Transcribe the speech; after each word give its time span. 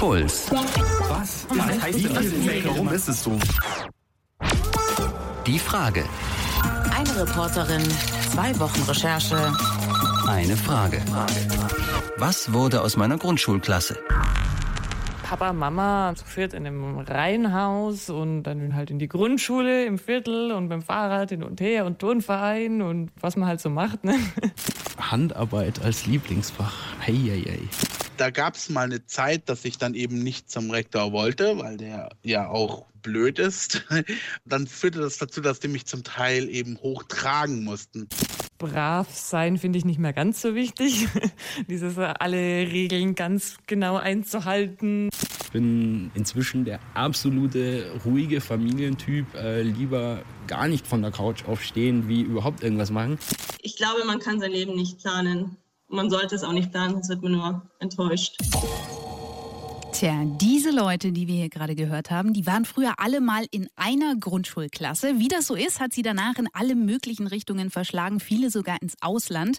Puls. 0.00 0.50
Was? 0.50 1.46
Was 1.50 1.82
heißt 1.82 2.04
denn 2.04 2.14
das? 2.14 2.64
Warum 2.64 2.88
ist 2.88 3.06
es 3.06 3.22
so? 3.22 3.38
Die 5.46 5.58
Frage. 5.58 6.06
Eine 6.96 7.20
Reporterin, 7.20 7.82
zwei 8.32 8.58
Wochen 8.58 8.80
Recherche. 8.88 9.52
Eine 10.26 10.56
Frage. 10.56 11.02
Was 12.16 12.50
wurde 12.54 12.80
aus 12.80 12.96
meiner 12.96 13.18
Grundschulklasse? 13.18 13.98
Papa, 15.22 15.52
Mama 15.52 16.14
zu 16.16 16.24
viert 16.24 16.54
in 16.54 16.66
einem 16.66 17.00
Reihenhaus 17.00 18.08
und 18.08 18.44
dann 18.44 18.74
halt 18.74 18.90
in 18.90 18.98
die 18.98 19.06
Grundschule 19.06 19.84
im 19.84 19.98
Viertel 19.98 20.50
und 20.52 20.70
beim 20.70 20.80
Fahrrad 20.80 21.28
hin 21.28 21.42
und 21.42 21.60
her 21.60 21.84
und 21.84 21.98
Turnverein 21.98 22.80
und 22.80 23.10
was 23.20 23.36
man 23.36 23.50
halt 23.50 23.60
so 23.60 23.68
macht. 23.68 24.02
Ne? 24.02 24.18
Handarbeit 24.98 25.82
als 25.82 26.06
Lieblingsfach. 26.06 26.74
Hei, 27.06 27.12
hei, 27.12 27.44
hei. 27.46 27.68
Da 28.20 28.28
gab 28.28 28.54
es 28.54 28.68
mal 28.68 28.82
eine 28.82 29.06
Zeit, 29.06 29.48
dass 29.48 29.64
ich 29.64 29.78
dann 29.78 29.94
eben 29.94 30.22
nicht 30.22 30.50
zum 30.50 30.70
Rektor 30.70 31.10
wollte, 31.10 31.56
weil 31.56 31.78
der 31.78 32.10
ja 32.22 32.50
auch 32.50 32.84
blöd 33.00 33.38
ist. 33.38 33.86
Dann 34.44 34.66
führte 34.66 34.98
das 34.98 35.16
dazu, 35.16 35.40
dass 35.40 35.58
die 35.58 35.68
mich 35.68 35.86
zum 35.86 36.04
Teil 36.04 36.50
eben 36.50 36.76
hochtragen 36.82 37.64
mussten 37.64 38.08
brav 38.58 39.08
sein 39.16 39.56
finde 39.56 39.78
ich 39.78 39.86
nicht 39.86 39.98
mehr 39.98 40.12
ganz 40.12 40.42
so 40.42 40.54
wichtig. 40.54 41.08
Dieses 41.68 41.96
alle 41.96 42.36
Regeln 42.36 43.14
ganz 43.14 43.56
genau 43.66 43.96
einzuhalten. 43.96 45.08
Ich 45.44 45.50
bin 45.50 46.10
inzwischen 46.14 46.66
der 46.66 46.78
absolute 46.92 47.90
ruhige 48.04 48.42
Familientyp. 48.42 49.34
Äh, 49.34 49.62
lieber 49.62 50.22
gar 50.46 50.68
nicht 50.68 50.86
von 50.86 51.00
der 51.00 51.10
Couch 51.10 51.46
aufstehen, 51.46 52.06
wie 52.06 52.20
überhaupt 52.20 52.62
irgendwas 52.62 52.90
machen. 52.90 53.18
Ich 53.62 53.76
glaube, 53.76 54.04
man 54.04 54.18
kann 54.18 54.38
sein 54.40 54.52
Leben 54.52 54.74
nicht 54.74 54.98
planen. 54.98 55.56
Man 55.92 56.08
sollte 56.08 56.36
es 56.36 56.44
auch 56.44 56.52
nicht 56.52 56.70
planen, 56.70 56.92
sonst 56.94 57.08
wird 57.08 57.22
man 57.22 57.32
nur 57.32 57.62
enttäuscht. 57.80 58.36
Tja, 60.00 60.24
diese 60.24 60.70
Leute, 60.70 61.12
die 61.12 61.28
wir 61.28 61.34
hier 61.34 61.50
gerade 61.50 61.74
gehört 61.74 62.10
haben, 62.10 62.32
die 62.32 62.46
waren 62.46 62.64
früher 62.64 62.94
alle 62.96 63.20
mal 63.20 63.44
in 63.50 63.68
einer 63.76 64.16
Grundschulklasse. 64.16 65.18
Wie 65.18 65.28
das 65.28 65.46
so 65.46 65.54
ist, 65.54 65.78
hat 65.78 65.92
sie 65.92 66.00
danach 66.00 66.38
in 66.38 66.48
alle 66.54 66.74
möglichen 66.74 67.26
Richtungen 67.26 67.68
verschlagen, 67.68 68.18
viele 68.18 68.48
sogar 68.48 68.80
ins 68.80 68.94
Ausland. 69.02 69.58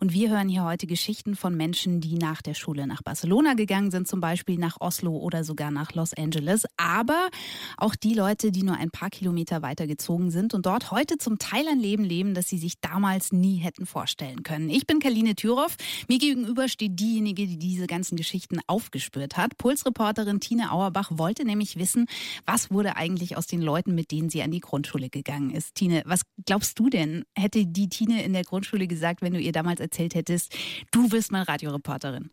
Und 0.00 0.14
wir 0.14 0.30
hören 0.30 0.48
hier 0.48 0.64
heute 0.64 0.86
Geschichten 0.86 1.36
von 1.36 1.54
Menschen, 1.58 2.00
die 2.00 2.14
nach 2.14 2.40
der 2.40 2.54
Schule 2.54 2.86
nach 2.86 3.02
Barcelona 3.02 3.52
gegangen 3.52 3.90
sind, 3.90 4.08
zum 4.08 4.22
Beispiel 4.22 4.56
nach 4.56 4.80
Oslo 4.80 5.14
oder 5.14 5.44
sogar 5.44 5.70
nach 5.70 5.92
Los 5.92 6.14
Angeles. 6.14 6.64
Aber 6.78 7.28
auch 7.76 7.94
die 7.94 8.14
Leute, 8.14 8.50
die 8.50 8.62
nur 8.62 8.76
ein 8.76 8.90
paar 8.90 9.10
Kilometer 9.10 9.60
weiter 9.60 9.86
gezogen 9.86 10.30
sind 10.30 10.54
und 10.54 10.64
dort 10.64 10.90
heute 10.90 11.18
zum 11.18 11.36
Teil 11.36 11.68
ein 11.68 11.80
Leben 11.80 12.04
leben, 12.04 12.32
das 12.32 12.48
sie 12.48 12.56
sich 12.56 12.80
damals 12.80 13.30
nie 13.30 13.56
hätten 13.58 13.84
vorstellen 13.84 14.42
können. 14.42 14.70
Ich 14.70 14.86
bin 14.86 15.00
Kaline 15.00 15.34
Thüroff. 15.34 15.76
Mir 16.08 16.18
gegenüber 16.18 16.68
steht 16.68 16.98
diejenige, 16.98 17.46
die 17.46 17.58
diese 17.58 17.86
ganzen 17.86 18.16
Geschichten 18.16 18.58
aufgespürt 18.66 19.36
hat. 19.36 19.58
Puls 19.58 19.81
Reporterin 19.86 20.40
Tine 20.40 20.72
Auerbach 20.72 21.10
wollte 21.12 21.44
nämlich 21.44 21.76
wissen, 21.76 22.06
was 22.46 22.70
wurde 22.70 22.96
eigentlich 22.96 23.36
aus 23.36 23.46
den 23.46 23.62
Leuten, 23.62 23.94
mit 23.94 24.10
denen 24.10 24.30
sie 24.30 24.42
an 24.42 24.50
die 24.50 24.60
Grundschule 24.60 25.10
gegangen 25.10 25.50
ist. 25.50 25.74
Tine, 25.74 26.02
was 26.06 26.22
glaubst 26.46 26.78
du 26.78 26.88
denn? 26.88 27.24
Hätte 27.36 27.66
die 27.66 27.88
Tine 27.88 28.22
in 28.22 28.32
der 28.32 28.44
Grundschule 28.44 28.86
gesagt, 28.86 29.22
wenn 29.22 29.34
du 29.34 29.40
ihr 29.40 29.52
damals 29.52 29.80
erzählt 29.80 30.14
hättest, 30.14 30.54
du 30.90 31.10
wirst 31.12 31.32
mal 31.32 31.42
Radioreporterin? 31.42 32.30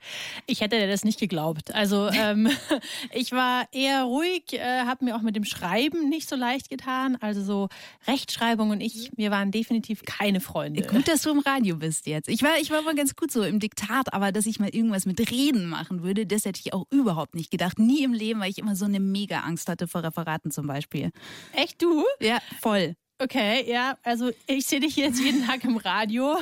Ich 0.48 0.62
hätte 0.62 0.78
dir 0.78 0.88
das 0.88 1.04
nicht 1.04 1.20
geglaubt. 1.20 1.74
Also 1.74 2.10
ähm, 2.10 2.50
ich 3.14 3.32
war 3.32 3.68
eher 3.72 4.04
ruhig, 4.04 4.54
äh, 4.54 4.86
habe 4.86 5.06
mir 5.06 5.16
auch 5.16 5.22
mit 5.22 5.36
dem 5.36 5.46
Schreiben 5.46 6.10
nicht 6.10 6.28
so 6.28 6.36
leicht 6.36 6.70
getan. 6.70 7.18
Also 7.22 7.44
so 7.44 7.70
Rechtschreibung 8.08 8.72
und 8.72 8.82
ich, 8.82 9.12
wir 9.16 9.32
waren 9.32 9.52
definitiv 9.52 10.04
keine 10.04 10.42
Freunde. 10.42 10.84
Gut, 10.84 11.08
dass 11.08 11.22
du 11.22 11.32
im 11.32 11.40
Radio 11.40 11.78
bist 11.78 12.08
jetzt. 12.08 12.30
Ich 12.30 12.44
war, 12.44 12.58
ich 12.62 12.72
war 12.72 12.82
mal 12.82 12.96
ganz 12.96 13.16
gut 13.16 13.32
so 13.32 13.44
im 13.44 13.60
Diktat, 13.60 14.14
aber 14.14 14.32
dass 14.32 14.46
ich 14.46 14.60
mal 14.60 14.70
irgendwas 14.70 15.06
mit 15.06 15.32
Reden 15.32 15.68
machen 15.68 16.04
würde, 16.04 16.26
das 16.26 16.46
hätte 16.46 16.60
ich 16.64 16.74
auch 16.74 16.86
überhaupt 16.90 17.36
nicht 17.36 17.39
gedacht. 17.48 17.80
Nie 17.80 18.04
im 18.04 18.14
Leben, 18.14 18.40
weil 18.40 18.50
ich 18.50 18.58
immer 18.58 18.76
so 18.76 18.86
eine 18.86 19.00
mega 19.00 19.40
Angst 19.42 19.70
hatte 19.70 19.88
vor 19.88 20.04
Referaten 20.04 20.52
zum 20.52 20.68
Beispiel. 20.68 21.12
Echt 21.54 21.82
du? 21.82 22.04
Ja, 22.20 22.40
voll. 22.60 22.96
Okay, 23.22 23.70
ja, 23.70 23.98
also 24.02 24.32
ich 24.48 24.66
sehe 24.66 24.80
dich 24.80 24.96
jetzt 24.96 25.20
jeden 25.20 25.46
Tag 25.46 25.66
im 25.66 25.76
Radio. 25.76 26.38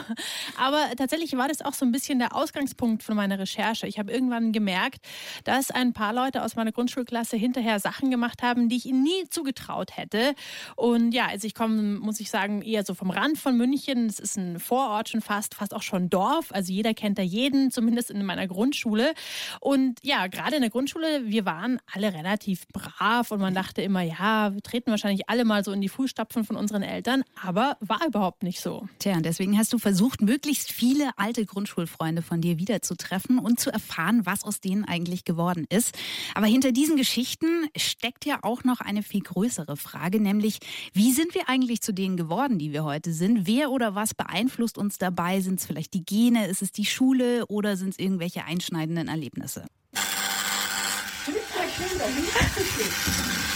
Aber 0.59 0.85
tatsächlich 0.95 1.35
war 1.35 1.47
das 1.47 1.63
auch 1.63 1.73
so 1.73 1.83
ein 1.83 1.91
bisschen 1.91 2.19
der 2.19 2.35
Ausgangspunkt 2.35 3.01
von 3.01 3.15
meiner 3.15 3.39
Recherche. 3.39 3.87
Ich 3.87 3.97
habe 3.97 4.11
irgendwann 4.11 4.51
gemerkt, 4.51 5.03
dass 5.43 5.71
ein 5.71 5.93
paar 5.93 6.13
Leute 6.13 6.43
aus 6.43 6.55
meiner 6.55 6.71
Grundschulklasse 6.71 7.35
hinterher 7.35 7.79
Sachen 7.79 8.11
gemacht 8.11 8.43
haben, 8.43 8.69
die 8.69 8.75
ich 8.77 8.85
ihnen 8.85 9.01
nie 9.01 9.27
zugetraut 9.31 9.97
hätte. 9.97 10.35
Und 10.75 11.13
ja, 11.13 11.25
also 11.25 11.47
ich 11.47 11.55
komme, 11.55 11.97
muss 11.97 12.19
ich 12.19 12.29
sagen, 12.29 12.61
eher 12.61 12.85
so 12.85 12.93
vom 12.93 13.09
Rand 13.09 13.39
von 13.39 13.57
München. 13.57 14.05
Es 14.05 14.19
ist 14.19 14.37
ein 14.37 14.59
Vorort 14.59 15.09
schon 15.09 15.21
fast, 15.21 15.55
fast 15.55 15.73
auch 15.73 15.81
schon 15.81 16.11
Dorf. 16.11 16.51
Also 16.51 16.71
jeder 16.71 16.93
kennt 16.93 17.17
da 17.17 17.23
jeden, 17.23 17.71
zumindest 17.71 18.11
in 18.11 18.23
meiner 18.23 18.45
Grundschule. 18.45 19.15
Und 19.61 19.97
ja, 20.03 20.27
gerade 20.27 20.57
in 20.57 20.61
der 20.61 20.69
Grundschule, 20.69 21.25
wir 21.25 21.43
waren 21.43 21.79
alle 21.91 22.13
relativ 22.13 22.67
brav 22.67 23.31
und 23.31 23.39
man 23.39 23.55
dachte 23.55 23.81
immer, 23.81 24.03
ja, 24.03 24.53
wir 24.53 24.61
treten 24.61 24.91
wahrscheinlich 24.91 25.27
alle 25.27 25.43
mal 25.43 25.63
so 25.63 25.71
in 25.71 25.81
die 25.81 25.89
Fußstapfen 25.89 26.43
von 26.43 26.55
uns 26.55 26.66
unseren 26.67 26.83
Eltern, 26.83 27.23
aber 27.41 27.77
war 27.79 28.05
überhaupt 28.05 28.43
nicht 28.43 28.59
so. 28.59 28.89
Tja, 28.99 29.15
und 29.15 29.25
deswegen 29.25 29.57
hast 29.57 29.71
du 29.71 29.77
versucht, 29.77 30.21
möglichst 30.21 30.69
viele 30.69 31.11
alte 31.17 31.45
Grundschulfreunde 31.45 32.21
von 32.21 32.41
dir 32.41 32.57
wiederzutreffen 32.57 33.39
und 33.39 33.57
zu 33.57 33.71
erfahren, 33.71 34.25
was 34.25 34.43
aus 34.43 34.59
denen 34.59 34.83
eigentlich 34.83 35.23
geworden 35.23 35.65
ist. 35.69 35.97
Aber 36.35 36.45
hinter 36.45 36.73
diesen 36.73 36.97
Geschichten 36.97 37.67
steckt 37.77 38.25
ja 38.25 38.39
auch 38.41 38.65
noch 38.65 38.81
eine 38.81 39.01
viel 39.01 39.21
größere 39.21 39.77
Frage, 39.77 40.19
nämlich 40.19 40.59
wie 40.91 41.13
sind 41.13 41.35
wir 41.35 41.47
eigentlich 41.47 41.81
zu 41.81 41.93
denen 41.93 42.17
geworden, 42.17 42.59
die 42.59 42.73
wir 42.73 42.83
heute 42.83 43.13
sind? 43.13 43.47
Wer 43.47 43.71
oder 43.71 43.95
was 43.95 44.13
beeinflusst 44.13 44.77
uns 44.77 44.97
dabei? 44.97 45.39
Sind 45.39 45.61
es 45.61 45.65
vielleicht 45.65 45.93
die 45.93 46.03
Gene? 46.03 46.47
Ist 46.47 46.61
es 46.61 46.73
die 46.73 46.85
Schule 46.85 47.45
oder 47.47 47.77
sind 47.77 47.91
es 47.91 47.99
irgendwelche 47.99 48.43
einschneidenden 48.43 49.07
Erlebnisse? 49.07 49.65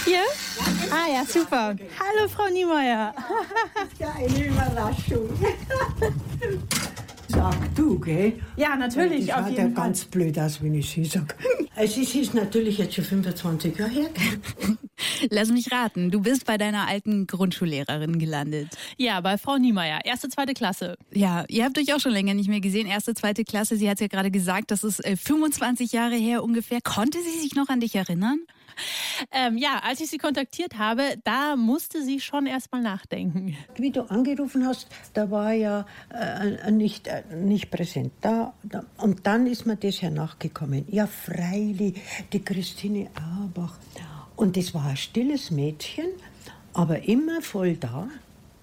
Hier? 0.04 0.22
Ah 0.90 1.08
ja, 1.12 1.24
super. 1.26 1.74
Hallo 1.98 2.28
Frau 2.28 2.48
Niemeyer. 2.52 3.14
Ja 3.98 4.12
eine 4.12 4.44
Überraschung. 4.44 5.28
Sag 7.32 7.74
du, 7.74 7.98
gell? 7.98 8.34
Ja, 8.56 8.76
natürlich, 8.76 9.28
das 9.28 9.38
auf 9.38 9.48
jeden 9.48 9.56
ja 9.56 9.62
Fall. 9.64 9.84
ganz 9.86 10.04
blöd 10.04 10.38
aus, 10.38 10.62
wenn 10.62 10.74
ich 10.74 10.90
sie 10.90 11.04
sage. 11.04 11.34
Es 11.74 11.96
ist, 11.96 12.14
ist 12.14 12.34
natürlich 12.34 12.76
jetzt 12.76 12.94
schon 12.94 13.04
25 13.04 13.78
Jahre 13.78 13.90
her. 13.90 14.10
Lass 15.30 15.48
mich 15.48 15.72
raten, 15.72 16.10
du 16.10 16.20
bist 16.20 16.44
bei 16.44 16.58
deiner 16.58 16.86
alten 16.86 17.26
Grundschullehrerin 17.26 18.18
gelandet. 18.18 18.68
Ja, 18.98 19.18
bei 19.22 19.38
Frau 19.38 19.56
Niemeyer, 19.56 20.00
erste, 20.04 20.28
zweite 20.28 20.52
Klasse. 20.52 20.96
Ja, 21.10 21.44
ihr 21.48 21.64
habt 21.64 21.78
euch 21.78 21.94
auch 21.94 22.00
schon 22.00 22.12
länger 22.12 22.34
nicht 22.34 22.50
mehr 22.50 22.60
gesehen. 22.60 22.86
Erste, 22.86 23.14
zweite 23.14 23.44
Klasse, 23.44 23.76
sie 23.76 23.88
hat 23.88 24.00
ja 24.00 24.08
gerade 24.08 24.30
gesagt, 24.30 24.70
das 24.70 24.84
ist 24.84 25.02
äh, 25.04 25.16
25 25.16 25.92
Jahre 25.92 26.16
her 26.16 26.44
ungefähr. 26.44 26.80
Konnte 26.82 27.18
sie 27.22 27.40
sich 27.40 27.54
noch 27.54 27.70
an 27.70 27.80
dich 27.80 27.94
erinnern? 27.94 28.40
Ähm, 29.30 29.56
ja, 29.56 29.80
als 29.82 30.00
ich 30.00 30.10
sie 30.10 30.18
kontaktiert 30.18 30.78
habe, 30.78 31.02
da 31.24 31.56
musste 31.56 32.02
sie 32.02 32.20
schon 32.20 32.46
erst 32.46 32.72
mal 32.72 32.82
nachdenken. 32.82 33.56
Wie 33.76 33.90
du 33.90 34.02
angerufen 34.02 34.66
hast, 34.66 34.88
da 35.14 35.30
war 35.30 35.52
ja 35.52 35.86
äh, 36.10 36.70
nicht, 36.70 37.06
äh, 37.06 37.22
nicht 37.34 37.70
präsent. 37.70 38.12
Da, 38.20 38.54
da, 38.62 38.84
und 38.98 39.26
dann 39.26 39.46
ist 39.46 39.66
mir 39.66 39.76
das 39.76 40.00
ja 40.00 40.10
nachgekommen. 40.10 40.84
Ja, 40.88 41.06
freilich, 41.06 42.00
die 42.32 42.42
Christine 42.42 43.08
Auerbach. 43.14 43.78
Und 44.36 44.56
das 44.56 44.74
war 44.74 44.86
ein 44.86 44.96
stilles 44.96 45.50
Mädchen, 45.50 46.06
aber 46.72 47.02
immer 47.06 47.42
voll 47.42 47.76
da. 47.76 48.08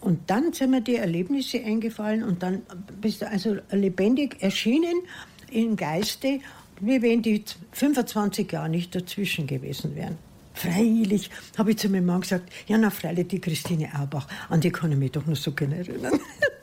Und 0.02 0.30
dann 0.30 0.54
sind 0.54 0.72
mir 0.72 0.82
die 0.82 0.96
Erlebnisse 0.96 1.64
eingefallen 1.64 2.24
und 2.24 2.42
dann 2.42 2.62
bist 3.02 3.22
du 3.22 3.28
also 3.28 3.58
lebendig 3.72 4.42
erschienen 4.42 5.02
im 5.52 5.76
Geiste, 5.76 6.40
wie 6.80 7.02
wenn 7.02 7.22
die 7.22 7.44
25 7.72 8.52
Jahre 8.52 8.70
nicht 8.70 8.94
dazwischen 8.96 9.48
gewesen 9.48 9.96
wären. 9.96 10.18
Freilich, 10.54 11.30
habe 11.58 11.72
ich 11.72 11.78
zu 11.78 11.90
meinem 11.90 12.06
Mann 12.06 12.22
gesagt, 12.22 12.52
ja, 12.68 12.78
na, 12.78 12.90
freilich, 12.90 13.28
die 13.28 13.40
Christine 13.40 13.90
Aubach, 13.98 14.28
an 14.50 14.60
die 14.60 14.72
kann 14.72 14.92
ich 14.92 14.98
mich 14.98 15.12
doch 15.12 15.26
noch 15.26 15.38
so 15.38 15.52
gerne 15.52 15.78
erinnern. 15.78 16.20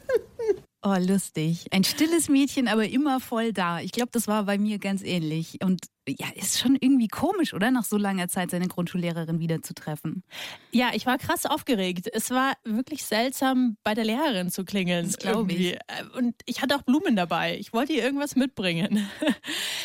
Oh, 0.82 0.94
lustig. 1.00 1.66
Ein 1.72 1.84
stilles 1.84 2.28
Mädchen, 2.28 2.68
aber 2.68 2.86
immer 2.88 3.18
voll 3.18 3.52
da. 3.52 3.80
Ich 3.80 3.92
glaube, 3.92 4.10
das 4.12 4.28
war 4.28 4.44
bei 4.44 4.56
mir 4.56 4.78
ganz 4.78 5.02
ähnlich. 5.02 5.58
Und 5.62 5.86
ja, 6.06 6.26
ist 6.36 6.60
schon 6.60 6.76
irgendwie 6.78 7.08
komisch, 7.08 7.54
oder? 7.54 7.70
Nach 7.72 7.84
so 7.84 7.96
langer 7.96 8.28
Zeit 8.28 8.50
seine 8.50 8.68
Grundschullehrerin 8.68 9.40
wiederzutreffen. 9.40 10.22
Ja, 10.70 10.90
ich 10.92 11.06
war 11.06 11.18
krass 11.18 11.44
aufgeregt. 11.46 12.08
Es 12.12 12.30
war 12.30 12.52
wirklich 12.62 13.04
seltsam, 13.04 13.76
bei 13.82 13.94
der 13.94 14.04
Lehrerin 14.04 14.50
zu 14.50 14.64
klingeln. 14.64 15.06
Das 15.06 15.16
glaube 15.16 15.52
ich. 15.52 15.58
irgendwie. 15.58 16.18
Und 16.18 16.34
ich 16.44 16.62
hatte 16.62 16.76
auch 16.76 16.82
Blumen 16.82 17.16
dabei. 17.16 17.58
Ich 17.58 17.72
wollte 17.72 17.92
ihr 17.92 18.04
irgendwas 18.04 18.36
mitbringen. 18.36 19.08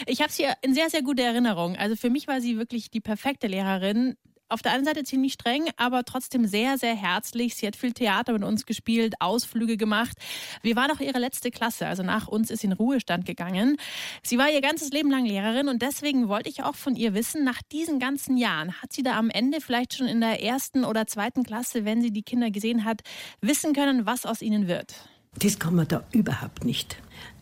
Ich 0.07 0.21
habe 0.21 0.31
sie 0.31 0.45
in 0.63 0.73
sehr, 0.73 0.89
sehr 0.89 1.03
gute 1.03 1.21
Erinnerung. 1.21 1.75
Also 1.77 1.95
für 1.95 2.09
mich 2.09 2.27
war 2.27 2.41
sie 2.41 2.57
wirklich 2.57 2.89
die 2.89 3.01
perfekte 3.01 3.45
Lehrerin. 3.45 4.17
Auf 4.51 4.61
der 4.61 4.73
einen 4.73 4.83
Seite 4.83 5.03
ziemlich 5.03 5.31
streng, 5.33 5.69
aber 5.77 6.03
trotzdem 6.03 6.45
sehr, 6.45 6.77
sehr 6.77 6.93
herzlich. 6.93 7.55
Sie 7.55 7.65
hat 7.65 7.77
viel 7.77 7.93
Theater 7.93 8.33
mit 8.33 8.43
uns 8.43 8.65
gespielt, 8.65 9.15
Ausflüge 9.21 9.77
gemacht. 9.77 10.17
Wir 10.61 10.75
waren 10.75 10.91
auch 10.91 10.99
ihre 10.99 11.19
letzte 11.19 11.51
Klasse, 11.51 11.87
also 11.87 12.03
nach 12.03 12.27
uns 12.27 12.51
ist 12.51 12.59
sie 12.59 12.67
in 12.67 12.73
Ruhestand 12.73 13.25
gegangen. 13.25 13.77
Sie 14.23 14.37
war 14.37 14.51
ihr 14.51 14.59
ganzes 14.59 14.91
Leben 14.91 15.09
lang 15.09 15.25
Lehrerin 15.25 15.69
und 15.69 15.81
deswegen 15.81 16.27
wollte 16.27 16.49
ich 16.49 16.63
auch 16.63 16.75
von 16.75 16.97
ihr 16.97 17.13
wissen, 17.13 17.45
nach 17.45 17.61
diesen 17.71 17.97
ganzen 17.97 18.35
Jahren, 18.35 18.73
hat 18.81 18.91
sie 18.91 19.03
da 19.03 19.17
am 19.17 19.29
Ende 19.29 19.61
vielleicht 19.61 19.93
schon 19.93 20.07
in 20.07 20.19
der 20.19 20.43
ersten 20.43 20.83
oder 20.83 21.07
zweiten 21.07 21.43
Klasse, 21.43 21.85
wenn 21.85 22.01
sie 22.01 22.11
die 22.11 22.23
Kinder 22.23 22.51
gesehen 22.51 22.83
hat, 22.83 23.03
wissen 23.39 23.71
können, 23.71 24.05
was 24.05 24.25
aus 24.25 24.41
ihnen 24.41 24.67
wird? 24.67 24.95
Das 25.39 25.59
kann 25.59 25.75
man 25.75 25.87
da 25.87 26.03
überhaupt 26.11 26.65
nicht. 26.65 26.97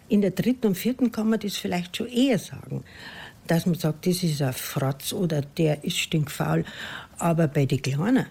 In 0.10 0.22
der 0.22 0.32
dritten 0.32 0.68
und 0.68 0.76
vierten 0.76 1.12
kann 1.12 1.28
man 1.28 1.40
das 1.40 1.58
vielleicht 1.58 1.98
schon 1.98 2.08
eher 2.08 2.38
sagen. 2.38 2.84
Dass 3.50 3.66
man 3.66 3.76
sagt, 3.76 4.06
das 4.06 4.24
ist 4.24 4.42
ein 4.42 4.54
Fratz 4.54 5.12
oder 5.12 5.42
der 5.42 5.84
ist 5.84 5.98
stinkfaul. 5.98 6.64
Aber 7.18 7.48
bei 7.48 7.66
den 7.66 7.82
Kleinen, 7.82 8.28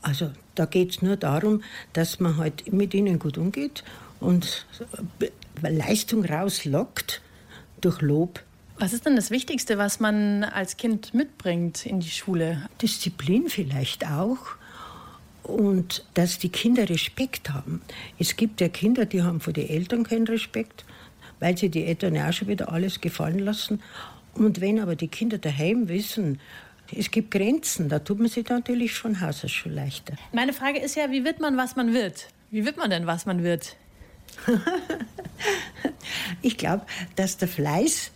also 0.00 0.30
da 0.54 0.64
geht 0.64 0.90
es 0.90 1.02
nur 1.02 1.16
darum, 1.16 1.62
dass 1.92 2.20
man 2.20 2.38
halt 2.38 2.72
mit 2.72 2.94
ihnen 2.94 3.18
gut 3.18 3.36
umgeht 3.36 3.84
und 4.18 4.66
Leistung 5.60 6.24
rauslockt 6.24 7.20
durch 7.80 8.00
Lob. 8.00 8.42
Was 8.78 8.94
ist 8.94 9.04
denn 9.04 9.14
das 9.14 9.30
Wichtigste, 9.30 9.76
was 9.76 10.00
man 10.00 10.42
als 10.42 10.78
Kind 10.78 11.12
mitbringt 11.12 11.84
in 11.84 12.00
die 12.00 12.10
Schule? 12.10 12.68
Disziplin 12.80 13.48
vielleicht 13.48 14.06
auch. 14.06 14.38
Und 15.42 16.04
dass 16.14 16.38
die 16.38 16.48
Kinder 16.48 16.88
Respekt 16.88 17.50
haben. 17.50 17.82
Es 18.18 18.36
gibt 18.36 18.60
ja 18.60 18.68
Kinder, 18.68 19.04
die 19.04 19.22
haben 19.22 19.40
vor 19.40 19.52
den 19.52 19.68
Eltern 19.68 20.04
keinen 20.04 20.26
Respekt, 20.26 20.84
weil 21.40 21.58
sie 21.58 21.68
die 21.68 21.84
Eltern 21.84 22.16
auch 22.16 22.32
schon 22.32 22.48
wieder 22.48 22.72
alles 22.72 23.00
gefallen 23.00 23.40
lassen. 23.40 23.82
Und 24.34 24.60
wenn 24.60 24.80
aber 24.80 24.96
die 24.96 25.08
Kinder 25.08 25.38
daheim 25.38 25.88
wissen, 25.88 26.40
es 26.94 27.10
gibt 27.10 27.30
Grenzen, 27.30 27.88
da 27.88 27.98
tut 27.98 28.18
man 28.18 28.28
sich 28.28 28.48
natürlich 28.48 28.94
von 28.94 29.20
Haus 29.20 29.44
aus 29.44 29.50
schon 29.50 29.72
leichter. 29.72 30.14
Meine 30.32 30.52
Frage 30.52 30.78
ist 30.78 30.94
ja, 30.96 31.10
wie 31.10 31.24
wird 31.24 31.40
man, 31.40 31.56
was 31.56 31.76
man 31.76 31.94
wird? 31.94 32.28
Wie 32.50 32.64
wird 32.64 32.76
man 32.76 32.90
denn, 32.90 33.06
was 33.06 33.24
man 33.24 33.42
wird? 33.42 33.76
ich 36.42 36.58
glaube, 36.58 36.84
dass 37.16 37.38
der 37.38 37.48
Fleiß 37.48 38.10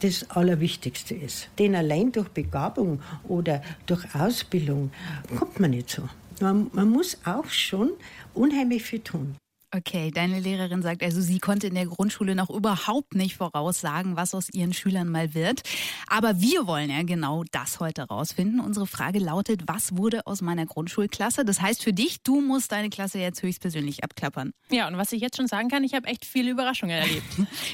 das 0.00 0.30
Allerwichtigste 0.30 1.14
ist. 1.14 1.48
Den 1.58 1.74
allein 1.74 2.12
durch 2.12 2.28
Begabung 2.28 3.02
oder 3.24 3.62
durch 3.86 4.14
Ausbildung 4.14 4.90
kommt 5.36 5.60
man 5.60 5.70
nicht 5.70 5.90
so. 5.90 6.08
Man, 6.40 6.70
man 6.72 6.88
muss 6.88 7.18
auch 7.24 7.48
schon 7.48 7.90
unheimlich 8.32 8.82
viel 8.82 9.00
tun. 9.00 9.36
Okay, 9.72 10.10
deine 10.10 10.40
Lehrerin 10.40 10.82
sagt 10.82 11.00
also, 11.04 11.20
sie 11.20 11.38
konnte 11.38 11.68
in 11.68 11.76
der 11.76 11.86
Grundschule 11.86 12.34
noch 12.34 12.50
überhaupt 12.50 13.14
nicht 13.14 13.36
voraussagen, 13.36 14.16
was 14.16 14.34
aus 14.34 14.48
ihren 14.52 14.72
Schülern 14.72 15.08
mal 15.08 15.32
wird. 15.32 15.62
Aber 16.08 16.40
wir 16.40 16.66
wollen 16.66 16.90
ja 16.90 17.04
genau 17.04 17.44
das 17.52 17.78
heute 17.78 18.02
rausfinden. 18.02 18.58
Unsere 18.58 18.88
Frage 18.88 19.20
lautet, 19.20 19.62
was 19.66 19.96
wurde 19.96 20.26
aus 20.26 20.42
meiner 20.42 20.66
Grundschulklasse? 20.66 21.44
Das 21.44 21.60
heißt 21.60 21.84
für 21.84 21.92
dich, 21.92 22.20
du 22.24 22.40
musst 22.40 22.72
deine 22.72 22.90
Klasse 22.90 23.20
jetzt 23.20 23.44
höchstpersönlich 23.44 24.02
abklappern. 24.02 24.50
Ja, 24.72 24.88
und 24.88 24.96
was 24.96 25.12
ich 25.12 25.20
jetzt 25.20 25.36
schon 25.36 25.46
sagen 25.46 25.68
kann, 25.68 25.84
ich 25.84 25.94
habe 25.94 26.08
echt 26.08 26.24
viele 26.24 26.50
Überraschungen 26.50 26.96
erlebt. 26.96 27.24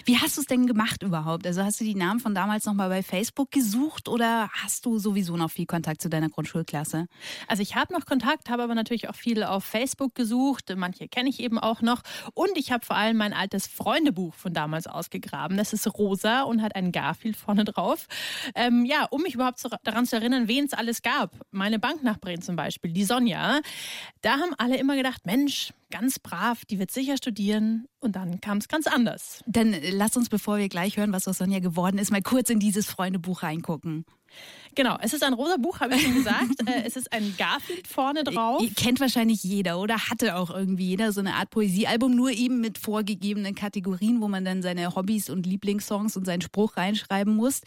Wie 0.05 0.19
hast 0.19 0.37
du 0.37 0.43
es 0.43 0.47
denn 0.47 0.67
gemacht 0.67 1.03
überhaupt? 1.03 1.47
Also 1.47 1.63
hast 1.63 1.81
du 1.81 1.85
die 1.85 1.95
Namen 1.95 2.21
von 2.21 2.35
damals 2.35 2.67
nochmal 2.67 2.91
bei 2.91 3.03
Facebook 3.03 3.51
gesucht 3.51 4.07
oder 4.11 4.51
hast 4.53 4.85
du 4.85 4.99
sowieso 4.99 5.39
noch 5.39 5.51
viel 5.51 5.65
Kontakt 5.67 6.03
zu 6.03 6.11
deiner 6.11 6.29
Grundschulklasse? 6.29 7.07
Also 7.49 7.63
ich 7.63 7.75
habe 7.75 7.95
noch 7.95 8.05
Kontakt, 8.05 8.51
habe 8.51 8.65
aber 8.65 8.75
natürlich 8.75 9.09
auch 9.09 9.15
viel 9.15 9.43
auf 9.45 9.65
Facebook 9.65 10.15
gesucht. 10.15 10.75
Manche 10.77 11.09
kenne 11.09 11.31
ich 11.31 11.41
eben 11.41 11.59
auch 11.59 11.81
noch. 11.87 12.03
Und 12.35 12.51
ich 12.57 12.71
habe 12.71 12.85
vor 12.85 12.97
allem 12.97 13.17
mein 13.17 13.33
altes 13.33 13.67
Freundebuch 13.67 14.35
von 14.35 14.53
damals 14.53 14.87
ausgegraben. 14.87 15.57
Das 15.57 15.73
ist 15.73 15.87
rosa 15.95 16.43
und 16.43 16.61
hat 16.61 16.77
einen 16.77 16.93
Garfield 16.93 17.37
vorne 17.37 17.65
drauf. 17.65 18.07
Ähm, 18.55 18.85
ja, 18.85 19.07
um 19.11 19.23
mich 19.23 19.35
überhaupt 19.35 19.59
zu, 19.59 19.71
daran 19.85 20.05
zu 20.05 20.17
erinnern, 20.17 20.49
wen 20.49 20.67
es 20.67 20.75
alles 20.75 21.01
gab. 21.01 21.33
Meine 21.51 21.79
Banknachbarin 21.79 22.43
zum 22.43 22.57
Beispiel, 22.57 22.93
die 22.93 23.05
Sonja. 23.05 23.61
Da 24.21 24.33
haben 24.33 24.53
alle 24.59 24.77
immer 24.77 24.97
gedacht, 24.97 25.25
Mensch, 25.25 25.73
ganz 25.91 26.19
brav, 26.19 26.65
die 26.67 26.79
wird 26.79 26.91
sicher 26.91 27.17
studieren. 27.17 27.87
Und 28.01 28.17
dann 28.17 28.41
kam 28.41 28.59
es 28.59 28.69
ganz 28.69 28.87
anders. 28.87 29.43
Dann 29.47 29.75
lass 29.93 30.17
uns, 30.17 30.29
bevor 30.29 30.59
wir 30.59 30.69
gleich 30.69 30.97
hören, 30.97 31.13
was 31.13 31.27
aus 31.27 31.39
Sonja 31.39 31.61
geworden 31.61 31.99
ist, 31.99 32.11
mal 32.11 32.23
kurz 32.23 32.51
in 32.51 32.59
dieses 32.59 32.87
Freundebuch 32.87 33.43
reingucken. 33.43 34.05
Genau, 34.77 34.99
es 35.01 35.15
ist 35.15 35.25
ein 35.25 35.33
rosa 35.33 35.57
Buch, 35.57 35.81
habe 35.81 35.95
ich 35.95 36.03
schon 36.03 36.15
gesagt. 36.15 36.37
Äh, 36.67 36.83
es 36.85 36.97
ist 36.97 37.13
ein 37.13 37.35
Garfield 37.39 37.87
vorne 37.87 38.25
drauf. 38.25 38.61
Ihr 38.61 38.73
kennt 38.75 38.99
wahrscheinlich 38.99 39.45
jeder 39.45 39.79
oder 39.79 40.09
hatte 40.11 40.37
auch 40.37 40.51
irgendwie 40.51 40.87
jeder 40.87 41.13
so 41.13 41.21
eine 41.21 41.35
Art 41.35 41.51
Poesiealbum, 41.51 42.15
nur 42.15 42.31
eben 42.31 42.61
mit 42.61 42.77
vorgegebenen 42.79 43.55
Kategorien, 43.55 44.21
wo 44.21 44.27
man 44.27 44.45
dann 44.45 44.63
seine 44.63 44.97
Hobbys 44.97 45.31
und 45.31 45.47
Lieblingssongs 45.47 46.17
und 46.17 46.25
seinen 46.25 46.41
Spruch 46.41 46.77
reinschreiben 46.77 47.37
muss. 47.37 47.61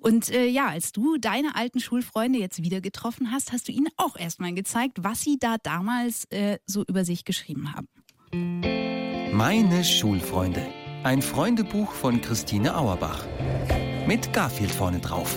Und 0.00 0.30
äh, 0.30 0.46
ja, 0.46 0.68
als 0.68 0.92
du 0.92 1.18
deine 1.18 1.56
alten 1.56 1.80
Schulfreunde 1.80 2.38
jetzt 2.38 2.62
wieder 2.62 2.80
getroffen 2.80 3.32
hast, 3.32 3.52
hast 3.52 3.68
du 3.68 3.72
ihnen 3.72 3.88
auch 3.98 4.16
erstmal 4.16 4.54
gezeigt, 4.54 4.98
was 5.02 5.20
sie 5.20 5.38
da 5.38 5.56
damals 5.62 6.24
äh, 6.30 6.58
so 6.66 6.84
über 6.84 7.04
sich 7.04 7.26
geschrieben 7.26 7.74
haben. 7.74 7.88
Meine 9.32 9.84
Schulfreunde. 9.84 10.66
Ein 11.04 11.20
Freundebuch 11.20 11.92
von 11.92 12.20
Christine 12.22 12.74
Auerbach. 12.74 13.26
Mit 14.06 14.32
Garfield 14.32 14.70
vorne 14.70 15.00
drauf. 15.00 15.36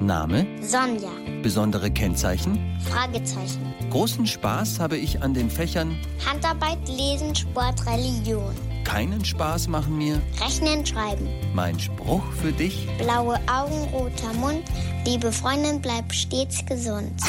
Name? 0.00 0.46
Sonja. 0.60 1.10
Besondere 1.42 1.90
Kennzeichen? 1.90 2.58
Fragezeichen. 2.80 3.74
Großen 3.90 4.26
Spaß 4.26 4.80
habe 4.80 4.96
ich 4.96 5.22
an 5.22 5.34
den 5.34 5.48
Fächern 5.48 5.96
Handarbeit, 6.26 6.78
Lesen, 6.88 7.34
Sport, 7.34 7.86
Religion. 7.86 8.54
Keinen 8.82 9.24
Spaß 9.24 9.68
machen 9.68 9.96
mir 9.96 10.20
Rechnen, 10.42 10.84
Schreiben. 10.84 11.28
Mein 11.54 11.78
Spruch 11.78 12.24
für 12.32 12.52
dich? 12.52 12.88
Blaue 12.98 13.36
Augen, 13.46 13.88
roter 13.92 14.32
Mund. 14.34 14.64
Liebe 15.06 15.30
Freundin, 15.30 15.80
bleib 15.80 16.12
stets 16.12 16.66
gesund. 16.66 17.20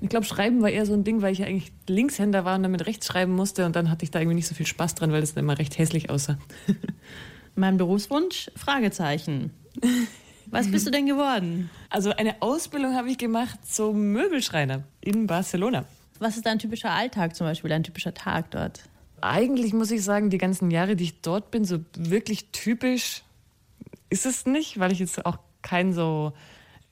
Ich 0.00 0.10
glaube, 0.10 0.26
Schreiben 0.26 0.60
war 0.60 0.68
eher 0.68 0.84
so 0.84 0.92
ein 0.92 1.02
Ding, 1.02 1.22
weil 1.22 1.32
ich 1.32 1.38
ja 1.38 1.46
eigentlich 1.46 1.72
Linkshänder 1.88 2.44
war 2.44 2.56
und 2.56 2.62
damit 2.62 2.86
rechts 2.86 3.06
schreiben 3.06 3.32
musste. 3.32 3.64
Und 3.64 3.74
dann 3.74 3.90
hatte 3.90 4.04
ich 4.04 4.10
da 4.10 4.20
irgendwie 4.20 4.36
nicht 4.36 4.46
so 4.46 4.54
viel 4.54 4.66
Spaß 4.66 4.94
dran, 4.94 5.12
weil 5.12 5.22
das 5.22 5.32
dann 5.32 5.44
immer 5.44 5.58
recht 5.58 5.78
hässlich 5.78 6.10
aussah. 6.10 6.38
mein 7.54 7.78
Berufswunsch? 7.78 8.50
Fragezeichen. 8.54 9.50
Was 10.54 10.70
bist 10.70 10.86
du 10.86 10.92
denn 10.92 11.06
geworden? 11.06 11.68
Also 11.90 12.10
eine 12.10 12.40
Ausbildung 12.40 12.94
habe 12.94 13.10
ich 13.10 13.18
gemacht 13.18 13.58
zum 13.68 14.12
Möbelschreiner 14.12 14.84
in 15.00 15.26
Barcelona. 15.26 15.84
Was 16.20 16.36
ist 16.36 16.46
dein 16.46 16.60
typischer 16.60 16.92
Alltag 16.92 17.34
zum 17.34 17.48
Beispiel, 17.48 17.70
dein 17.70 17.82
typischer 17.82 18.14
Tag 18.14 18.52
dort? 18.52 18.84
Eigentlich 19.20 19.72
muss 19.72 19.90
ich 19.90 20.04
sagen, 20.04 20.30
die 20.30 20.38
ganzen 20.38 20.70
Jahre, 20.70 20.94
die 20.94 21.04
ich 21.04 21.20
dort 21.22 21.50
bin, 21.50 21.64
so 21.64 21.80
wirklich 21.96 22.52
typisch 22.52 23.24
ist 24.10 24.26
es 24.26 24.46
nicht, 24.46 24.78
weil 24.78 24.92
ich 24.92 25.00
jetzt 25.00 25.26
auch 25.26 25.38
kein 25.62 25.92
so 25.92 26.32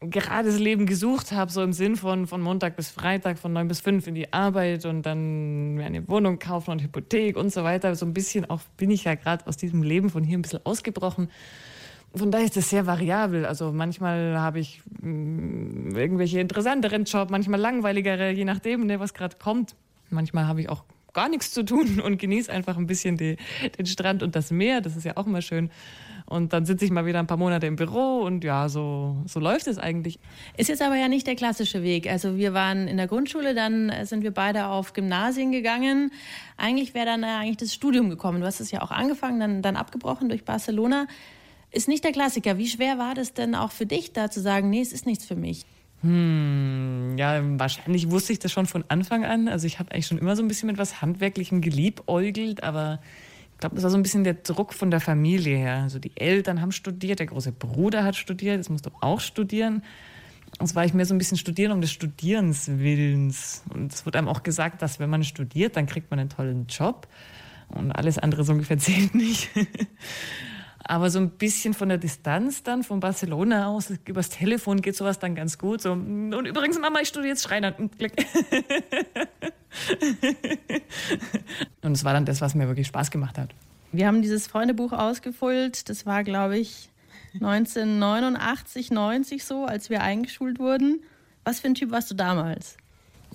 gerades 0.01 0.59
Leben 0.59 0.85
gesucht 0.85 1.31
habe, 1.31 1.53
so 1.53 1.63
im 1.63 1.73
Sinn 1.73 1.95
von 1.95 2.27
von 2.27 2.41
Montag 2.41 2.75
bis 2.75 2.91
Freitag, 2.91 3.39
von 3.39 3.53
neun 3.53 3.69
bis 3.69 3.81
fünf 3.81 4.09
in 4.09 4.17
die 4.17 4.33
Arbeit 4.33 4.87
und 4.87 5.03
dann 5.03 5.75
mir 5.75 5.85
eine 5.85 6.09
Wohnung 6.09 6.41
kaufen 6.41 6.73
und 6.73 6.83
Hypothek 6.83 7.37
und 7.37 7.53
so 7.53 7.63
weiter. 7.63 7.95
So 7.95 8.07
ein 8.07 8.13
bisschen 8.13 8.45
auch 8.51 8.63
bin 8.77 8.91
ich 8.91 9.05
ja 9.05 9.15
gerade 9.15 9.47
aus 9.47 9.57
diesem 9.57 9.85
Leben 9.85 10.11
von 10.11 10.25
hier 10.25 10.37
ein 10.37 10.43
bisschen 10.43 10.67
ausgebrochen 10.67 11.29
von 12.15 12.31
daher 12.31 12.45
ist 12.45 12.57
das 12.57 12.71
sehr 12.71 12.87
variabel. 12.87 13.47
Also 13.47 13.73
manchmal 13.73 14.39
habe 14.39 14.61
ich 14.61 14.83
mh, 15.01 15.09
mm, 15.09 15.97
irgendwelche 15.97 16.41
interessanteren 16.41 17.05
Jobs, 17.05 17.31
manchmal 17.31 17.61
langweiligere, 17.61 18.31
je 18.31 18.45
nachdem, 18.45 18.87
ne, 18.87 19.01
was 19.01 19.15
gerade 19.15 19.37
kommt. 19.37 19.75
Manchmal 20.11 20.47
habe 20.47 20.61
ich 20.61 20.69
auch 20.69 20.85
gar 21.15 21.29
nichts 21.29 21.53
zu 21.53 21.65
tun 21.65 22.01
und 22.05 22.19
genieße 22.19 22.53
einfach 22.53 22.77
ein 22.77 22.87
bisschen 22.87 23.17
die, 23.17 23.37
den 23.79 23.87
Strand 23.87 24.23
und 24.23 24.37
das 24.37 24.51
Meer. 24.51 24.81
Das 24.81 24.97
ist 24.97 25.05
ja 25.05 25.17
auch 25.17 25.27
immer 25.27 25.43
schön. 25.43 25.71
Und 26.27 26.53
dann 26.53 26.65
sitze 26.65 26.85
ich 26.85 26.91
mal 26.91 27.05
wieder 27.05 27.19
ein 27.19 27.27
paar 27.27 27.37
Monate 27.37 27.67
im 27.67 27.77
Büro 27.77 28.21
und 28.21 28.43
ja, 28.43 28.69
so, 28.69 29.17
so 29.27 29.39
läuft 29.39 29.67
es 29.67 29.79
eigentlich. 29.79 30.19
Ist 30.57 30.69
jetzt 30.69 30.81
aber 30.81 30.97
ja 30.97 31.09
nicht 31.09 31.27
der 31.27 31.35
klassische 31.35 31.83
Weg. 31.83 32.11
Also 32.11 32.37
wir 32.39 32.55
waren 32.55 32.89
in 32.89 32.97
der 32.97 33.07
Grundschule, 33.07 33.55
dann 33.55 33.93
sind 34.05 34.23
wir 34.23 34.31
beide 34.31 34.67
auf 34.67 34.95
Gymnasien 34.95 35.53
gegangen. 35.53 36.11
Eigentlich 36.57 36.95
wäre 36.95 37.07
dann 37.07 37.25
eigentlich 37.25 37.59
das 37.59 37.75
Studium 37.75 38.09
gekommen. 38.09 38.41
Du 38.41 38.47
hast 38.47 38.61
es 38.61 38.71
ja 38.71 38.81
auch 38.81 38.91
angefangen, 38.91 39.41
dann, 39.41 39.63
dann 39.63 39.77
abgebrochen 39.77 40.31
durch 40.31 40.45
Barcelona. 40.45 41.07
Ist 41.73 41.89
nicht 41.89 42.05
der 42.05 42.13
Klassiker. 42.13 42.59
Wie 42.59 42.69
schwer 42.69 42.99
war 42.99 43.15
das 43.15 43.33
denn 43.33 43.55
auch 43.55 43.73
für 43.73 43.87
dich, 43.87 44.13
da 44.13 44.31
zu 44.31 44.41
sagen, 44.41 44.69
nee, 44.71 44.83
es 44.83 44.93
ist 44.93 45.07
nichts 45.07 45.25
für 45.25 45.37
mich? 45.37 45.65
Hm, 46.03 47.17
ja, 47.17 47.41
wahrscheinlich 47.59 48.11
wusste 48.11 48.33
ich 48.33 48.41
das 48.41 48.53
schon 48.53 48.67
von 48.67 48.85
Anfang 48.89 49.25
an. 49.25 49.49
Also 49.49 49.67
ich 49.67 49.79
habe 49.79 49.93
eigentlich 49.93 50.07
schon 50.07 50.19
immer 50.19 50.37
so 50.37 50.43
ein 50.43 50.49
bisschen 50.49 50.67
mit 50.67 50.77
was 50.77 51.01
Handwerklichem 51.01 51.61
geliebäugelt, 51.61 52.63
aber 52.63 53.01
ich 53.53 53.59
glaube, 53.59 53.77
das 53.77 53.85
war 53.85 53.91
so 53.91 53.97
ein 53.97 54.03
bisschen 54.03 54.25
der 54.25 54.35
Druck 54.35 54.75
von 54.75 54.91
der 54.91 55.01
Familie 55.01 55.57
her. 55.57 55.83
Also 55.83 55.99
die 55.99 56.13
Eltern 56.17 56.61
haben 56.61 56.73
studiert, 56.73 57.21
der 57.21 57.27
große 57.27 57.53
Bruder 57.53 58.05
hat 58.05 58.17
studiert, 58.17 58.57
jetzt 58.57 58.69
musst 58.69 58.85
du 58.85 58.91
auch 59.01 59.21
studieren. 59.21 59.83
Und 60.59 60.67
es 60.67 60.75
war 60.75 60.85
ich 60.85 60.93
mehr 60.93 61.07
so 61.07 61.15
ein 61.15 61.19
bisschen 61.19 61.39
studieren 61.39 61.73
um 61.73 61.81
des 61.81 61.93
Studierens 61.93 62.69
Willens. 62.69 63.63
Und 63.73 63.93
es 63.93 64.05
wird 64.05 64.17
einem 64.17 64.29
auch 64.29 64.43
gesagt, 64.43 64.83
dass 64.83 64.99
wenn 64.99 65.09
man 65.09 65.25
studiert, 65.25 65.77
dann 65.77 65.87
kriegt 65.87 66.11
man 66.11 66.19
einen 66.21 66.29
tollen 66.29 66.67
Job. 66.67 67.07
Und 67.69 67.93
alles 67.93 68.19
andere 68.19 68.45
so 68.45 68.53
ungefähr 68.53 68.79
zählt 68.79 69.15
nicht. 69.15 69.49
Aber 70.85 71.11
so 71.11 71.19
ein 71.19 71.31
bisschen 71.31 71.75
von 71.75 71.89
der 71.89 71.99
Distanz 71.99 72.63
dann 72.63 72.83
von 72.83 73.01
Barcelona 73.01 73.69
aus, 73.69 73.93
übers 74.07 74.31
Telefon 74.31 74.83
geht 74.83 74.97
sowas 74.97 75.19
dann 75.19 75.35
ganz 75.35 75.59
gut. 75.59 75.81
So, 75.81 75.93
und 75.93 76.33
übrigens, 76.33 76.79
Mama, 76.79 77.01
ich 77.01 77.09
studiere 77.09 77.31
jetzt 77.31 77.45
Schreiner. 77.45 77.75
und 77.79 77.93
es 81.93 82.05
war 82.05 82.13
dann 82.13 82.25
das, 82.25 82.41
was 82.41 82.55
mir 82.55 82.69
wirklich 82.69 82.87
Spaß 82.89 83.11
gemacht 83.11 83.39
hat. 83.39 83.55
Wir 83.93 84.07
haben 84.07 84.23
dieses 84.23 84.47
Freundebuch 84.47 84.93
ausgefüllt. 84.93 85.89
Das 85.89 86.07
war, 86.07 86.25
glaube 86.25 86.59
ich, 86.59 86.89
1989, 87.35 88.91
90 88.91 89.45
so, 89.45 89.65
als 89.65 89.91
wir 89.91 90.03
eingeschult 90.03 90.59
wurden. 90.59 91.03
Was 91.45 91.61
für 91.61 91.69
ein 91.69 91.75
Typ 91.75 91.91
warst 91.91 92.11
du 92.11 92.15
damals? 92.15 92.77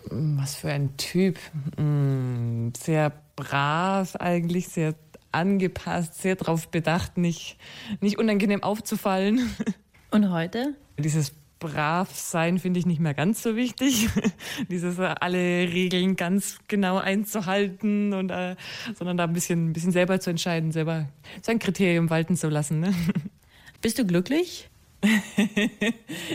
Was 0.10 0.56
für 0.56 0.72
ein 0.72 0.96
Typ? 0.98 1.38
Hm, 1.78 2.74
sehr 2.78 3.12
brav 3.36 4.16
eigentlich, 4.16 4.70
sehr 4.70 4.96
angepasst, 5.32 6.22
sehr 6.22 6.36
darauf 6.36 6.70
bedacht, 6.70 7.18
nicht, 7.18 7.58
nicht 8.02 8.18
unangenehm 8.18 8.64
aufzufallen. 8.64 9.50
Und 10.12 10.32
heute? 10.32 10.76
Dieses 10.98 11.34
Bravsein 11.60 12.60
finde 12.60 12.80
ich 12.80 12.86
nicht 12.86 13.00
mehr 13.00 13.14
ganz 13.14 13.42
so 13.42 13.56
wichtig. 13.56 14.10
Dieses 14.70 15.00
äh, 15.00 15.16
alle 15.20 15.38
Regeln 15.38 16.16
ganz 16.16 16.60
genau 16.68 16.98
einzuhalten 16.98 18.14
und 18.14 18.30
äh, 18.30 18.56
sondern 18.96 19.18
da 19.18 19.24
ein 19.24 19.34
bisschen, 19.34 19.70
ein 19.70 19.74
bisschen 19.74 19.92
selber 19.92 20.20
zu 20.20 20.30
entscheiden, 20.30 20.72
selber 20.72 21.08
sein 21.42 21.60
Kriterium 21.60 22.10
walten 22.10 22.36
zu 22.36 22.50
lassen. 22.50 22.80
Ne? 22.80 22.94
Bist 23.82 23.98
du 24.00 24.06
glücklich? 24.06 24.70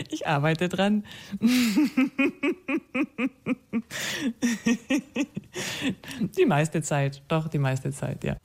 ich 0.09 0.25
arbeite 0.25 0.69
dran. 0.69 1.03
die 6.37 6.45
meiste 6.45 6.81
Zeit, 6.81 7.21
doch 7.27 7.49
die 7.49 7.59
meiste 7.59 7.91
Zeit, 7.91 8.23
ja. 8.23 8.37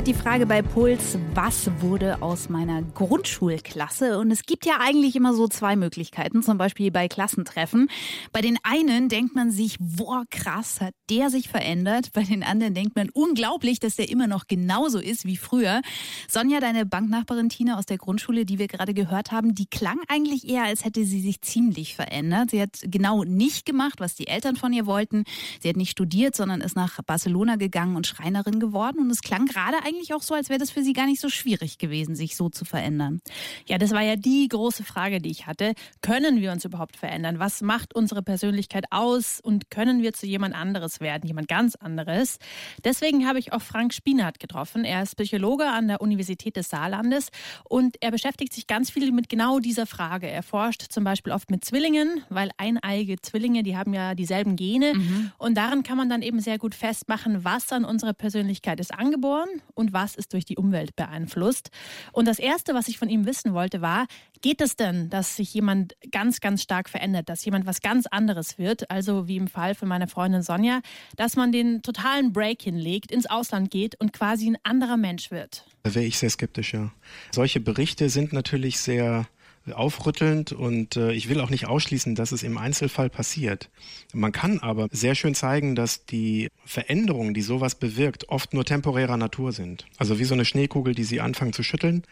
Hört 0.00 0.06
die 0.06 0.14
Frage 0.14 0.46
bei 0.46 0.62
Puls, 0.62 1.18
was 1.34 1.70
wurde 1.82 2.22
aus 2.22 2.48
meiner 2.48 2.80
Grundschulklasse? 2.80 4.18
Und 4.18 4.30
es 4.30 4.44
gibt 4.44 4.64
ja 4.64 4.78
eigentlich 4.80 5.14
immer 5.14 5.34
so 5.34 5.46
zwei 5.46 5.76
Möglichkeiten, 5.76 6.42
zum 6.42 6.56
Beispiel 6.56 6.90
bei 6.90 7.06
Klassentreffen. 7.06 7.90
Bei 8.32 8.40
den 8.40 8.56
einen 8.62 9.10
denkt 9.10 9.34
man 9.34 9.50
sich, 9.50 9.76
boah, 9.78 10.24
krass, 10.30 10.80
hat 10.80 10.94
der 11.10 11.28
sich 11.28 11.50
verändert. 11.50 12.12
Bei 12.14 12.22
den 12.22 12.42
anderen 12.42 12.72
denkt 12.72 12.96
man, 12.96 13.10
unglaublich, 13.10 13.78
dass 13.78 13.96
der 13.96 14.08
immer 14.08 14.26
noch 14.26 14.46
genauso 14.46 14.98
ist 14.98 15.26
wie 15.26 15.36
früher. 15.36 15.82
Sonja, 16.28 16.60
deine 16.60 16.86
Banknachbarin 16.86 17.50
Tina 17.50 17.76
aus 17.76 17.84
der 17.84 17.98
Grundschule, 17.98 18.46
die 18.46 18.58
wir 18.58 18.68
gerade 18.68 18.94
gehört 18.94 19.32
haben, 19.32 19.54
die 19.54 19.66
klang 19.66 19.98
eigentlich 20.08 20.48
eher, 20.48 20.64
als 20.64 20.86
hätte 20.86 21.04
sie 21.04 21.20
sich 21.20 21.42
ziemlich 21.42 21.94
verändert. 21.94 22.52
Sie 22.52 22.62
hat 22.62 22.78
genau 22.84 23.24
nicht 23.24 23.66
gemacht, 23.66 24.00
was 24.00 24.14
die 24.14 24.28
Eltern 24.28 24.56
von 24.56 24.72
ihr 24.72 24.86
wollten. 24.86 25.24
Sie 25.60 25.68
hat 25.68 25.76
nicht 25.76 25.90
studiert, 25.90 26.34
sondern 26.34 26.62
ist 26.62 26.76
nach 26.76 27.02
Barcelona 27.02 27.56
gegangen 27.56 27.96
und 27.96 28.06
Schreinerin 28.06 28.60
geworden. 28.60 29.00
Und 29.00 29.10
es 29.10 29.20
klang 29.20 29.44
gerade 29.44 29.76
eigentlich 29.90 30.14
auch 30.14 30.22
so, 30.22 30.34
als 30.34 30.48
wäre 30.48 30.58
das 30.58 30.70
für 30.70 30.82
sie 30.82 30.92
gar 30.92 31.06
nicht 31.06 31.20
so 31.20 31.28
schwierig 31.28 31.78
gewesen, 31.78 32.14
sich 32.14 32.36
so 32.36 32.48
zu 32.48 32.64
verändern. 32.64 33.20
Ja, 33.66 33.78
das 33.78 33.90
war 33.90 34.02
ja 34.02 34.16
die 34.16 34.48
große 34.48 34.84
Frage, 34.84 35.20
die 35.20 35.30
ich 35.30 35.46
hatte. 35.46 35.74
Können 36.00 36.40
wir 36.40 36.52
uns 36.52 36.64
überhaupt 36.64 36.96
verändern? 36.96 37.38
Was 37.38 37.60
macht 37.60 37.94
unsere 37.94 38.22
Persönlichkeit 38.22 38.84
aus? 38.90 39.40
Und 39.42 39.70
können 39.70 40.02
wir 40.02 40.12
zu 40.12 40.26
jemand 40.26 40.54
anderes 40.54 41.00
werden, 41.00 41.26
jemand 41.26 41.48
ganz 41.48 41.74
anderes? 41.74 42.38
Deswegen 42.84 43.26
habe 43.26 43.38
ich 43.38 43.52
auch 43.52 43.62
Frank 43.62 43.92
Spinat 43.92 44.38
getroffen. 44.38 44.84
Er 44.84 45.02
ist 45.02 45.16
Psychologe 45.16 45.66
an 45.66 45.88
der 45.88 46.00
Universität 46.00 46.56
des 46.56 46.68
Saarlandes 46.68 47.28
und 47.68 47.96
er 48.00 48.10
beschäftigt 48.10 48.52
sich 48.52 48.66
ganz 48.66 48.90
viel 48.90 49.12
mit 49.12 49.28
genau 49.28 49.58
dieser 49.58 49.86
Frage. 49.86 50.28
Er 50.28 50.42
forscht 50.42 50.82
zum 50.90 51.04
Beispiel 51.04 51.32
oft 51.32 51.50
mit 51.50 51.64
Zwillingen, 51.64 52.22
weil 52.28 52.50
eineige 52.56 53.20
Zwillinge, 53.20 53.62
die 53.62 53.76
haben 53.76 53.92
ja 53.92 54.14
dieselben 54.14 54.56
Gene. 54.56 54.92
Und 55.38 55.56
daran 55.56 55.82
kann 55.82 55.96
man 55.96 56.08
dann 56.08 56.22
eben 56.22 56.40
sehr 56.40 56.58
gut 56.58 56.74
festmachen, 56.74 57.44
was 57.44 57.72
an 57.72 57.84
unserer 57.84 58.12
Persönlichkeit 58.12 58.78
ist 58.80 58.94
angeboren 58.94 59.48
und 59.80 59.92
was 59.92 60.14
ist 60.14 60.32
durch 60.32 60.44
die 60.44 60.56
Umwelt 60.56 60.94
beeinflusst. 60.94 61.70
Und 62.12 62.28
das 62.28 62.38
Erste, 62.38 62.74
was 62.74 62.86
ich 62.86 62.98
von 62.98 63.08
ihm 63.08 63.26
wissen 63.26 63.54
wollte, 63.54 63.80
war, 63.80 64.06
geht 64.42 64.60
es 64.60 64.76
denn, 64.76 65.10
dass 65.10 65.36
sich 65.36 65.52
jemand 65.52 65.96
ganz, 66.12 66.40
ganz 66.40 66.62
stark 66.62 66.88
verändert, 66.88 67.28
dass 67.28 67.44
jemand 67.44 67.66
was 67.66 67.80
ganz 67.80 68.06
anderes 68.06 68.58
wird, 68.58 68.90
also 68.90 69.26
wie 69.26 69.36
im 69.36 69.48
Fall 69.48 69.74
von 69.74 69.88
meiner 69.88 70.06
Freundin 70.06 70.42
Sonja, 70.42 70.80
dass 71.16 71.36
man 71.36 71.52
den 71.52 71.82
totalen 71.82 72.32
Break 72.32 72.62
hinlegt, 72.62 73.10
ins 73.10 73.26
Ausland 73.26 73.70
geht 73.70 74.00
und 74.00 74.12
quasi 74.12 74.48
ein 74.48 74.58
anderer 74.62 74.96
Mensch 74.96 75.30
wird? 75.30 75.66
Da 75.82 75.94
wäre 75.94 76.04
ich 76.04 76.18
sehr 76.18 76.30
skeptisch, 76.30 76.74
ja. 76.74 76.92
Solche 77.32 77.60
Berichte 77.60 78.08
sind 78.08 78.32
natürlich 78.32 78.80
sehr 78.80 79.26
aufrüttelnd 79.70 80.52
und 80.52 80.96
äh, 80.96 81.12
ich 81.12 81.28
will 81.28 81.40
auch 81.40 81.50
nicht 81.50 81.66
ausschließen, 81.66 82.14
dass 82.14 82.32
es 82.32 82.42
im 82.42 82.58
Einzelfall 82.58 83.10
passiert. 83.10 83.70
Man 84.12 84.32
kann 84.32 84.58
aber 84.58 84.88
sehr 84.90 85.14
schön 85.14 85.34
zeigen, 85.34 85.74
dass 85.74 86.06
die 86.06 86.48
Veränderungen, 86.64 87.34
die 87.34 87.42
sowas 87.42 87.74
bewirkt, 87.74 88.28
oft 88.28 88.54
nur 88.54 88.64
temporärer 88.64 89.16
Natur 89.16 89.52
sind. 89.52 89.86
Also 89.98 90.18
wie 90.18 90.24
so 90.24 90.34
eine 90.34 90.44
Schneekugel, 90.44 90.94
die 90.94 91.04
sie 91.04 91.20
anfangen 91.20 91.52
zu 91.52 91.62
schütteln, 91.62 92.04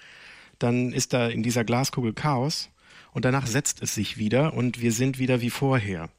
dann 0.58 0.92
ist 0.92 1.12
da 1.12 1.28
in 1.28 1.42
dieser 1.42 1.64
Glaskugel 1.64 2.12
Chaos 2.12 2.70
und 3.12 3.24
danach 3.24 3.46
setzt 3.46 3.82
es 3.82 3.94
sich 3.94 4.18
wieder 4.18 4.54
und 4.54 4.80
wir 4.80 4.92
sind 4.92 5.18
wieder 5.18 5.40
wie 5.40 5.50
vorher. 5.50 6.10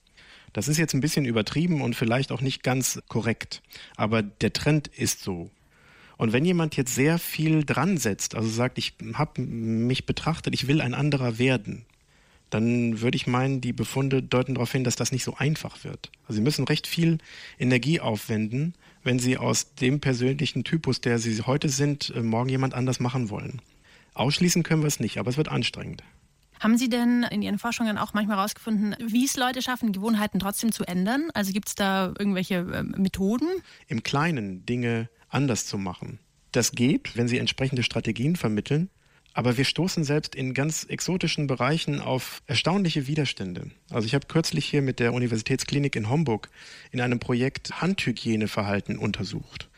Das 0.53 0.67
ist 0.67 0.77
jetzt 0.77 0.93
ein 0.93 1.01
bisschen 1.01 1.25
übertrieben 1.25 1.81
und 1.81 1.95
vielleicht 1.95 2.31
auch 2.31 2.41
nicht 2.41 2.63
ganz 2.63 3.01
korrekt, 3.07 3.61
aber 3.95 4.23
der 4.23 4.53
Trend 4.53 4.87
ist 4.87 5.21
so. 5.21 5.51
Und 6.19 6.33
wenn 6.33 6.43
jemand 6.43 6.75
jetzt 6.75 6.93
sehr 6.93 7.17
viel 7.17 7.63
dran 7.63 7.95
setzt, 7.95 8.35
also 8.35 8.49
sagt, 8.49 8.77
ich 8.77 8.93
habe 9.13 9.41
mich 9.41 10.05
betrachtet, 10.05 10.53
ich 10.53 10.67
will 10.67 10.81
ein 10.81 10.93
anderer 10.93 11.39
werden, 11.39 11.85
dann 12.49 12.99
würde 12.99 13.15
ich 13.15 13.25
meinen, 13.25 13.61
die 13.61 13.71
Befunde 13.71 14.21
deuten 14.21 14.55
darauf 14.55 14.69
hin, 14.69 14.83
dass 14.83 14.97
das 14.97 15.13
nicht 15.13 15.23
so 15.23 15.37
einfach 15.37 15.85
wird. 15.85 16.11
Also 16.23 16.33
Sie 16.33 16.41
müssen 16.41 16.65
recht 16.65 16.87
viel 16.87 17.19
Energie 17.57 18.01
aufwenden, 18.01 18.73
wenn 19.01 19.17
Sie 19.17 19.37
aus 19.37 19.75
dem 19.75 20.01
persönlichen 20.01 20.65
Typus, 20.65 20.99
der 20.99 21.19
Sie 21.19 21.41
heute 21.43 21.69
sind, 21.69 22.11
äh, 22.13 22.21
morgen 22.21 22.49
jemand 22.49 22.73
anders 22.73 22.99
machen 22.99 23.29
wollen. 23.29 23.61
Ausschließen 24.13 24.63
können 24.63 24.81
wir 24.81 24.87
es 24.87 24.99
nicht, 24.99 25.19
aber 25.19 25.29
es 25.29 25.37
wird 25.37 25.47
anstrengend. 25.47 26.03
Haben 26.59 26.77
Sie 26.77 26.89
denn 26.89 27.23
in 27.31 27.41
Ihren 27.41 27.59
Forschungen 27.59 27.97
auch 27.97 28.13
manchmal 28.13 28.35
herausgefunden, 28.35 28.93
wie 28.99 29.23
es 29.23 29.37
Leute 29.37 29.61
schaffen, 29.61 29.93
Gewohnheiten 29.93 30.39
trotzdem 30.39 30.73
zu 30.73 30.83
ändern? 30.83 31.29
Also 31.33 31.53
gibt 31.53 31.69
es 31.69 31.75
da 31.75 32.07
irgendwelche 32.19 32.55
äh, 32.55 32.83
Methoden? 32.83 33.47
Im 33.87 34.03
Kleinen 34.03 34.65
Dinge 34.65 35.07
anders 35.29 35.65
zu 35.65 35.77
machen. 35.77 36.19
Das 36.51 36.71
geht, 36.71 37.15
wenn 37.15 37.27
Sie 37.27 37.37
entsprechende 37.37 37.83
Strategien 37.83 38.35
vermitteln. 38.35 38.89
Aber 39.33 39.57
wir 39.57 39.63
stoßen 39.63 40.03
selbst 40.03 40.33
in 40.35 40.55
ganz 40.55 40.85
exotischen 40.85 41.45
Bereichen 41.45 42.01
auf 42.01 42.41
erstaunliche 42.47 43.07
Widerstände. 43.07 43.69
Also 43.89 44.07
ich 44.07 44.15
habe 44.15 44.25
kürzlich 44.27 44.65
hier 44.65 44.81
mit 44.81 44.99
der 44.99 45.13
Universitätsklinik 45.13 45.95
in 45.95 46.09
Homburg 46.09 46.49
in 46.91 46.99
einem 46.99 47.19
Projekt 47.19 47.79
Handhygieneverhalten 47.79 48.97
untersucht. 48.97 49.69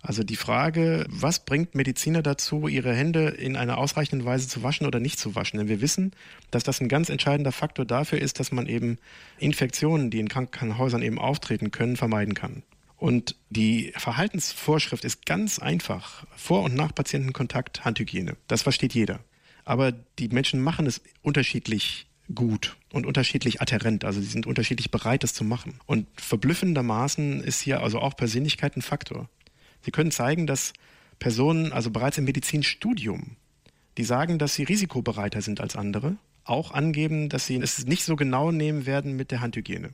Also 0.00 0.22
die 0.22 0.36
Frage, 0.36 1.06
was 1.08 1.46
bringt 1.46 1.74
Mediziner 1.74 2.22
dazu, 2.22 2.68
ihre 2.68 2.94
Hände 2.94 3.28
in 3.28 3.56
einer 3.56 3.78
ausreichenden 3.78 4.26
Weise 4.26 4.46
zu 4.48 4.62
waschen 4.62 4.86
oder 4.86 5.00
nicht 5.00 5.18
zu 5.18 5.34
waschen? 5.34 5.58
Denn 5.58 5.68
wir 5.68 5.80
wissen, 5.80 6.12
dass 6.50 6.62
das 6.62 6.80
ein 6.80 6.88
ganz 6.88 7.08
entscheidender 7.08 7.52
Faktor 7.52 7.86
dafür 7.86 8.20
ist, 8.20 8.38
dass 8.38 8.52
man 8.52 8.66
eben 8.66 8.98
Infektionen, 9.38 10.10
die 10.10 10.20
in 10.20 10.28
Krankenhäusern 10.28 11.00
eben 11.00 11.18
auftreten 11.18 11.70
können, 11.70 11.96
vermeiden 11.96 12.34
kann. 12.34 12.62
Und 13.04 13.36
die 13.50 13.92
Verhaltensvorschrift 13.98 15.04
ist 15.04 15.26
ganz 15.26 15.58
einfach. 15.58 16.24
Vor- 16.36 16.62
und 16.62 16.74
nach 16.74 16.94
Patientenkontakt 16.94 17.84
Handhygiene. 17.84 18.38
Das 18.48 18.62
versteht 18.62 18.94
jeder. 18.94 19.20
Aber 19.66 19.92
die 19.92 20.28
Menschen 20.28 20.62
machen 20.62 20.86
es 20.86 21.02
unterschiedlich 21.20 22.06
gut 22.34 22.76
und 22.94 23.04
unterschiedlich 23.04 23.60
adherent. 23.60 24.06
Also 24.06 24.22
sie 24.22 24.28
sind 24.28 24.46
unterschiedlich 24.46 24.90
bereit, 24.90 25.22
das 25.22 25.34
zu 25.34 25.44
machen. 25.44 25.80
Und 25.84 26.06
verblüffendermaßen 26.18 27.42
ist 27.42 27.60
hier 27.60 27.82
also 27.82 27.98
auch 27.98 28.16
Persönlichkeit 28.16 28.74
ein 28.74 28.80
Faktor. 28.80 29.28
Sie 29.82 29.90
können 29.90 30.10
zeigen, 30.10 30.46
dass 30.46 30.72
Personen, 31.18 31.72
also 31.72 31.90
bereits 31.90 32.16
im 32.16 32.24
Medizinstudium, 32.24 33.36
die 33.98 34.04
sagen, 34.04 34.38
dass 34.38 34.54
sie 34.54 34.62
risikobereiter 34.62 35.42
sind 35.42 35.60
als 35.60 35.76
andere, 35.76 36.16
auch 36.44 36.70
angeben, 36.70 37.28
dass 37.28 37.44
sie 37.44 37.56
es 37.56 37.84
nicht 37.84 38.04
so 38.04 38.16
genau 38.16 38.50
nehmen 38.50 38.86
werden 38.86 39.14
mit 39.14 39.30
der 39.30 39.42
Handhygiene. 39.42 39.92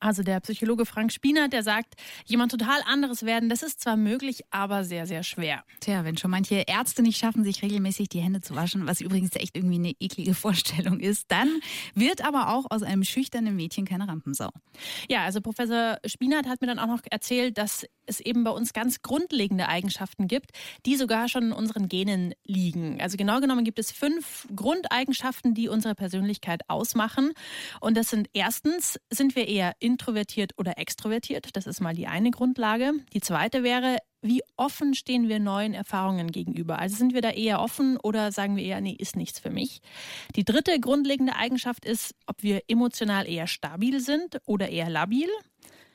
Also 0.00 0.22
der 0.22 0.40
Psychologe 0.40 0.86
Frank 0.86 1.12
Spiener, 1.12 1.48
der 1.48 1.62
sagt, 1.62 1.94
jemand 2.24 2.50
total 2.50 2.80
anderes 2.86 3.24
werden, 3.24 3.48
das 3.48 3.62
ist 3.62 3.80
zwar 3.80 3.96
möglich, 3.96 4.44
aber 4.50 4.82
sehr, 4.84 5.06
sehr 5.06 5.22
schwer. 5.22 5.62
Tja, 5.80 6.04
wenn 6.04 6.16
schon 6.16 6.30
manche 6.30 6.64
Ärzte 6.66 7.02
nicht 7.02 7.18
schaffen, 7.18 7.44
sich 7.44 7.62
regelmäßig 7.62 8.08
die 8.08 8.20
Hände 8.20 8.40
zu 8.40 8.54
waschen, 8.56 8.86
was 8.86 9.00
übrigens 9.00 9.36
echt 9.36 9.56
irgendwie 9.56 9.76
eine 9.76 9.94
eklige 10.00 10.34
Vorstellung 10.40 11.00
ist, 11.00 11.26
dann 11.28 11.48
wird 11.94 12.24
aber 12.24 12.48
auch 12.54 12.66
aus 12.70 12.82
einem 12.82 13.04
schüchternen 13.04 13.54
Mädchen 13.54 13.84
keine 13.84 14.08
Rampensau. 14.08 14.50
Ja, 15.08 15.24
also 15.24 15.40
Professor 15.40 15.98
Spinat 16.06 16.46
hat 16.46 16.62
mir 16.62 16.66
dann 16.66 16.78
auch 16.78 16.86
noch 16.86 17.02
erzählt, 17.10 17.58
dass 17.58 17.84
es 18.06 18.20
eben 18.20 18.42
bei 18.44 18.50
uns 18.50 18.72
ganz 18.72 19.02
grundlegende 19.02 19.68
Eigenschaften 19.68 20.26
gibt, 20.26 20.50
die 20.86 20.96
sogar 20.96 21.28
schon 21.28 21.44
in 21.44 21.52
unseren 21.52 21.88
Genen 21.88 22.34
liegen. 22.44 23.00
Also 23.00 23.16
genau 23.16 23.40
genommen 23.40 23.64
gibt 23.64 23.78
es 23.78 23.92
fünf 23.92 24.48
Grundeigenschaften, 24.54 25.54
die 25.54 25.68
unsere 25.68 25.94
Persönlichkeit 25.94 26.62
ausmachen. 26.68 27.32
Und 27.80 27.96
das 27.96 28.08
sind 28.08 28.28
erstens, 28.32 28.98
sind 29.10 29.36
wir 29.36 29.46
eher 29.46 29.74
introvertiert 29.92 30.52
oder 30.56 30.78
extrovertiert? 30.78 31.56
Das 31.56 31.66
ist 31.66 31.80
mal 31.80 31.94
die 31.94 32.06
eine 32.06 32.30
Grundlage. 32.30 32.92
Die 33.12 33.20
zweite 33.20 33.62
wäre, 33.62 33.98
wie 34.22 34.42
offen 34.56 34.94
stehen 34.94 35.28
wir 35.28 35.40
neuen 35.40 35.74
Erfahrungen 35.74 36.30
gegenüber? 36.30 36.78
Also 36.78 36.96
sind 36.96 37.14
wir 37.14 37.22
da 37.22 37.30
eher 37.30 37.60
offen 37.60 37.96
oder 37.96 38.32
sagen 38.32 38.56
wir 38.56 38.64
eher, 38.64 38.80
nee, 38.80 38.96
ist 38.98 39.16
nichts 39.16 39.38
für 39.38 39.50
mich? 39.50 39.80
Die 40.36 40.44
dritte 40.44 40.78
grundlegende 40.78 41.36
Eigenschaft 41.36 41.84
ist, 41.84 42.14
ob 42.26 42.42
wir 42.42 42.62
emotional 42.68 43.28
eher 43.28 43.46
stabil 43.46 44.00
sind 44.00 44.40
oder 44.44 44.68
eher 44.68 44.90
labil. 44.90 45.28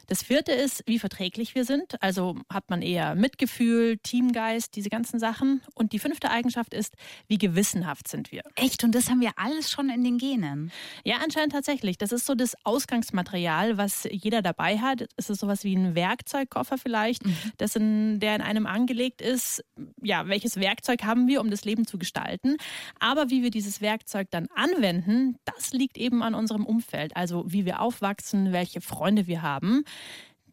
Das 0.08 0.24
vierte 0.24 0.52
ist, 0.52 0.84
wie 0.86 1.00
verträglich 1.00 1.56
wir 1.56 1.66
sind. 1.66 2.02
Also 2.02 2.36
hat 2.52 2.70
man 2.70 2.82
eher 2.82 3.16
Mitgefühl, 3.16 3.98
Teamgeist, 3.98 4.76
diese 4.76 4.90
ganzen 4.90 5.20
Sachen. 5.20 5.62
Und 5.74 5.94
die 5.94 6.00
fünfte 6.00 6.30
Eigenschaft 6.30 6.74
ist, 6.74 6.96
wie 7.28 7.38
gewissenhaft 7.38 8.08
sind 8.08 8.32
wir. 8.32 8.44
Echt? 8.56 8.84
Und 8.84 8.94
das 8.94 9.10
haben 9.10 9.22
wir 9.22 9.32
alles 9.38 9.72
schon 9.72 9.90
in 9.90 10.04
den 10.04 10.18
Genen? 10.18 10.72
Ja, 11.04 11.18
anscheinend 11.24 11.54
tatsächlich. 11.54 11.98
Das 11.98 12.12
ist 12.12 12.26
so 12.26 12.36
das 12.36 12.56
Ausgangsmaterial, 12.64 13.78
was 13.78 14.08
jeder 14.10 14.42
dabei 14.42 14.80
hat. 14.80 15.08
Es 15.16 15.30
ist 15.30 15.40
sowas 15.40 15.64
wie 15.64 15.76
ein 15.76 15.96
Werkzeugkoffer 15.96 16.78
vielleicht, 16.78 17.26
mhm. 17.26 17.36
das 17.58 17.76
in, 17.76 18.20
der 18.20 18.36
in 18.36 18.42
einem 18.42 18.68
angelegt 18.68 19.22
ist. 19.22 19.64
Ja, 20.02 20.28
welches 20.28 20.60
Werkzeug 20.60 21.04
haben 21.04 21.28
wir, 21.28 21.42
um 21.42 21.50
das 21.50 21.66
Leben 21.66 21.86
zu 21.86 21.98
gestalten? 21.98 22.58
Aber 23.00 23.30
wie 23.30 23.44
wir 23.44 23.52
dieses 23.52 23.82
Werkzeug 23.82 24.30
dann 24.32 24.48
anwenden, 24.56 25.38
das 25.46 25.74
liegt 25.74 25.98
eben 25.98 26.24
an 26.24 26.36
unserem 26.36 26.66
Umfeld. 26.66 27.16
Also 27.16 27.46
wie 27.48 27.66
wir 27.66 27.82
aufwachsen, 27.82 28.52
welche 28.52 28.82
Freunde 28.82 29.28
wir 29.28 29.42
haben. 29.42 29.84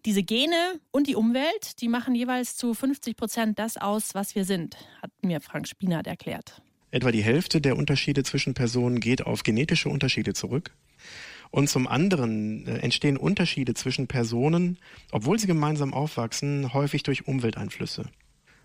Diese 0.04 0.24
Gene 0.24 0.80
und 0.90 1.06
die 1.06 1.14
Umwelt, 1.14 1.80
die 1.80 1.88
machen 1.88 2.14
jeweils 2.14 2.56
zu 2.56 2.74
50 2.74 3.16
Prozent 3.16 3.58
das 3.58 3.76
aus, 3.76 4.14
was 4.14 4.34
wir 4.34 4.44
sind, 4.44 4.76
hat 5.00 5.12
mir 5.22 5.40
Frank 5.40 5.68
Spinat 5.68 6.08
erklärt. 6.08 6.60
Etwa 6.90 7.12
die 7.12 7.22
Hälfte 7.22 7.60
der 7.60 7.76
Unterschiede 7.76 8.24
zwischen 8.24 8.52
Personen 8.52 8.98
geht 8.98 9.24
auf 9.24 9.44
genetische 9.44 9.88
Unterschiede 9.88 10.34
zurück. 10.34 10.72
Und 11.50 11.68
zum 11.68 11.86
anderen 11.86 12.66
äh, 12.66 12.78
entstehen 12.78 13.16
Unterschiede 13.16 13.74
zwischen 13.74 14.08
Personen, 14.08 14.78
obwohl 15.12 15.38
sie 15.38 15.46
gemeinsam 15.46 15.94
aufwachsen, 15.94 16.72
häufig 16.74 17.02
durch 17.04 17.28
Umwelteinflüsse. 17.28 18.06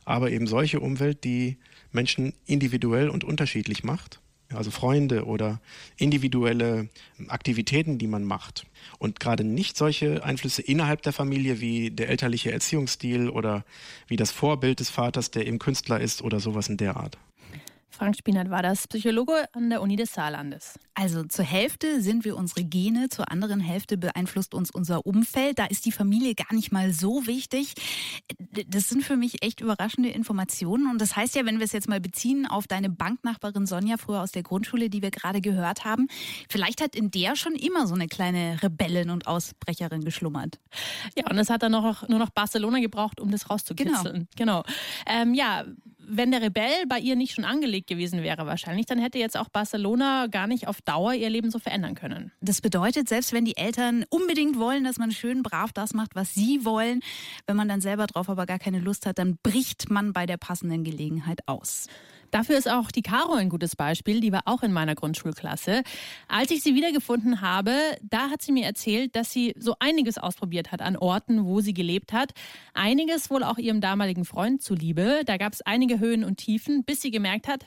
Aber 0.05 0.31
eben 0.31 0.48
solche 0.48 0.79
Umwelt, 0.79 1.24
die 1.24 1.57
Menschen 1.91 2.34
individuell 2.46 3.10
und 3.10 3.24
unterschiedlich 3.24 3.84
macht 3.84 4.22
also 4.53 4.71
Freunde 4.71 5.25
oder 5.25 5.59
individuelle 5.97 6.89
Aktivitäten, 7.27 7.97
die 7.97 8.07
man 8.07 8.23
macht. 8.23 8.65
Und 8.97 9.19
gerade 9.19 9.43
nicht 9.43 9.77
solche 9.77 10.23
Einflüsse 10.23 10.61
innerhalb 10.61 11.01
der 11.01 11.13
Familie 11.13 11.59
wie 11.59 11.91
der 11.91 12.09
elterliche 12.09 12.51
Erziehungsstil 12.51 13.29
oder 13.29 13.65
wie 14.07 14.15
das 14.15 14.31
Vorbild 14.31 14.79
des 14.79 14.89
Vaters, 14.89 15.31
der 15.31 15.47
eben 15.47 15.59
Künstler 15.59 15.99
ist 15.99 16.21
oder 16.21 16.39
sowas 16.39 16.69
in 16.69 16.77
der 16.77 16.97
Art. 16.97 17.17
Frank 17.97 18.15
Spinat 18.15 18.51
war 18.51 18.61
das, 18.61 18.87
Psychologe 18.87 19.45
an 19.53 19.71
der 19.71 19.81
Uni 19.81 19.95
des 19.95 20.13
Saarlandes. 20.13 20.77
Also 20.93 21.23
zur 21.23 21.45
Hälfte 21.45 21.99
sind 21.99 22.25
wir 22.25 22.37
unsere 22.37 22.63
Gene, 22.63 23.09
zur 23.09 23.31
anderen 23.31 23.59
Hälfte 23.59 23.97
beeinflusst 23.97 24.53
uns 24.53 24.69
unser 24.69 25.07
Umfeld. 25.07 25.57
Da 25.57 25.65
ist 25.65 25.83
die 25.85 25.91
Familie 25.91 26.35
gar 26.35 26.53
nicht 26.53 26.71
mal 26.71 26.93
so 26.93 27.25
wichtig. 27.25 27.73
Das 28.67 28.89
sind 28.89 29.03
für 29.03 29.17
mich 29.17 29.43
echt 29.43 29.61
überraschende 29.61 30.09
Informationen. 30.09 30.91
Und 30.91 31.01
das 31.01 31.15
heißt 31.15 31.35
ja, 31.35 31.45
wenn 31.45 31.57
wir 31.57 31.65
es 31.65 31.71
jetzt 31.71 31.89
mal 31.89 31.99
beziehen 31.99 32.45
auf 32.45 32.67
deine 32.67 32.91
Banknachbarin 32.91 33.65
Sonja 33.65 33.97
früher 33.97 34.21
aus 34.21 34.31
der 34.31 34.43
Grundschule, 34.43 34.91
die 34.91 35.01
wir 35.01 35.09
gerade 35.09 35.41
gehört 35.41 35.83
haben, 35.83 36.07
vielleicht 36.49 36.81
hat 36.81 36.95
in 36.95 37.09
der 37.09 37.35
schon 37.35 37.55
immer 37.55 37.87
so 37.87 37.95
eine 37.95 38.07
kleine 38.07 38.61
Rebellin 38.61 39.09
und 39.09 39.25
Ausbrecherin 39.25 40.03
geschlummert. 40.03 40.59
Ja, 41.15 41.31
und 41.31 41.39
es 41.39 41.49
hat 41.49 41.63
dann 41.63 41.71
noch, 41.71 42.07
nur 42.07 42.19
noch 42.19 42.29
Barcelona 42.29 42.79
gebraucht, 42.79 43.19
um 43.19 43.31
das 43.31 43.49
rauszukitzeln. 43.49 44.27
Genau. 44.35 44.63
genau. 44.63 44.75
Ähm, 45.07 45.33
ja, 45.33 45.65
wenn 46.07 46.31
der 46.31 46.41
Rebell 46.41 46.85
bei 46.87 46.99
ihr 46.99 47.15
nicht 47.15 47.35
schon 47.35 47.45
angelegt 47.45 47.87
gewesen 47.87 48.23
wäre 48.23 48.45
wahrscheinlich, 48.45 48.85
dann 48.85 48.99
hätte 48.99 49.19
jetzt 49.19 49.37
auch 49.37 49.49
Barcelona 49.49 50.27
gar 50.27 50.47
nicht 50.47 50.67
auf 50.67 50.81
Dauer 50.81 51.13
ihr 51.13 51.29
Leben 51.29 51.51
so 51.51 51.59
verändern 51.59 51.95
können. 51.95 52.31
Das 52.41 52.61
bedeutet, 52.61 53.09
selbst 53.09 53.33
wenn 53.33 53.45
die 53.45 53.57
Eltern 53.57 54.05
unbedingt 54.09 54.57
wollen, 54.57 54.83
dass 54.83 54.97
man 54.97 55.11
schön 55.11 55.43
brav 55.43 55.73
das 55.73 55.93
macht, 55.93 56.15
was 56.15 56.33
sie 56.33 56.63
wollen, 56.63 57.01
wenn 57.45 57.55
man 57.57 57.67
dann 57.67 57.81
selber 57.81 58.07
drauf 58.07 58.29
aber 58.29 58.45
gar 58.45 58.59
keine 58.59 58.79
Lust 58.79 59.05
hat, 59.05 59.19
dann 59.19 59.37
bricht 59.43 59.89
man 59.89 60.13
bei 60.13 60.25
der 60.25 60.37
passenden 60.37 60.83
Gelegenheit 60.83 61.39
aus. 61.47 61.87
Dafür 62.31 62.57
ist 62.57 62.69
auch 62.69 62.91
die 62.91 63.01
Caro 63.01 63.34
ein 63.34 63.50
gutes 63.50 63.75
Beispiel. 63.75 64.19
Die 64.19 64.31
war 64.31 64.41
auch 64.46 64.63
in 64.63 64.74
meiner 64.74 64.96
Grundschulklasse. 64.96 65.84
Als 66.27 66.51
ich 66.51 66.62
sie 66.62 66.75
wiedergefunden 66.75 67.41
habe, 67.41 67.74
da 68.01 68.29
hat 68.29 68.41
sie 68.41 68.51
mir 68.51 68.65
erzählt, 68.65 69.15
dass 69.15 69.31
sie 69.31 69.53
so 69.57 69.75
einiges 69.79 70.17
ausprobiert 70.17 70.72
hat 70.72 70.81
an 70.81 70.98
Orten, 70.98 71.46
wo 71.46 71.62
sie 71.62 71.74
gelebt 71.74 72.13
hat. 72.13 72.34
Einiges 72.74 73.29
wohl 73.29 73.43
auch 73.43 73.57
ihrem 73.57 73.81
damaligen 73.81 74.25
Freund 74.25 74.62
zuliebe. 74.62 75.22
Da 75.25 75.38
gab 75.38 75.53
es 75.53 75.62
einige 75.62 76.00
Höhen 76.00 76.24
und 76.24 76.38
Tiefen, 76.38 76.84
bis 76.84 77.01
sie 77.01 77.12
gemerkt 77.12 77.48
hat, 77.48 77.65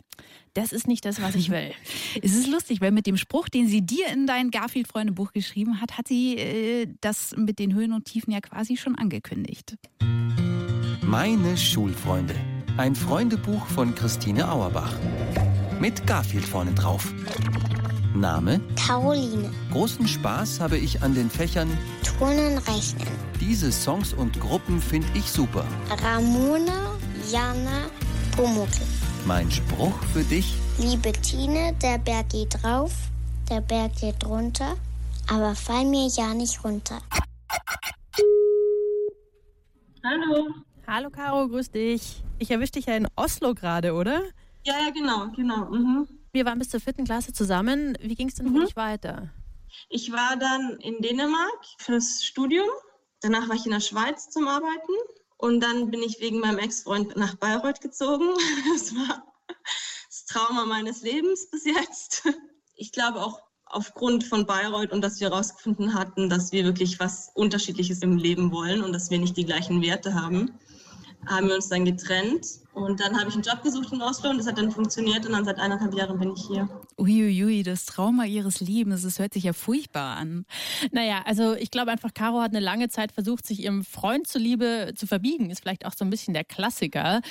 das 0.54 0.72
ist 0.72 0.88
nicht 0.88 1.04
das, 1.04 1.22
was 1.22 1.34
ich 1.34 1.50
will. 1.50 1.72
es 2.22 2.34
ist 2.34 2.48
lustig, 2.48 2.80
weil 2.80 2.90
mit 2.90 3.06
dem 3.06 3.16
Spruch, 3.16 3.48
den 3.48 3.68
sie 3.68 3.82
dir 3.82 4.08
in 4.08 4.26
dein 4.26 4.50
Garfield-Freunde-Buch 4.50 5.32
geschrieben 5.32 5.80
hat, 5.80 5.96
hat 5.96 6.08
sie 6.08 6.36
äh, 6.36 6.86
das 7.00 7.34
mit 7.36 7.58
den 7.58 7.74
Höhen 7.74 7.92
und 7.92 8.04
Tiefen 8.04 8.32
ja 8.32 8.40
quasi 8.40 8.76
schon 8.76 8.96
angekündigt. 8.96 9.76
Meine 11.02 11.56
Schulfreunde. 11.56 12.34
Ein 12.76 12.94
Freundebuch 12.94 13.66
von 13.66 13.94
Christine 13.94 14.50
Auerbach. 14.50 14.92
Mit 15.80 16.06
Garfield 16.06 16.44
vorne 16.44 16.72
drauf. 16.72 17.12
Name? 18.14 18.60
Caroline. 18.76 19.50
Großen 19.72 20.06
Spaß 20.08 20.60
habe 20.60 20.78
ich 20.78 21.02
an 21.02 21.14
den 21.14 21.30
Fächern 21.30 21.68
Turnen, 22.02 22.58
Rechnen. 22.58 23.06
Diese 23.40 23.70
Songs 23.70 24.12
und 24.12 24.40
Gruppen 24.40 24.80
finde 24.80 25.08
ich 25.14 25.30
super. 25.30 25.64
Ramona, 26.02 26.92
Jana, 27.30 27.86
Pumuckl. 28.36 28.82
Mein 29.26 29.50
Spruch 29.50 29.94
für 30.12 30.24
dich? 30.24 30.54
Liebe 30.78 31.12
Tine, 31.12 31.74
der 31.82 31.98
Berg 31.98 32.30
geht 32.30 32.64
rauf, 32.64 32.92
der 33.50 33.60
Berg 33.60 33.94
geht 33.96 34.24
runter, 34.24 34.76
aber 35.28 35.54
fall 35.54 35.84
mir 35.84 36.08
ja 36.08 36.32
nicht 36.34 36.64
runter. 36.64 36.98
Hallo. 40.02 40.48
Hallo 40.92 41.08
Caro, 41.08 41.46
grüß 41.46 41.70
dich. 41.70 42.20
Ich 42.40 42.50
erwische 42.50 42.72
dich 42.72 42.86
ja 42.86 42.96
in 42.96 43.06
Oslo 43.14 43.54
gerade, 43.54 43.92
oder? 43.94 44.24
Ja, 44.64 44.74
ja, 44.76 44.90
genau, 44.90 45.28
genau. 45.36 45.66
Mhm. 45.66 46.08
Wir 46.32 46.44
waren 46.44 46.58
bis 46.58 46.68
zur 46.68 46.80
vierten 46.80 47.04
Klasse 47.04 47.32
zusammen. 47.32 47.96
Wie 48.00 48.16
ging 48.16 48.26
es 48.26 48.34
denn 48.34 48.46
mhm. 48.48 48.56
für 48.56 48.64
dich 48.64 48.74
weiter? 48.74 49.30
Ich 49.88 50.10
war 50.10 50.34
dann 50.36 50.78
in 50.80 51.00
Dänemark 51.00 51.64
fürs 51.78 52.24
Studium. 52.24 52.66
Danach 53.20 53.48
war 53.48 53.54
ich 53.54 53.66
in 53.66 53.70
der 53.70 53.78
Schweiz 53.78 54.30
zum 54.30 54.48
Arbeiten. 54.48 54.92
Und 55.36 55.60
dann 55.60 55.92
bin 55.92 56.02
ich 56.02 56.18
wegen 56.18 56.40
meinem 56.40 56.58
Ex-Freund 56.58 57.16
nach 57.16 57.36
Bayreuth 57.36 57.80
gezogen. 57.80 58.26
Das 58.74 58.92
war 58.92 59.22
das 59.46 60.24
Trauma 60.26 60.64
meines 60.64 61.02
Lebens 61.02 61.48
bis 61.52 61.66
jetzt. 61.66 62.24
Ich 62.74 62.90
glaube 62.90 63.20
auch 63.20 63.38
aufgrund 63.64 64.24
von 64.24 64.44
Bayreuth 64.44 64.90
und 64.90 65.02
dass 65.02 65.20
wir 65.20 65.30
herausgefunden 65.30 65.94
hatten, 65.94 66.28
dass 66.28 66.50
wir 66.50 66.64
wirklich 66.64 66.98
was 66.98 67.30
Unterschiedliches 67.34 68.00
im 68.00 68.16
Leben 68.16 68.50
wollen 68.50 68.82
und 68.82 68.92
dass 68.92 69.08
wir 69.08 69.20
nicht 69.20 69.36
die 69.36 69.44
gleichen 69.44 69.82
Werte 69.82 70.14
haben 70.14 70.58
haben 71.26 71.48
wir 71.48 71.54
uns 71.54 71.68
dann 71.68 71.84
getrennt 71.84 72.46
und 72.72 73.00
dann 73.00 73.18
habe 73.18 73.28
ich 73.28 73.34
einen 73.34 73.42
Job 73.42 73.62
gesucht 73.62 73.92
in 73.92 74.00
Oslo 74.00 74.30
und 74.30 74.38
das 74.38 74.46
hat 74.46 74.56
dann 74.56 74.70
funktioniert 74.70 75.26
und 75.26 75.32
dann 75.32 75.44
seit 75.44 75.58
eineinhalb 75.58 75.92
Jahren 75.94 76.18
bin 76.18 76.32
ich 76.34 76.46
hier. 76.46 76.68
Uiuiui, 76.98 77.62
das 77.62 77.84
Trauma 77.86 78.24
ihres 78.24 78.60
Lebens, 78.60 79.02
das 79.02 79.18
hört 79.18 79.34
sich 79.34 79.44
ja 79.44 79.52
furchtbar 79.52 80.16
an. 80.16 80.44
Naja, 80.92 81.22
also 81.24 81.54
ich 81.54 81.70
glaube 81.70 81.90
einfach, 81.90 82.14
Caro 82.14 82.40
hat 82.40 82.52
eine 82.52 82.60
lange 82.60 82.88
Zeit 82.88 83.10
versucht, 83.12 83.46
sich 83.46 83.64
ihrem 83.64 83.84
Freund 83.84 84.26
zuliebe 84.28 84.92
zu 84.94 85.06
verbiegen. 85.06 85.50
Ist 85.50 85.62
vielleicht 85.62 85.84
auch 85.84 85.94
so 85.96 86.04
ein 86.04 86.10
bisschen 86.10 86.34
der 86.34 86.44
Klassiker. 86.44 87.22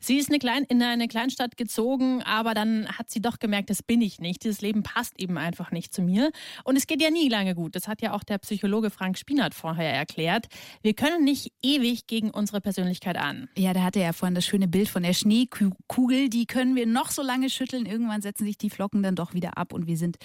Sie 0.00 0.16
ist 0.16 0.30
eine 0.30 0.38
Klein 0.38 0.64
in 0.64 0.82
eine 0.82 1.08
Kleinstadt 1.08 1.56
gezogen, 1.56 2.22
aber 2.22 2.54
dann 2.54 2.88
hat 2.88 3.10
sie 3.10 3.20
doch 3.20 3.38
gemerkt, 3.38 3.68
das 3.70 3.82
bin 3.82 4.00
ich 4.00 4.20
nicht. 4.20 4.44
Dieses 4.44 4.60
Leben 4.60 4.82
passt 4.82 5.20
eben 5.20 5.36
einfach 5.36 5.72
nicht 5.72 5.92
zu 5.92 6.02
mir. 6.02 6.30
Und 6.64 6.76
es 6.76 6.86
geht 6.86 7.02
ja 7.02 7.10
nie 7.10 7.28
lange 7.28 7.54
gut. 7.54 7.76
Das 7.76 7.86
hat 7.86 8.00
ja 8.00 8.12
auch 8.12 8.24
der 8.24 8.38
Psychologe 8.38 8.90
Frank 8.90 9.18
Spinat 9.18 9.54
vorher 9.54 9.92
erklärt. 9.92 10.46
Wir 10.82 10.94
können 10.94 11.24
nicht 11.24 11.52
ewig 11.62 12.06
gegen 12.06 12.30
unsere 12.30 12.60
Persönlichkeit 12.60 13.16
an. 13.16 13.48
Ja, 13.56 13.74
da 13.74 13.82
hatte 13.82 13.98
er 13.98 14.06
ja 14.06 14.12
vorhin 14.12 14.34
das 14.34 14.46
schöne 14.46 14.68
Bild 14.68 14.85
von 14.90 15.02
der 15.02 15.12
Schneekugel, 15.12 16.28
die 16.28 16.46
können 16.46 16.76
wir 16.76 16.86
noch 16.86 17.10
so 17.10 17.22
lange 17.22 17.50
schütteln. 17.50 17.86
Irgendwann 17.86 18.22
setzen 18.22 18.44
sich 18.44 18.58
die 18.58 18.70
Flocken 18.70 19.02
dann 19.02 19.14
doch 19.14 19.34
wieder 19.34 19.58
ab 19.58 19.72
und 19.72 19.86
wir 19.86 19.96
sind 19.96 20.16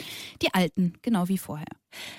die 0.42 0.54
Alten, 0.54 0.94
genau 1.02 1.28
wie 1.28 1.38
vorher. 1.38 1.68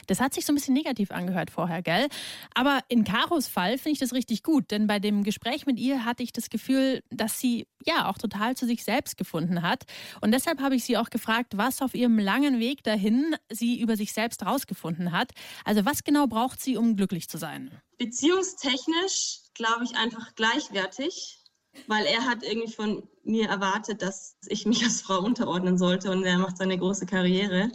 Das 0.07 0.21
hat 0.21 0.35
sich 0.35 0.45
so 0.45 0.53
ein 0.53 0.57
bisschen 0.57 0.75
negativ 0.75 1.11
angehört 1.11 1.51
vorher, 1.51 1.83
gell? 1.83 2.09
Aber 2.55 2.81
in 2.89 3.05
Karos 3.05 3.49
Fall 3.49 3.79
finde 3.79 3.93
ich 3.93 3.99
das 3.99 4.13
richtig 4.13 4.43
gut, 4.43 4.71
denn 4.71 4.87
bei 4.87 4.99
dem 4.99 5.23
Gespräch 5.23 5.67
mit 5.67 5.79
ihr 5.79 6.05
hatte 6.05 6.23
ich 6.23 6.33
das 6.33 6.51
Gefühl, 6.51 7.03
dass 7.11 7.41
sie 7.41 7.67
ja 7.85 8.09
auch 8.09 8.19
total 8.19 8.57
zu 8.57 8.67
sich 8.67 8.85
selbst 8.85 9.17
gefunden 9.17 9.63
hat. 9.63 9.85
Und 10.21 10.33
deshalb 10.33 10.61
habe 10.61 10.77
ich 10.77 10.85
sie 10.85 10.97
auch 10.97 11.11
gefragt, 11.11 11.57
was 11.57 11.83
auf 11.83 11.95
ihrem 11.95 12.19
langen 12.19 12.61
Weg 12.61 12.85
dahin 12.85 13.35
sie 13.51 13.81
über 13.81 13.97
sich 13.97 14.13
selbst 14.13 14.45
rausgefunden 14.45 15.13
hat. 15.13 15.33
Also 15.65 15.85
was 15.85 16.05
genau 16.05 16.27
braucht 16.27 16.61
sie, 16.61 16.77
um 16.77 16.97
glücklich 16.97 17.29
zu 17.29 17.39
sein? 17.39 17.71
Beziehungstechnisch 17.99 19.41
glaube 19.55 19.85
ich 19.85 19.97
einfach 19.97 20.35
gleichwertig 20.35 21.42
weil 21.87 22.05
er 22.07 22.25
hat 22.25 22.43
irgendwie 22.43 22.73
von 22.73 23.09
mir 23.25 23.49
erwartet, 23.49 24.03
dass 24.03 24.37
ich 24.47 24.67
mich 24.67 24.83
als 24.85 25.03
Frau 25.03 25.21
unterordnen 25.21 25.79
sollte 25.79 26.11
und 26.11 26.25
er 26.25 26.39
macht 26.39 26.59
seine 26.59 26.79
große 26.79 27.07
Karriere. 27.07 27.71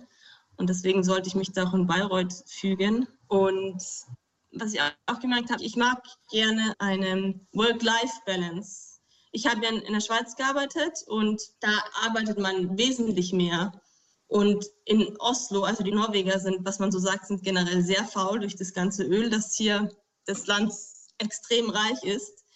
Und 0.57 0.69
deswegen 0.69 1.03
sollte 1.03 1.27
ich 1.27 1.35
mich 1.35 1.51
da 1.51 1.65
auch 1.65 1.73
in 1.73 1.87
Bayreuth 1.87 2.43
fügen. 2.47 3.07
Und 3.27 3.81
was 4.51 4.73
ich 4.73 4.81
auch 5.05 5.19
gemerkt 5.19 5.51
habe, 5.51 5.63
ich 5.63 5.75
mag 5.75 6.01
gerne 6.31 6.73
eine 6.79 7.39
Work-Life-Balance. 7.53 8.99
Ich 9.31 9.45
habe 9.45 9.63
ja 9.63 9.69
in 9.69 9.93
der 9.93 10.01
Schweiz 10.01 10.35
gearbeitet 10.35 11.03
und 11.05 11.41
da 11.59 11.69
arbeitet 12.05 12.39
man 12.39 12.77
wesentlich 12.77 13.33
mehr. 13.33 13.71
Und 14.27 14.65
in 14.85 15.15
Oslo, 15.19 15.63
also 15.63 15.83
die 15.83 15.91
Norweger 15.91 16.39
sind, 16.39 16.65
was 16.65 16.79
man 16.79 16.91
so 16.91 16.99
sagt, 16.99 17.27
sind 17.27 17.43
generell 17.43 17.81
sehr 17.81 18.03
faul 18.03 18.39
durch 18.39 18.55
das 18.55 18.73
ganze 18.73 19.03
Öl, 19.03 19.29
das 19.29 19.55
hier 19.55 19.89
das 20.25 20.47
Land 20.47 20.73
extrem 21.19 21.69
reich 21.69 22.03
ist 22.03 22.46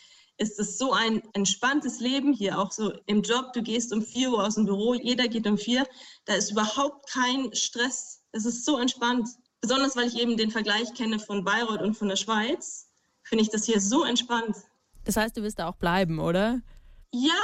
ist 0.41 0.59
es 0.59 0.77
so 0.77 0.91
ein 0.91 1.21
entspanntes 1.33 1.99
Leben 1.99 2.33
hier, 2.33 2.59
auch 2.59 2.71
so 2.71 2.91
im 3.05 3.21
Job. 3.21 3.53
Du 3.53 3.61
gehst 3.61 3.93
um 3.93 4.01
4 4.01 4.31
Uhr 4.31 4.43
aus 4.43 4.55
dem 4.55 4.65
Büro, 4.65 4.95
jeder 4.95 5.27
geht 5.27 5.45
um 5.45 5.57
4. 5.57 5.87
Da 6.25 6.33
ist 6.33 6.51
überhaupt 6.51 7.09
kein 7.09 7.53
Stress. 7.53 8.23
Es 8.31 8.45
ist 8.45 8.65
so 8.65 8.79
entspannt. 8.79 9.29
besonders 9.61 9.95
weil 9.95 10.07
ich 10.07 10.19
eben 10.19 10.37
den 10.37 10.49
Vergleich 10.49 10.93
kenne 10.95 11.19
von 11.19 11.43
Bayreuth 11.43 11.83
und 11.83 11.93
von 11.93 12.09
der 12.09 12.15
Schweiz, 12.15 12.89
finde 13.23 13.43
ich 13.43 13.49
das 13.49 13.65
hier 13.65 13.79
so 13.79 14.03
entspannt. 14.03 14.55
Das 15.05 15.15
heißt, 15.15 15.37
du 15.37 15.43
wirst 15.43 15.59
da 15.59 15.69
auch 15.69 15.75
bleiben, 15.75 16.19
oder? 16.19 16.61
Ja, 17.13 17.39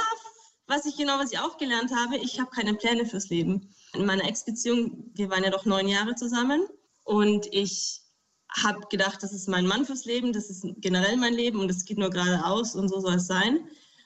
was 0.66 0.84
ich 0.84 0.96
genau, 0.96 1.18
was 1.18 1.32
ich 1.32 1.38
auch 1.38 1.56
gelernt 1.56 1.92
habe, 1.94 2.16
ich 2.16 2.40
habe 2.40 2.50
keine 2.50 2.74
Pläne 2.74 3.06
fürs 3.06 3.28
Leben. 3.28 3.72
In 3.94 4.04
meiner 4.04 4.24
Ex-Beziehung, 4.24 5.12
wir 5.14 5.30
waren 5.30 5.44
ja 5.44 5.50
doch 5.50 5.64
neun 5.64 5.88
Jahre 5.88 6.14
zusammen 6.16 6.66
und 7.04 7.46
ich 7.52 8.02
habe 8.50 8.80
gedacht, 8.90 9.22
das 9.22 9.32
ist 9.32 9.48
mein 9.48 9.66
Mann 9.66 9.84
fürs 9.84 10.04
Leben, 10.04 10.32
das 10.32 10.50
ist 10.50 10.66
generell 10.78 11.16
mein 11.16 11.34
Leben 11.34 11.60
und 11.60 11.70
es 11.70 11.84
geht 11.84 11.98
nur 11.98 12.10
geradeaus 12.10 12.74
und 12.74 12.88
so 12.88 13.00
soll 13.00 13.14
es 13.14 13.26
sein. 13.26 13.60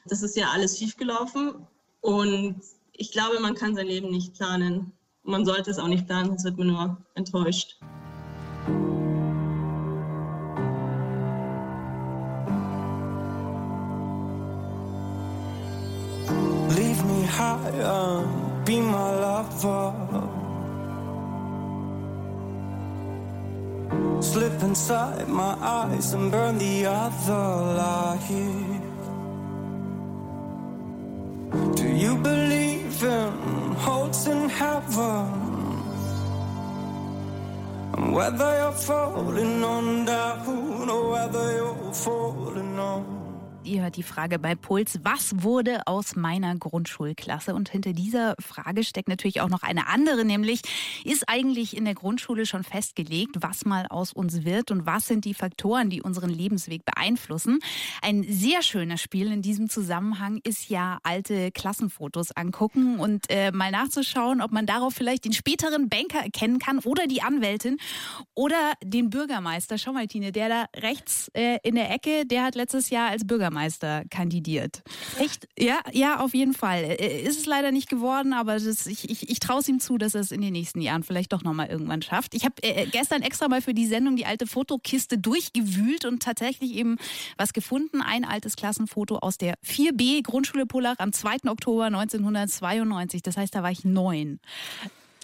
Das 0.07 0.23
ist 0.23 0.37
ja 0.37 0.51
alles 0.51 0.79
schiefgelaufen 0.79 1.67
und 2.01 2.57
ich 2.93 3.13
glaube, 3.13 3.41
man 3.41 3.55
kann 3.55 3.75
sein 3.75 3.87
Leben 3.87 4.11
nicht 4.11 4.35
planen. 4.35 4.93
Man 5.23 5.45
sollte 5.45 5.71
es 5.71 5.79
auch 5.79 5.89
nicht 5.89 6.07
planen, 6.07 6.29
sonst 6.29 6.45
wird 6.45 6.59
man 6.59 6.67
nur 6.67 6.97
enttäuscht. 7.15 7.79
Leave 16.77 17.05
me 17.05 17.27
higher, 17.27 18.25
be 18.65 18.81
my 18.81 19.13
lover. 19.21 20.42
Slip 24.23 24.63
inside 24.63 25.29
my 25.29 25.57
eyes 25.61 26.15
and 26.15 26.31
burn 26.31 26.57
the 26.57 26.87
other 26.87 27.47
light. 27.81 28.81
Do 31.75 31.89
you 31.89 32.17
believe 32.17 33.03
in 33.03 33.33
holes 33.85 34.27
in 34.29 34.49
heaven? 34.49 35.27
And 37.95 38.15
whether 38.15 38.51
you're 38.59 38.73
falling 38.73 39.65
on 39.65 40.05
down 40.05 40.89
or 40.89 41.11
whether 41.11 41.53
you're 41.57 41.93
falling 41.93 42.79
on. 42.79 43.22
Ihr 43.73 43.81
hört 43.81 43.97
die 43.97 44.03
Frage 44.03 44.39
bei 44.39 44.55
Puls, 44.55 45.01
was 45.03 45.43
wurde 45.45 45.87
aus 45.87 46.15
meiner 46.15 46.55
Grundschulklasse? 46.55 47.55
Und 47.55 47.71
hinter 47.71 47.95
dieser 47.95 48.35
Frage 48.39 48.85
steckt 48.85 49.09
natürlich 49.09 49.41
auch 49.41 49.49
noch 49.49 49.63
eine 49.63 49.87
andere, 49.87 50.27
nämlich 50.27 50.61
ist 51.07 51.27
eigentlich 51.27 51.75
in 51.75 51.87
der 51.87 51.95
Grundschule 51.95 52.45
schon 52.45 52.65
festgelegt, 52.65 53.37
was 53.41 53.65
mal 53.65 53.87
aus 53.89 54.13
uns 54.13 54.45
wird 54.45 54.71
und 54.71 54.85
was 54.85 55.07
sind 55.07 55.25
die 55.25 55.33
Faktoren, 55.33 55.89
die 55.89 56.03
unseren 56.03 56.29
Lebensweg 56.29 56.85
beeinflussen? 56.85 57.61
Ein 58.03 58.27
sehr 58.29 58.61
schönes 58.61 59.01
Spiel 59.01 59.33
in 59.33 59.41
diesem 59.41 59.71
Zusammenhang 59.71 60.41
ist 60.45 60.69
ja 60.69 60.99
alte 61.03 61.51
Klassenfotos 61.51 62.33
angucken 62.33 63.01
und 63.01 63.25
äh, 63.31 63.53
mal 63.53 63.71
nachzuschauen, 63.71 64.43
ob 64.43 64.53
man 64.53 64.67
darauf 64.67 64.93
vielleicht 64.93 65.25
den 65.25 65.33
späteren 65.33 65.89
Banker 65.89 66.19
erkennen 66.19 66.59
kann 66.59 66.79
oder 66.81 67.07
die 67.07 67.23
Anwältin 67.23 67.79
oder 68.35 68.75
den 68.85 69.09
Bürgermeister. 69.09 69.79
Schau 69.79 69.95
mal, 69.95 70.09
Tine, 70.09 70.31
der 70.31 70.51
da 70.51 70.67
rechts 70.77 71.31
äh, 71.33 71.57
in 71.63 71.75
der 71.75 71.91
Ecke, 71.91 72.27
der 72.27 72.45
hat 72.45 72.55
letztes 72.55 72.91
Jahr 72.91 73.09
als 73.09 73.27
Bürgermeister 73.27 73.62
kandidiert. 74.11 74.83
Echt? 75.18 75.48
Ja, 75.59 75.81
ja, 75.92 76.20
auf 76.20 76.35
jeden 76.35 76.55
Fall. 76.55 76.83
Äh, 76.83 77.22
Ist 77.22 77.38
es 77.38 77.46
leider 77.46 77.72
nicht 77.72 77.88
geworden, 77.88 78.33
aber 78.33 78.59
das, 78.59 78.87
ich, 78.87 79.09
ich, 79.09 79.29
ich 79.29 79.40
traue 79.40 79.61
es 79.61 79.68
ihm 79.68 79.81
zu, 79.81 79.98
dass 79.98 80.14
er 80.14 80.20
es 80.20 80.33
in 80.33 80.40
den 80.40 80.53
nächsten 80.53 80.81
Jahren 80.81 81.03
vielleicht 81.03 81.33
doch 81.33 81.42
nochmal 81.42 81.68
irgendwann 81.68 82.03
schafft. 82.03 82.35
Ich 82.35 82.44
habe 82.44 82.55
äh, 82.62 82.87
gestern 82.87 83.22
extra 83.22 83.48
mal 83.48 83.62
für 83.62 83.75
die 83.75 83.87
Sendung 83.87 84.16
die 84.16 84.27
alte 84.27 84.46
Fotokiste 84.46 85.18
durchgewühlt 85.18 86.05
und 86.05 86.22
tatsächlich 86.22 86.72
eben 86.75 86.96
was 87.37 87.53
gefunden. 87.53 88.03
Ein 88.03 88.25
altes 88.25 88.57
Klassenfoto 88.57 89.18
aus 89.18 89.38
der 89.38 89.55
4B 89.64 90.22
Grundschule 90.22 90.66
Pullach 90.66 90.96
am 90.98 91.12
2. 91.12 91.48
Oktober 91.48 91.85
1992. 91.85 93.22
Das 93.22 93.37
heißt, 93.37 93.55
da 93.55 93.62
war 93.62 93.70
ich 93.70 93.85
neun. 93.85 94.40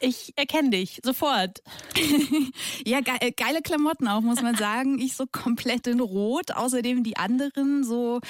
Ich 0.00 0.32
erkenne 0.36 0.70
dich 0.70 1.00
sofort. 1.04 1.62
ja, 2.86 3.00
ge 3.00 3.14
äh, 3.20 3.32
geile 3.32 3.62
Klamotten 3.62 4.06
auch, 4.06 4.20
muss 4.20 4.42
man 4.42 4.54
sagen. 4.56 4.98
Ich 4.98 5.14
so 5.14 5.26
komplett 5.26 5.86
in 5.86 6.00
Rot. 6.00 6.52
Außerdem 6.52 7.02
die 7.02 7.16
anderen 7.16 7.82
so 7.84 8.20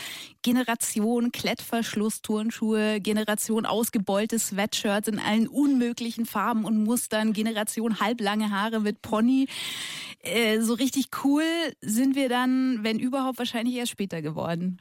Generation 0.42 1.30
Klettverschluss-Turnschuhe, 1.32 3.00
Generation 3.00 3.66
ausgebeulte 3.66 4.38
Sweatshirts 4.38 5.08
in 5.08 5.18
allen 5.18 5.48
unmöglichen 5.48 6.26
Farben 6.26 6.64
und 6.64 6.84
Mustern, 6.84 7.32
Generation 7.32 8.00
halblange 8.00 8.50
Haare 8.50 8.80
mit 8.80 9.02
Pony. 9.02 9.46
Äh, 10.20 10.60
so 10.60 10.74
richtig 10.74 11.06
cool 11.22 11.44
sind 11.80 12.16
wir 12.16 12.28
dann, 12.28 12.80
wenn 12.82 12.98
überhaupt, 12.98 13.38
wahrscheinlich 13.38 13.76
erst 13.76 13.92
später 13.92 14.20
geworden. 14.20 14.78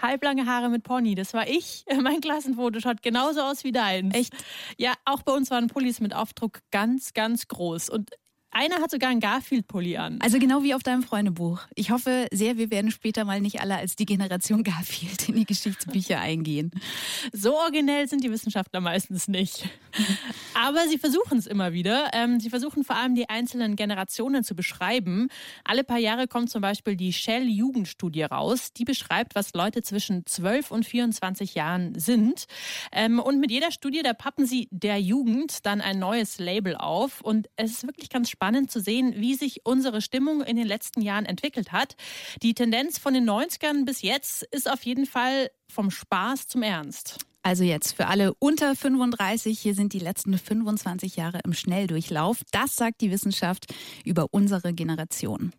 Halblange 0.00 0.46
Haare 0.46 0.68
mit 0.68 0.82
Pony, 0.82 1.14
das 1.14 1.32
war 1.32 1.48
ich. 1.48 1.84
Mein 2.02 2.20
Klassenfoto 2.20 2.80
schaut 2.80 3.02
genauso 3.02 3.40
aus 3.40 3.62
wie 3.62 3.72
dein. 3.72 4.10
Echt? 4.10 4.34
Ja, 4.78 4.94
auch 5.04 5.22
bei 5.22 5.32
uns 5.32 5.50
waren 5.50 5.68
Pullis 5.68 6.00
mit 6.00 6.14
Aufdruck 6.30 6.60
ganz, 6.70 7.12
ganz 7.12 7.48
groß. 7.48 7.90
Und 7.90 8.10
einer 8.52 8.80
hat 8.80 8.90
sogar 8.90 9.10
einen 9.10 9.20
Garfield-Pulli 9.20 9.96
an. 9.96 10.18
Also 10.20 10.40
genau 10.40 10.64
wie 10.64 10.74
auf 10.74 10.82
deinem 10.82 11.04
Freundebuch. 11.04 11.60
Ich 11.76 11.92
hoffe 11.92 12.26
sehr, 12.32 12.56
wir 12.56 12.72
werden 12.72 12.90
später 12.90 13.24
mal 13.24 13.40
nicht 13.40 13.60
alle 13.60 13.76
als 13.76 13.94
die 13.94 14.06
Generation 14.06 14.64
Garfield 14.64 15.28
in 15.28 15.36
die 15.36 15.44
Geschichtsbücher 15.44 16.18
eingehen. 16.18 16.72
So 17.32 17.56
originell 17.56 18.08
sind 18.08 18.24
die 18.24 18.30
Wissenschaftler 18.30 18.80
meistens 18.80 19.28
nicht. 19.28 19.68
Aber 20.54 20.88
sie 20.88 20.98
versuchen 20.98 21.38
es 21.38 21.46
immer 21.46 21.72
wieder. 21.72 22.10
Ähm, 22.12 22.40
sie 22.40 22.50
versuchen 22.50 22.82
vor 22.82 22.96
allem 22.96 23.14
die 23.14 23.28
einzelnen 23.28 23.76
Generationen 23.76 24.42
zu 24.42 24.56
beschreiben. 24.56 25.28
Alle 25.62 25.84
paar 25.84 25.98
Jahre 25.98 26.26
kommt 26.26 26.50
zum 26.50 26.60
Beispiel 26.60 26.96
die 26.96 27.12
Shell-Jugendstudie 27.12 28.24
raus. 28.24 28.72
Die 28.72 28.84
beschreibt, 28.84 29.36
was 29.36 29.54
Leute 29.54 29.82
zwischen 29.82 30.26
12 30.26 30.72
und 30.72 30.84
24 30.84 31.54
Jahren 31.54 31.96
sind. 31.96 32.46
Ähm, 32.90 33.20
und 33.20 33.38
mit 33.38 33.52
jeder 33.52 33.70
Studie, 33.70 34.02
da 34.02 34.12
pappen 34.12 34.44
sie 34.44 34.66
der 34.72 35.00
Jugend 35.00 35.64
dann 35.66 35.80
ein 35.80 36.00
neues 36.00 36.40
Label 36.40 36.74
auf. 36.74 37.20
Und 37.20 37.48
es 37.54 37.70
ist 37.70 37.86
wirklich 37.86 38.10
ganz 38.10 38.28
spannend 38.28 38.39
zu 38.68 38.80
sehen, 38.80 39.14
wie 39.16 39.34
sich 39.34 39.60
unsere 39.64 40.00
Stimmung 40.00 40.42
in 40.42 40.56
den 40.56 40.66
letzten 40.66 41.02
Jahren 41.02 41.26
entwickelt 41.26 41.72
hat. 41.72 41.96
Die 42.42 42.54
Tendenz 42.54 42.98
von 42.98 43.14
den 43.14 43.28
90ern 43.28 43.84
bis 43.84 44.02
jetzt 44.02 44.42
ist 44.50 44.70
auf 44.70 44.82
jeden 44.84 45.06
Fall 45.06 45.50
vom 45.70 45.90
Spaß 45.90 46.48
zum 46.48 46.62
Ernst. 46.62 47.18
Also 47.42 47.64
jetzt 47.64 47.92
für 47.92 48.06
alle 48.06 48.34
unter 48.38 48.76
35, 48.76 49.58
hier 49.58 49.74
sind 49.74 49.92
die 49.92 49.98
letzten 49.98 50.36
25 50.36 51.16
Jahre 51.16 51.40
im 51.44 51.54
Schnelldurchlauf. 51.54 52.42
Das 52.52 52.76
sagt 52.76 53.00
die 53.00 53.10
Wissenschaft 53.10 53.66
über 54.04 54.26
unsere 54.30 54.74
Generation. 54.74 55.52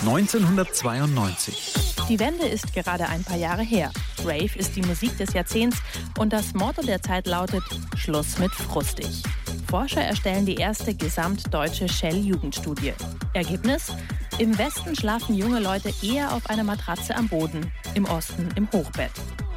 1992. 0.00 1.72
Die 2.10 2.20
Wende 2.20 2.46
ist 2.46 2.74
gerade 2.74 3.08
ein 3.08 3.24
paar 3.24 3.38
Jahre 3.38 3.62
her. 3.62 3.90
Rave 4.22 4.58
ist 4.58 4.76
die 4.76 4.82
Musik 4.82 5.16
des 5.16 5.32
Jahrzehnts 5.32 5.78
und 6.18 6.34
das 6.34 6.52
Motto 6.52 6.82
der 6.82 7.00
Zeit 7.00 7.26
lautet 7.26 7.64
Schluss 7.96 8.38
mit 8.38 8.52
frustig. 8.52 9.22
Forscher 9.64 10.02
erstellen 10.02 10.46
die 10.46 10.56
erste 10.56 10.94
gesamtdeutsche 10.94 11.88
Shell-Jugendstudie. 11.88 12.92
Ergebnis? 13.32 13.92
Im 14.38 14.56
Westen 14.58 14.94
schlafen 14.96 15.34
junge 15.34 15.60
Leute 15.60 15.92
eher 16.02 16.32
auf 16.32 16.48
einer 16.48 16.64
Matratze 16.64 17.16
am 17.16 17.28
Boden, 17.28 17.72
im 17.94 18.04
Osten 18.04 18.48
im 18.56 18.70
Hochbett. 18.72 19.12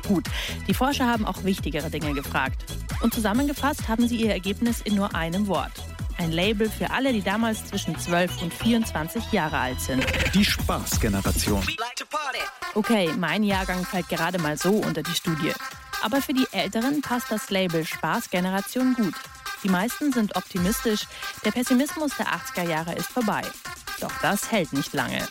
Gut, 0.08 0.26
die 0.68 0.74
Forscher 0.74 1.08
haben 1.08 1.26
auch 1.26 1.44
wichtigere 1.44 1.90
Dinge 1.90 2.14
gefragt. 2.14 2.64
Und 3.02 3.14
zusammengefasst 3.14 3.88
haben 3.88 4.08
sie 4.08 4.18
ihr 4.18 4.32
Ergebnis 4.32 4.82
in 4.82 4.96
nur 4.96 5.14
einem 5.16 5.48
Wort. 5.48 5.74
Ein 6.18 6.32
Label 6.32 6.70
für 6.70 6.90
alle, 6.90 7.14
die 7.14 7.22
damals 7.22 7.66
zwischen 7.66 7.98
12 7.98 8.42
und 8.42 8.54
24 8.54 9.32
Jahre 9.32 9.60
alt 9.60 9.80
sind. 9.80 10.04
Die 10.34 10.44
Spaßgeneration. 10.44 11.64
Okay, 12.74 13.10
mein 13.18 13.44
Jahrgang 13.44 13.86
fällt 13.86 14.10
gerade 14.10 14.40
mal 14.40 14.58
so 14.58 14.72
unter 14.72 15.04
die 15.04 15.14
Studie. 15.14 15.54
Aber 16.04 16.22
für 16.22 16.34
die 16.34 16.48
Älteren 16.52 17.02
passt 17.02 17.32
das 17.32 17.50
Label 17.50 17.86
Spaßgeneration 17.86 18.96
gut. 18.96 19.16
Die 19.68 19.74
meisten 19.74 20.14
sind 20.14 20.34
optimistisch. 20.38 21.02
Der 21.44 21.52
Pessimismus 21.52 22.16
der 22.16 22.28
80er 22.28 22.70
Jahre 22.70 22.94
ist 22.94 23.08
vorbei. 23.08 23.42
Doch 24.00 24.14
das 24.22 24.50
hält 24.50 24.72
nicht 24.72 24.94
lange. 24.94 25.28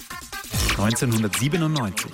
1997. 0.77 2.11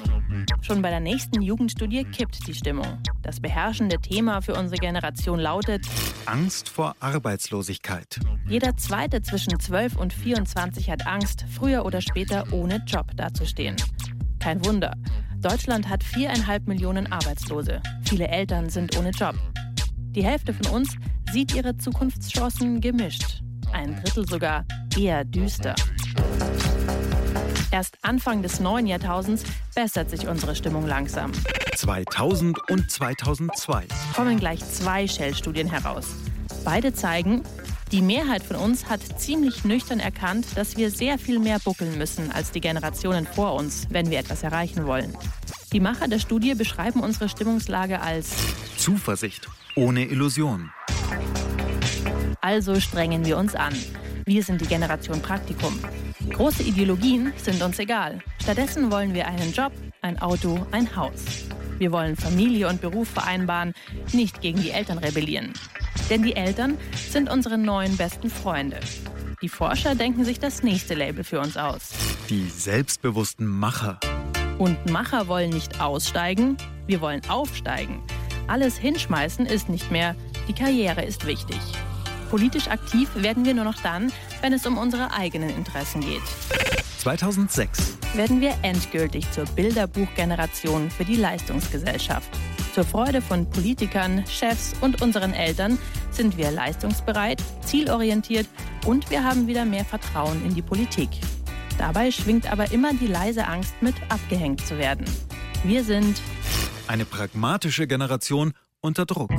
Schon 0.61 0.83
bei 0.83 0.91
der 0.91 1.01
nächsten 1.01 1.43
Jugendstudie 1.43 2.05
kippt 2.05 2.47
die 2.47 2.55
Stimmung. 2.55 3.03
Das 3.23 3.41
beherrschende 3.41 3.99
Thema 3.99 4.41
für 4.41 4.55
unsere 4.55 4.77
Generation 4.77 5.41
lautet 5.41 5.85
Angst 6.27 6.69
vor 6.69 6.95
Arbeitslosigkeit. 7.01 8.21
Jeder 8.47 8.77
Zweite 8.77 9.23
zwischen 9.23 9.59
12 9.59 9.97
und 9.97 10.13
24 10.13 10.91
hat 10.91 11.05
Angst, 11.09 11.45
früher 11.53 11.85
oder 11.85 12.01
später 12.01 12.47
ohne 12.53 12.85
Job 12.87 13.17
dazustehen. 13.17 13.75
Kein 14.39 14.65
Wunder. 14.65 14.93
Deutschland 15.41 15.89
hat 15.89 16.05
viereinhalb 16.05 16.69
Millionen 16.69 17.11
Arbeitslose. 17.11 17.83
Viele 18.05 18.29
Eltern 18.29 18.71
sind 18.71 18.97
ohne 18.97 19.11
Job. 19.11 19.35
Die 20.15 20.25
Hälfte 20.25 20.53
von 20.53 20.75
uns 20.75 20.95
sieht 21.33 21.55
ihre 21.55 21.75
Zukunftschancen 21.79 22.83
gemischt. 22.83 23.43
Ein 23.73 23.97
Drittel 23.97 24.29
sogar 24.29 24.67
eher 24.95 25.25
düster. 25.25 25.75
Erst 27.71 27.97
Anfang 28.03 28.43
des 28.43 28.61
neuen 28.61 28.87
Jahrtausends 28.87 29.43
bessert 29.75 30.11
sich 30.11 30.29
unsere 30.29 30.55
Stimmung 30.55 30.87
langsam. 30.87 31.33
2000 31.75 32.59
und 32.71 32.91
2002. 32.91 33.87
Kommen 34.15 34.39
gleich 34.39 34.61
zwei 34.61 35.09
Shell-Studien 35.09 35.71
heraus. 35.71 36.09
Beide 36.63 36.93
zeigen, 36.93 37.43
die 37.91 38.03
Mehrheit 38.03 38.43
von 38.43 38.57
uns 38.57 38.91
hat 38.91 39.01
ziemlich 39.19 39.65
nüchtern 39.65 39.99
erkannt, 39.99 40.47
dass 40.57 40.77
wir 40.77 40.91
sehr 40.91 41.19
viel 41.19 41.39
mehr 41.39 41.59
buckeln 41.59 41.97
müssen 41.97 42.31
als 42.33 42.51
die 42.51 42.61
Generationen 42.61 43.27
vor 43.27 43.55
uns, 43.55 43.87
wenn 43.89 44.11
wir 44.11 44.19
etwas 44.19 44.43
erreichen 44.43 44.85
wollen. 44.85 45.17
Die 45.73 45.81
Macher 45.81 46.09
der 46.09 46.19
Studie 46.19 46.55
beschreiben 46.55 47.01
unsere 47.01 47.31
Stimmungslage 47.31 48.03
als 48.03 48.37
Zuversicht 48.77 49.49
ohne 49.75 50.05
Illusion. 50.05 50.71
Also 52.41 52.81
strengen 52.81 53.25
wir 53.25 53.39
uns 53.39 53.55
an. 53.55 53.75
Wir 54.27 54.43
sind 54.43 54.61
die 54.61 54.67
Generation 54.67 55.21
Praktikum. 55.21 55.79
Große 56.31 56.63
Ideologien 56.63 57.33
sind 57.37 57.63
uns 57.63 57.79
egal. 57.79 58.21
Stattdessen 58.41 58.91
wollen 58.91 59.15
wir 59.15 59.27
einen 59.27 59.53
Job, 59.53 59.73
ein 60.01 60.21
Auto, 60.21 60.67
ein 60.71 60.95
Haus. 60.97 61.25
Wir 61.79 61.93
wollen 61.93 62.17
Familie 62.17 62.69
und 62.69 62.81
Beruf 62.81 63.09
vereinbaren, 63.09 63.75
nicht 64.13 64.41
gegen 64.41 64.61
die 64.61 64.71
Eltern 64.71 64.99
rebellieren. 64.99 65.53
Denn 66.11 66.23
die 66.23 66.37
Eltern 66.37 66.79
sind 67.09 67.31
unsere 67.31 67.59
neuen 67.59 67.97
besten 67.97 68.31
Freunde. 68.31 68.79
Die 69.41 69.49
Forscher 69.49 69.95
denken 69.95 70.25
sich 70.25 70.39
das 70.39 70.63
nächste 70.63 70.95
Label 70.95 71.25
für 71.25 71.41
uns 71.41 71.57
aus. 71.57 71.91
Die 72.31 72.49
selbstbewussten 72.49 73.47
Macher. 73.47 73.99
Und 74.59 74.91
Macher 74.91 75.27
wollen 75.27 75.51
nicht 75.51 75.81
aussteigen, 75.81 76.57
wir 76.87 77.01
wollen 77.01 77.23
aufsteigen. 77.29 78.03
Alles 78.53 78.77
hinschmeißen 78.77 79.47
ist 79.47 79.71
nicht 79.71 79.91
mehr, 79.91 80.15
die 80.47 80.53
Karriere 80.53 81.03
ist 81.03 81.25
wichtig. 81.25 81.57
Politisch 82.29 82.69
aktiv 82.69 83.09
werden 83.15 83.47
wir 83.47 83.55
nur 83.55 83.65
noch 83.65 83.81
dann, 83.83 84.13
wenn 84.43 84.53
es 84.53 84.67
um 84.67 84.77
unsere 84.77 85.11
eigenen 85.11 85.49
Interessen 85.49 86.03
geht. 86.03 86.21
2006. 86.99 87.97
Werden 88.13 88.43
wir 88.43 88.53
endgültig 88.61 89.31
zur 89.31 89.47
Bilderbuchgeneration 89.47 90.91
für 90.91 91.07
die 91.07 91.17
Leistungsgesellschaft. 91.17 92.29
Zur 92.75 92.85
Freude 92.85 93.23
von 93.23 93.49
Politikern, 93.49 94.23
Chefs 94.27 94.75
und 94.83 95.01
unseren 95.01 95.33
Eltern 95.33 95.79
sind 96.11 96.37
wir 96.37 96.51
leistungsbereit, 96.51 97.43
zielorientiert 97.65 98.47
und 98.85 99.09
wir 99.11 99.25
haben 99.25 99.47
wieder 99.47 99.65
mehr 99.65 99.87
Vertrauen 99.87 100.45
in 100.45 100.55
die 100.55 100.61
Politik. 100.61 101.09
Dabei 101.79 102.11
schwingt 102.11 102.53
aber 102.53 102.71
immer 102.71 102.93
die 102.93 103.07
leise 103.07 103.47
Angst 103.47 103.73
mit, 103.81 103.95
abgehängt 104.11 104.67
zu 104.67 104.77
werden. 104.77 105.07
Wir 105.65 105.85
sind 105.85 106.21
Eine 106.89 107.05
pragmatische 107.05 107.87
Generation 107.87 108.53
unter 108.81 109.07
Druck. 109.07 109.31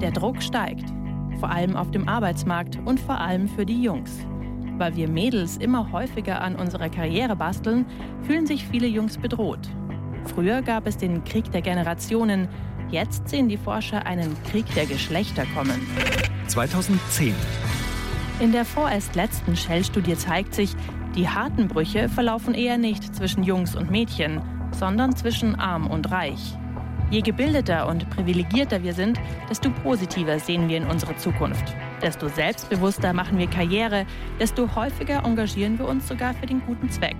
Der 0.00 0.10
Druck 0.10 0.42
steigt, 0.42 0.88
vor 1.38 1.50
allem 1.50 1.76
auf 1.76 1.90
dem 1.92 2.08
Arbeitsmarkt 2.08 2.78
und 2.84 2.98
vor 2.98 3.18
allem 3.18 3.48
für 3.48 3.64
die 3.64 3.82
Jungs. 3.82 4.10
Weil 4.76 4.96
wir 4.96 5.08
Mädels 5.08 5.56
immer 5.56 5.92
häufiger 5.92 6.40
an 6.40 6.56
unserer 6.56 6.88
Karriere 6.88 7.36
basteln, 7.36 7.86
fühlen 8.22 8.46
sich 8.46 8.66
viele 8.66 8.88
Jungs 8.88 9.18
bedroht. 9.18 9.68
Früher 10.34 10.62
gab 10.62 10.86
es 10.86 10.96
den 10.96 11.24
Krieg 11.24 11.50
der 11.52 11.62
Generationen, 11.62 12.48
jetzt 12.90 13.28
sehen 13.28 13.48
die 13.48 13.56
Forscher 13.56 14.04
einen 14.04 14.36
Krieg 14.44 14.66
der 14.74 14.86
Geschlechter 14.86 15.46
kommen. 15.54 15.80
2010. 16.48 17.34
In 18.40 18.52
der 18.52 18.64
vorerst 18.64 19.14
letzten 19.14 19.56
Shell-Studie 19.56 20.16
zeigt 20.16 20.54
sich, 20.54 20.74
die 21.14 21.28
harten 21.28 21.68
Brüche 21.68 22.08
verlaufen 22.08 22.54
eher 22.54 22.78
nicht 22.78 23.14
zwischen 23.14 23.42
Jungs 23.42 23.76
und 23.76 23.90
Mädchen, 23.90 24.42
sondern 24.72 25.14
zwischen 25.14 25.54
arm 25.54 25.86
und 25.86 26.10
reich. 26.10 26.56
Je 27.10 27.22
gebildeter 27.22 27.88
und 27.88 28.08
privilegierter 28.08 28.84
wir 28.84 28.94
sind, 28.94 29.18
desto 29.48 29.70
positiver 29.70 30.38
sehen 30.38 30.68
wir 30.68 30.76
in 30.76 30.86
unsere 30.86 31.16
Zukunft. 31.16 31.74
Desto 32.00 32.28
selbstbewusster 32.28 33.12
machen 33.12 33.36
wir 33.36 33.48
Karriere, 33.48 34.06
desto 34.38 34.76
häufiger 34.76 35.24
engagieren 35.24 35.76
wir 35.76 35.88
uns 35.88 36.06
sogar 36.06 36.34
für 36.34 36.46
den 36.46 36.60
guten 36.64 36.88
Zweck. 36.88 37.16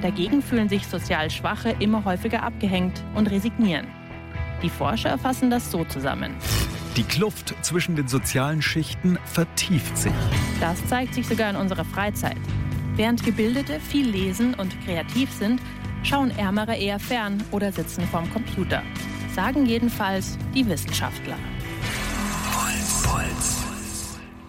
Dagegen 0.00 0.42
fühlen 0.42 0.68
sich 0.68 0.86
sozial 0.86 1.28
Schwache 1.28 1.74
immer 1.80 2.04
häufiger 2.04 2.44
abgehängt 2.44 3.02
und 3.16 3.28
resignieren. 3.28 3.88
Die 4.62 4.70
Forscher 4.70 5.18
fassen 5.18 5.50
das 5.50 5.72
so 5.72 5.84
zusammen. 5.84 6.32
Die 6.96 7.02
Kluft 7.02 7.54
zwischen 7.62 7.96
den 7.96 8.06
sozialen 8.06 8.62
Schichten 8.62 9.18
vertieft 9.24 9.96
sich. 9.96 10.12
Das 10.60 10.86
zeigt 10.86 11.14
sich 11.14 11.26
sogar 11.26 11.50
in 11.50 11.56
unserer 11.56 11.84
Freizeit. 11.84 12.36
Während 12.94 13.24
Gebildete 13.24 13.80
viel 13.80 14.08
lesen 14.08 14.54
und 14.54 14.78
kreativ 14.84 15.32
sind, 15.32 15.60
schauen 16.02 16.30
Ärmere 16.30 16.76
eher 16.76 16.98
fern 16.98 17.42
oder 17.50 17.72
sitzen 17.72 18.06
vorm 18.06 18.30
Computer. 18.30 18.82
Sagen 19.34 19.66
jedenfalls 19.66 20.38
die 20.54 20.66
Wissenschaftler. 20.66 21.36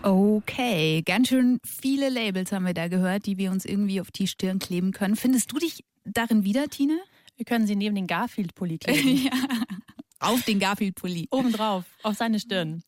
Okay, 0.04 1.04
ganz 1.04 1.28
schön 1.28 1.60
viele 1.64 2.10
Labels 2.10 2.52
haben 2.52 2.66
wir 2.66 2.74
da 2.74 2.88
gehört, 2.88 3.28
die 3.28 3.38
wir 3.38 3.52
uns 3.52 3.66
irgendwie 3.66 4.02
auf 4.02 4.10
die 4.10 4.26
Stirn 4.28 4.58
kleben 4.58 4.92
können. 4.92 5.16
Findest 5.16 5.52
du 5.52 5.60
dich 5.60 5.84
darin 6.06 6.44
wieder, 6.44 6.68
Tine? 6.70 7.00
Wir 7.36 7.46
können 7.46 7.68
sie 7.68 7.76
neben 7.76 7.96
den 7.96 8.08
Garfield-Pulli 8.08 8.78
kleben. 8.80 9.26
ja. 9.26 9.32
Auf 10.20 10.44
den 10.44 10.60
Garfield-Pulli. 10.60 11.28
Obendrauf, 11.32 11.84
auf 12.04 12.16
seine 12.16 12.40
Stirn. 12.40 12.84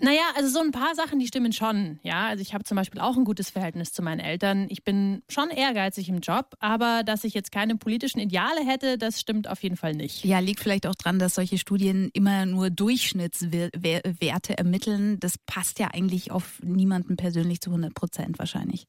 Naja, 0.00 0.22
also 0.34 0.48
so 0.48 0.60
ein 0.60 0.72
paar 0.72 0.94
Sachen, 0.96 1.20
die 1.20 1.26
stimmen 1.26 1.52
schon. 1.52 2.00
Ja, 2.02 2.26
also 2.26 2.42
ich 2.42 2.52
habe 2.52 2.64
zum 2.64 2.76
Beispiel 2.76 3.00
auch 3.00 3.16
ein 3.16 3.24
gutes 3.24 3.50
Verhältnis 3.50 3.92
zu 3.92 4.02
meinen 4.02 4.18
Eltern. 4.18 4.66
Ich 4.68 4.82
bin 4.82 5.22
schon 5.28 5.50
ehrgeizig 5.50 6.08
im 6.08 6.18
Job, 6.18 6.56
aber 6.58 7.04
dass 7.04 7.22
ich 7.22 7.32
jetzt 7.32 7.52
keine 7.52 7.76
politischen 7.76 8.18
Ideale 8.18 8.66
hätte, 8.66 8.98
das 8.98 9.20
stimmt 9.20 9.48
auf 9.48 9.62
jeden 9.62 9.76
Fall 9.76 9.94
nicht. 9.94 10.24
Ja, 10.24 10.40
liegt 10.40 10.60
vielleicht 10.60 10.88
auch 10.88 10.96
dran, 10.96 11.20
dass 11.20 11.36
solche 11.36 11.58
Studien 11.58 12.10
immer 12.12 12.44
nur 12.44 12.70
Durchschnittswerte 12.70 14.58
ermitteln. 14.58 15.20
Das 15.20 15.38
passt 15.38 15.78
ja 15.78 15.88
eigentlich 15.92 16.32
auf 16.32 16.60
niemanden 16.64 17.16
persönlich 17.16 17.60
zu 17.60 17.70
100 17.70 17.94
Prozent 17.94 18.40
wahrscheinlich. 18.40 18.88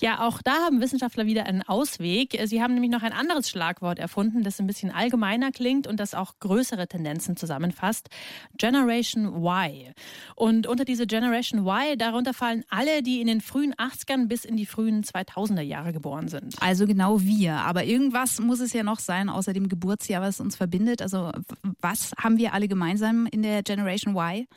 Ja, 0.00 0.26
auch 0.26 0.42
da 0.42 0.52
haben 0.52 0.82
Wissenschaftler 0.82 1.24
wieder 1.24 1.46
einen 1.46 1.62
Ausweg. 1.62 2.38
Sie 2.44 2.62
haben 2.62 2.74
nämlich 2.74 2.90
noch 2.90 3.02
ein 3.02 3.12
anderes 3.12 3.48
Schlagwort 3.48 3.98
erfunden, 3.98 4.42
das 4.42 4.60
ein 4.60 4.66
bisschen 4.66 4.90
allgemeiner 4.90 5.50
klingt 5.50 5.86
und 5.86 5.98
das 5.98 6.14
auch 6.14 6.34
größere 6.40 6.88
Tendenzen 6.88 7.38
zusammenfasst. 7.38 8.10
Generation 8.58 9.26
Y. 9.42 9.94
Und 10.42 10.66
unter 10.66 10.84
diese 10.84 11.06
Generation 11.06 11.64
Y, 11.68 11.96
darunter 11.96 12.34
fallen 12.34 12.64
alle, 12.68 13.04
die 13.04 13.20
in 13.20 13.28
den 13.28 13.40
frühen 13.40 13.74
80ern 13.74 14.26
bis 14.26 14.44
in 14.44 14.56
die 14.56 14.66
frühen 14.66 15.04
2000er 15.04 15.60
Jahre 15.60 15.92
geboren 15.92 16.26
sind. 16.26 16.56
Also 16.60 16.84
genau 16.84 17.20
wir. 17.20 17.58
Aber 17.58 17.84
irgendwas 17.84 18.40
muss 18.40 18.58
es 18.58 18.72
ja 18.72 18.82
noch 18.82 18.98
sein, 18.98 19.28
außer 19.28 19.52
dem 19.52 19.68
Geburtsjahr, 19.68 20.20
was 20.20 20.40
uns 20.40 20.56
verbindet. 20.56 21.00
Also 21.00 21.30
was 21.80 22.10
haben 22.18 22.38
wir 22.38 22.54
alle 22.54 22.66
gemeinsam 22.66 23.26
in 23.26 23.42
der 23.42 23.62
Generation 23.62 24.16
Y? 24.16 24.48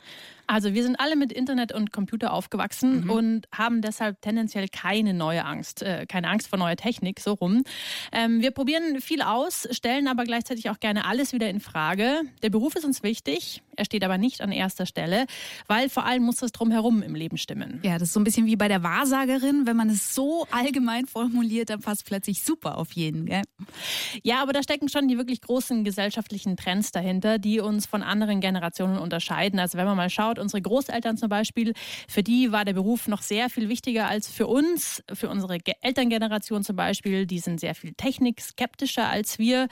Also 0.46 0.74
wir 0.74 0.82
sind 0.82 1.00
alle 1.00 1.16
mit 1.16 1.32
Internet 1.32 1.72
und 1.72 1.92
Computer 1.92 2.32
aufgewachsen 2.32 3.04
mhm. 3.04 3.10
und 3.10 3.48
haben 3.52 3.82
deshalb 3.82 4.20
tendenziell 4.20 4.68
keine 4.68 5.14
neue 5.14 5.44
Angst, 5.44 5.82
äh, 5.82 6.06
keine 6.06 6.28
Angst 6.28 6.48
vor 6.48 6.58
neuer 6.58 6.76
Technik, 6.76 7.20
so 7.20 7.32
rum. 7.32 7.64
Ähm, 8.12 8.40
wir 8.40 8.50
probieren 8.50 9.00
viel 9.00 9.22
aus, 9.22 9.68
stellen 9.70 10.08
aber 10.08 10.24
gleichzeitig 10.24 10.70
auch 10.70 10.80
gerne 10.80 11.04
alles 11.04 11.32
wieder 11.32 11.48
in 11.50 11.60
Frage. 11.60 12.20
Der 12.42 12.50
Beruf 12.50 12.76
ist 12.76 12.84
uns 12.84 13.02
wichtig, 13.02 13.62
er 13.76 13.84
steht 13.84 14.04
aber 14.04 14.18
nicht 14.18 14.40
an 14.40 14.52
erster 14.52 14.86
Stelle, 14.86 15.26
weil 15.66 15.88
vor 15.88 16.04
allem 16.04 16.22
muss 16.22 16.36
das 16.36 16.52
drumherum 16.52 17.02
im 17.02 17.14
Leben 17.14 17.36
stimmen. 17.36 17.80
Ja, 17.82 17.94
das 17.94 18.08
ist 18.08 18.14
so 18.14 18.20
ein 18.20 18.24
bisschen 18.24 18.46
wie 18.46 18.56
bei 18.56 18.68
der 18.68 18.82
Wahrsagerin, 18.82 19.66
wenn 19.66 19.76
man 19.76 19.90
es 19.90 20.14
so 20.14 20.46
allgemein 20.50 21.06
formuliert, 21.06 21.70
dann 21.70 21.80
passt 21.80 22.06
plötzlich 22.06 22.42
super 22.42 22.78
auf 22.78 22.92
jeden. 22.92 23.26
Gell? 23.26 23.42
Ja, 24.22 24.42
aber 24.42 24.52
da 24.52 24.62
stecken 24.62 24.88
schon 24.88 25.08
die 25.08 25.18
wirklich 25.18 25.40
großen 25.40 25.84
gesellschaftlichen 25.84 26.56
Trends 26.56 26.92
dahinter, 26.92 27.38
die 27.38 27.60
uns 27.60 27.86
von 27.86 28.02
anderen 28.02 28.40
Generationen 28.40 28.98
unterscheiden. 28.98 29.58
Also 29.58 29.78
wenn 29.78 29.86
man 29.86 29.96
mal 29.96 30.10
schaut, 30.10 30.35
unsere 30.38 30.62
Großeltern 30.62 31.16
zum 31.16 31.28
Beispiel, 31.28 31.72
für 32.08 32.22
die 32.22 32.52
war 32.52 32.64
der 32.64 32.74
Beruf 32.74 33.08
noch 33.08 33.22
sehr 33.22 33.50
viel 33.50 33.68
wichtiger 33.68 34.08
als 34.08 34.28
für 34.28 34.46
uns, 34.46 35.02
für 35.12 35.28
unsere 35.28 35.58
Elterngeneration 35.80 36.62
zum 36.62 36.76
Beispiel. 36.76 37.26
Die 37.26 37.38
sind 37.38 37.60
sehr 37.60 37.74
viel 37.74 37.92
technikskeptischer 37.92 39.08
als 39.08 39.38
wir. 39.38 39.68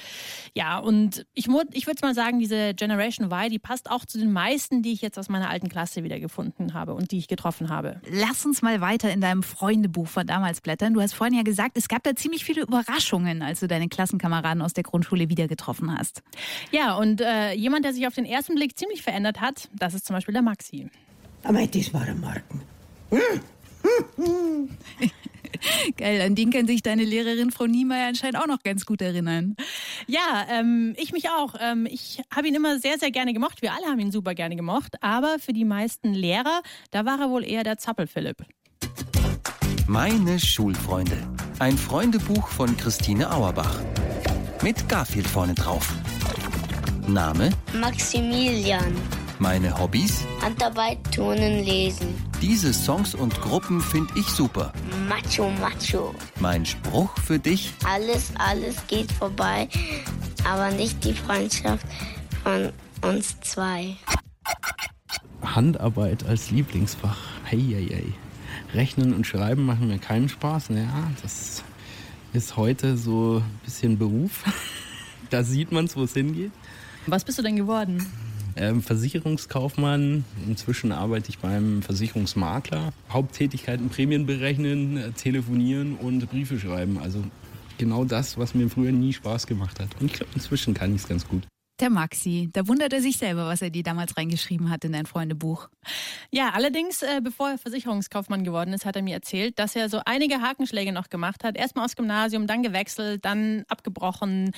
Ja, 0.55 0.79
und 0.79 1.27
ich, 1.35 1.49
ich 1.73 1.87
würde 1.87 1.99
mal 2.03 2.15
sagen, 2.15 2.39
diese 2.39 2.75
Generation 2.75 3.31
Y, 3.31 3.51
die 3.51 3.59
passt 3.59 3.91
auch 3.91 4.05
zu 4.05 4.19
den 4.19 4.33
meisten, 4.33 4.83
die 4.83 4.93
ich 4.93 5.03
jetzt 5.03 5.19
aus 5.19 5.29
meiner 5.29 5.51
alten 5.51 5.69
Klasse 5.69 6.05
wieder 6.05 6.21
gefunden 6.21 6.75
habe 6.75 6.95
und 6.95 7.11
die 7.11 7.19
ich 7.19 7.29
getroffen 7.29 7.69
habe. 7.69 8.01
Lass 8.09 8.45
uns 8.45 8.63
mal 8.63 8.81
weiter 8.81 9.11
in 9.11 9.21
deinem 9.21 9.43
Freundebuch 9.43 10.07
von 10.07 10.27
damals 10.27 10.61
blättern. 10.61 10.95
Du 10.95 11.01
hast 11.01 11.15
vorhin 11.15 11.37
ja 11.37 11.43
gesagt, 11.43 11.77
es 11.77 11.89
gab 11.89 12.03
da 12.03 12.15
ziemlich 12.15 12.45
viele 12.45 12.63
Überraschungen, 12.63 13.43
als 13.43 13.61
du 13.61 13.69
deine 13.69 13.89
Klassenkameraden 13.89 14.63
aus 14.63 14.73
der 14.73 14.85
Grundschule 14.85 15.29
wieder 15.29 15.49
getroffen 15.49 15.97
hast. 15.97 16.23
Ja, 16.71 16.95
und 16.95 17.21
äh, 17.21 17.53
jemand, 17.53 17.85
der 17.85 17.93
sich 17.93 18.07
auf 18.07 18.15
den 18.15 18.25
ersten 18.25 18.55
Blick 18.55 18.79
ziemlich 18.79 19.03
verändert 19.03 19.41
hat, 19.41 19.69
das 19.73 19.95
ist 19.95 20.07
zum 20.07 20.15
Beispiel 20.15 20.33
der 20.33 20.43
Maxi. 20.55 20.89
Aber 21.43 21.67
das 21.67 21.93
war 21.93 22.03
ein 22.03 22.21
Marken. 22.21 22.63
Geil, 25.97 26.21
an 26.21 26.35
den 26.35 26.51
kann 26.51 26.67
sich 26.67 26.83
deine 26.83 27.05
Lehrerin 27.05 27.51
Frau 27.51 27.67
Niemeyer 27.67 28.09
anscheinend 28.09 28.37
auch 28.39 28.47
noch 28.47 28.63
ganz 28.63 28.87
gut 28.87 29.03
erinnern. 29.03 29.57
Ja, 30.07 30.47
ähm, 30.49 30.95
ich 30.97 31.13
mich 31.13 31.29
auch. 31.31 31.55
Ähm, 31.61 31.87
ich 31.91 32.23
habe 32.35 32.47
ihn 32.49 32.55
immer 32.55 32.79
sehr, 32.79 32.99
sehr 32.99 33.11
gerne 33.11 33.33
gemocht. 33.33 33.63
Wir 33.63 33.73
alle 33.73 33.87
haben 33.87 33.99
ihn 33.99 34.13
super 34.13 34.35
gerne 34.35 34.55
gemocht. 34.55 35.03
Aber 35.03 35.39
für 35.41 35.53
die 35.53 35.65
meisten 35.65 36.15
Lehrer, 36.15 36.63
da 36.93 37.05
war 37.05 37.21
er 37.21 37.31
wohl 37.31 37.45
eher 37.45 37.65
der 37.65 37.79
Zappel-Philipp. 37.79 38.45
Meine 39.89 40.39
Schulfreunde. 40.39 41.19
Ein 41.59 41.77
Freundebuch 41.77 42.47
von 42.49 42.77
Christine 42.77 43.31
Auerbach. 43.31 43.81
Mit 44.63 44.89
Garfield 44.89 45.27
vorne 45.27 45.55
drauf. 45.55 45.93
Name? 47.07 47.51
Maximilian. 47.75 48.95
Meine 49.39 49.77
Hobbys? 49.77 50.25
Handarbeit, 50.41 50.99
Turnen, 51.13 51.65
Lesen. 51.65 52.15
Diese 52.41 52.73
Songs 52.73 53.15
und 53.15 53.41
Gruppen 53.41 53.81
finde 53.81 54.13
ich 54.17 54.27
super. 54.27 54.73
Macho, 55.09 55.51
macho. 55.61 56.15
Mein 56.41 56.65
Spruch 56.65 57.11
für 57.19 57.39
dich? 57.39 57.73
Alles, 57.85 58.33
alles 58.39 58.77
geht 58.87 59.11
vorbei, 59.11 59.69
aber 60.45 60.71
nicht 60.71 61.05
die 61.05 61.15
Freundschaft 61.15 61.87
von 62.45 62.73
uns 63.03 63.39
zwei. 63.41 63.97
Handarbeit 65.43 66.25
als 66.27 66.51
Lieblingsfach. 66.51 67.19
Heieiei. 67.51 68.05
Rechnen 68.73 69.15
und 69.15 69.27
Schreiben 69.27 69.67
machen 69.67 69.89
mir 69.89 69.99
keinen 69.99 70.29
Spaß. 70.29 70.71
Naja, 70.71 71.11
das 71.23 71.63
ist 72.33 72.57
heute 72.57 72.97
so 72.97 73.39
ein 73.39 73.61
bisschen 73.65 73.99
Beruf. 73.99 74.45
da 75.31 75.43
sieht 75.43 75.73
man 75.73 75.87
es, 75.87 75.97
wo 75.97 76.05
es 76.05 76.13
hingeht. 76.15 76.53
Was 77.07 77.25
bist 77.25 77.39
du 77.39 77.43
denn 77.43 77.57
geworden? 77.57 78.05
Ähm, 78.57 78.83
Versicherungskaufmann. 78.83 80.25
Inzwischen 80.47 80.93
arbeite 80.93 81.31
ich 81.31 81.39
beim 81.39 81.83
Versicherungsmakler. 81.83 82.93
Haupttätigkeiten 83.11 83.89
Prämien 83.89 84.27
berechnen, 84.27 84.97
äh, 84.97 85.11
telefonieren 85.13 85.97
und 85.97 86.29
Briefe 86.31 86.59
schreiben. 86.59 86.99
Also 86.99 87.25
genau 87.79 88.05
das, 88.05 88.39
was 88.39 88.55
mir 88.55 88.69
früher 88.69 88.93
nie 88.93 89.13
Spaß 89.13 89.47
gemacht 89.47 89.81
hat. 89.81 89.89
Und 90.01 90.07
ich 90.07 90.13
glaube, 90.15 90.33
inzwischen 90.35 90.75
kann 90.75 90.95
ich 90.95 91.03
es 91.03 91.09
ganz 91.09 91.27
gut. 91.27 91.43
Der 91.81 91.91
Maxi, 91.91 92.51
da 92.53 92.69
wundert 92.69 92.93
er 92.93 93.03
sich 93.03 93.17
selber, 93.17 93.47
was 93.47 93.61
er 93.61 93.69
dir 93.69 93.83
damals 93.83 94.17
reingeschrieben 94.17 94.71
hat 94.71 94.85
in 94.85 94.93
dein 94.93 95.07
Freundebuch. 95.07 95.69
Ja, 96.31 96.51
allerdings, 96.51 97.03
äh, 97.03 97.21
bevor 97.21 97.51
er 97.51 97.59
Versicherungskaufmann 97.59 98.45
geworden 98.45 98.73
ist, 98.73 98.87
hat 98.87 98.95
er 98.95 99.03
mir 99.03 99.15
erzählt, 99.15 99.59
dass 99.59 99.75
er 99.75 99.89
so 99.89 100.01
einige 100.05 100.41
Hakenschläge 100.41 100.93
noch 100.93 101.11
gemacht 101.11 101.43
hat. 101.43 101.57
Erstmal 101.57 101.85
aufs 101.85 101.97
Gymnasium, 101.97 102.47
dann 102.47 102.63
gewechselt, 102.63 103.25
dann 103.25 103.65
abgebrochen, 103.67 104.53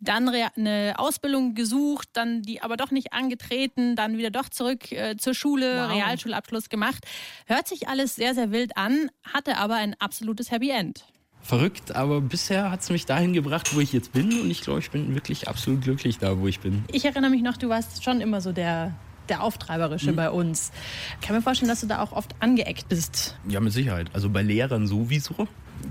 dann 0.00 0.30
eine 0.30 0.94
Ausbildung 0.96 1.54
gesucht, 1.54 2.08
dann 2.14 2.40
die 2.40 2.62
aber 2.62 2.78
doch 2.78 2.90
nicht 2.90 3.12
angetreten, 3.12 3.94
dann 3.94 4.16
wieder 4.16 4.30
doch 4.30 4.48
zurück 4.48 4.90
äh, 4.92 5.16
zur 5.18 5.34
Schule, 5.34 5.76
wow. 5.76 5.92
Realschulabschluss 5.92 6.70
gemacht. 6.70 7.04
Hört 7.44 7.68
sich 7.68 7.88
alles 7.88 8.14
sehr, 8.14 8.34
sehr 8.34 8.50
wild 8.50 8.78
an, 8.78 9.10
hatte 9.30 9.58
aber 9.58 9.74
ein 9.74 9.94
absolutes 10.00 10.50
Happy 10.50 10.70
End 10.70 11.04
verrückt, 11.42 11.94
aber 11.94 12.20
bisher 12.20 12.70
hat 12.70 12.80
es 12.80 12.90
mich 12.90 13.06
dahin 13.06 13.32
gebracht, 13.32 13.74
wo 13.74 13.80
ich 13.80 13.92
jetzt 13.92 14.12
bin 14.12 14.40
und 14.40 14.50
ich 14.50 14.62
glaube, 14.62 14.80
ich 14.80 14.90
bin 14.90 15.14
wirklich 15.14 15.48
absolut 15.48 15.82
glücklich 15.82 16.18
da, 16.18 16.38
wo 16.38 16.46
ich 16.46 16.60
bin. 16.60 16.84
Ich 16.92 17.04
erinnere 17.04 17.30
mich 17.30 17.42
noch, 17.42 17.56
du 17.56 17.68
warst 17.68 18.02
schon 18.04 18.20
immer 18.20 18.40
so 18.40 18.52
der 18.52 18.94
der 19.28 19.42
Auftreiberische 19.42 20.12
mhm. 20.12 20.16
bei 20.16 20.30
uns. 20.30 20.72
Ich 21.20 21.26
kann 21.26 21.36
mir 21.36 21.42
vorstellen, 21.42 21.68
dass 21.68 21.80
du 21.80 21.86
da 21.86 22.02
auch 22.02 22.12
oft 22.12 22.34
angeeckt 22.40 22.88
bist. 22.88 23.36
Ja, 23.48 23.60
mit 23.60 23.72
Sicherheit. 23.72 24.10
Also 24.12 24.28
bei 24.28 24.42
Lehrern 24.42 24.86
sowieso. 24.86 25.48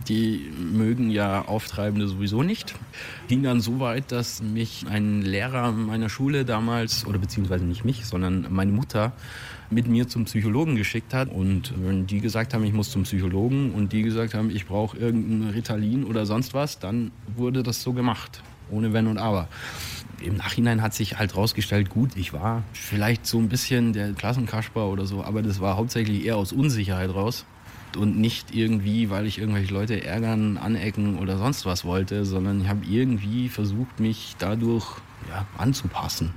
Die 0.07 0.51
mögen 0.57 1.09
ja 1.09 1.47
Auftreibende 1.47 2.07
sowieso 2.07 2.43
nicht. 2.43 2.75
Ging 3.27 3.43
dann 3.43 3.59
so 3.59 3.79
weit, 3.79 4.11
dass 4.11 4.41
mich 4.41 4.85
ein 4.89 5.21
Lehrer 5.21 5.71
meiner 5.71 6.07
Schule 6.07 6.45
damals, 6.45 7.05
oder 7.05 7.19
beziehungsweise 7.19 7.65
nicht 7.65 7.83
mich, 7.83 8.05
sondern 8.05 8.47
meine 8.49 8.71
Mutter, 8.71 9.11
mit 9.71 9.87
mir 9.87 10.07
zum 10.07 10.25
Psychologen 10.25 10.75
geschickt 10.75 11.13
hat. 11.13 11.29
Und 11.29 11.73
wenn 11.77 12.05
die 12.05 12.19
gesagt 12.19 12.53
haben, 12.53 12.63
ich 12.63 12.73
muss 12.73 12.91
zum 12.91 13.03
Psychologen 13.03 13.71
und 13.71 13.93
die 13.93 14.03
gesagt 14.03 14.33
haben, 14.33 14.49
ich 14.49 14.67
brauche 14.67 14.97
irgendein 14.97 15.49
Ritalin 15.51 16.03
oder 16.03 16.25
sonst 16.25 16.53
was, 16.53 16.79
dann 16.79 17.11
wurde 17.35 17.63
das 17.63 17.81
so 17.81 17.93
gemacht. 17.93 18.43
Ohne 18.69 18.93
Wenn 18.93 19.07
und 19.07 19.17
Aber. 19.17 19.47
Im 20.21 20.37
Nachhinein 20.37 20.81
hat 20.81 20.93
sich 20.93 21.17
halt 21.17 21.35
rausgestellt, 21.35 21.89
gut, 21.89 22.15
ich 22.15 22.31
war 22.31 22.63
vielleicht 22.73 23.25
so 23.25 23.39
ein 23.39 23.49
bisschen 23.49 23.91
der 23.91 24.13
Klassenkasper 24.13 24.87
oder 24.87 25.05
so, 25.05 25.23
aber 25.23 25.41
das 25.41 25.59
war 25.59 25.77
hauptsächlich 25.77 26.25
eher 26.25 26.37
aus 26.37 26.53
Unsicherheit 26.53 27.13
raus 27.13 27.45
und 27.97 28.17
nicht 28.17 28.55
irgendwie, 28.55 29.09
weil 29.09 29.25
ich 29.25 29.39
irgendwelche 29.39 29.73
Leute 29.73 30.03
ärgern, 30.03 30.57
anecken 30.57 31.17
oder 31.17 31.37
sonst 31.37 31.65
was 31.65 31.85
wollte, 31.85 32.23
sondern 32.25 32.61
ich 32.61 32.67
habe 32.67 32.85
irgendwie 32.85 33.49
versucht, 33.49 33.99
mich 33.99 34.35
dadurch 34.37 34.85
ja, 35.29 35.45
anzupassen. 35.57 36.33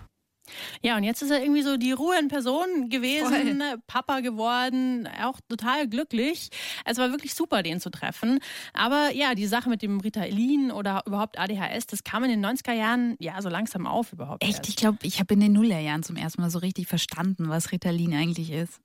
Ja, 0.82 0.96
und 0.96 1.04
jetzt 1.04 1.22
ist 1.22 1.30
er 1.30 1.40
irgendwie 1.40 1.62
so 1.62 1.76
die 1.76 1.92
Ruhe 1.92 2.18
in 2.18 2.28
Person 2.28 2.88
gewesen, 2.90 3.60
Voll. 3.60 3.82
Papa 3.86 4.20
geworden, 4.20 5.08
auch 5.22 5.40
total 5.48 5.88
glücklich. 5.88 6.50
Es 6.84 6.98
war 6.98 7.10
wirklich 7.10 7.34
super, 7.34 7.62
den 7.62 7.80
zu 7.80 7.90
treffen. 7.90 8.40
Aber 8.72 9.10
ja, 9.12 9.34
die 9.34 9.46
Sache 9.46 9.70
mit 9.70 9.82
dem 9.82 10.00
Ritalin 10.00 10.70
oder 10.70 11.02
überhaupt 11.06 11.38
ADHS, 11.38 11.86
das 11.86 12.04
kam 12.04 12.24
in 12.24 12.30
den 12.30 12.44
90er 12.44 12.72
Jahren 12.72 13.16
ja 13.18 13.40
so 13.40 13.48
langsam 13.48 13.86
auf 13.86 14.12
überhaupt. 14.12 14.42
Echt? 14.42 14.58
Erst. 14.58 14.68
Ich 14.68 14.76
glaube, 14.76 14.98
ich 15.02 15.18
habe 15.18 15.32
in 15.34 15.40
den 15.40 15.52
Nullerjahren 15.52 16.02
zum 16.02 16.16
ersten 16.16 16.42
Mal 16.42 16.50
so 16.50 16.58
richtig 16.58 16.86
verstanden, 16.86 17.48
was 17.48 17.72
Ritalin 17.72 18.14
eigentlich 18.14 18.50
ist. 18.50 18.80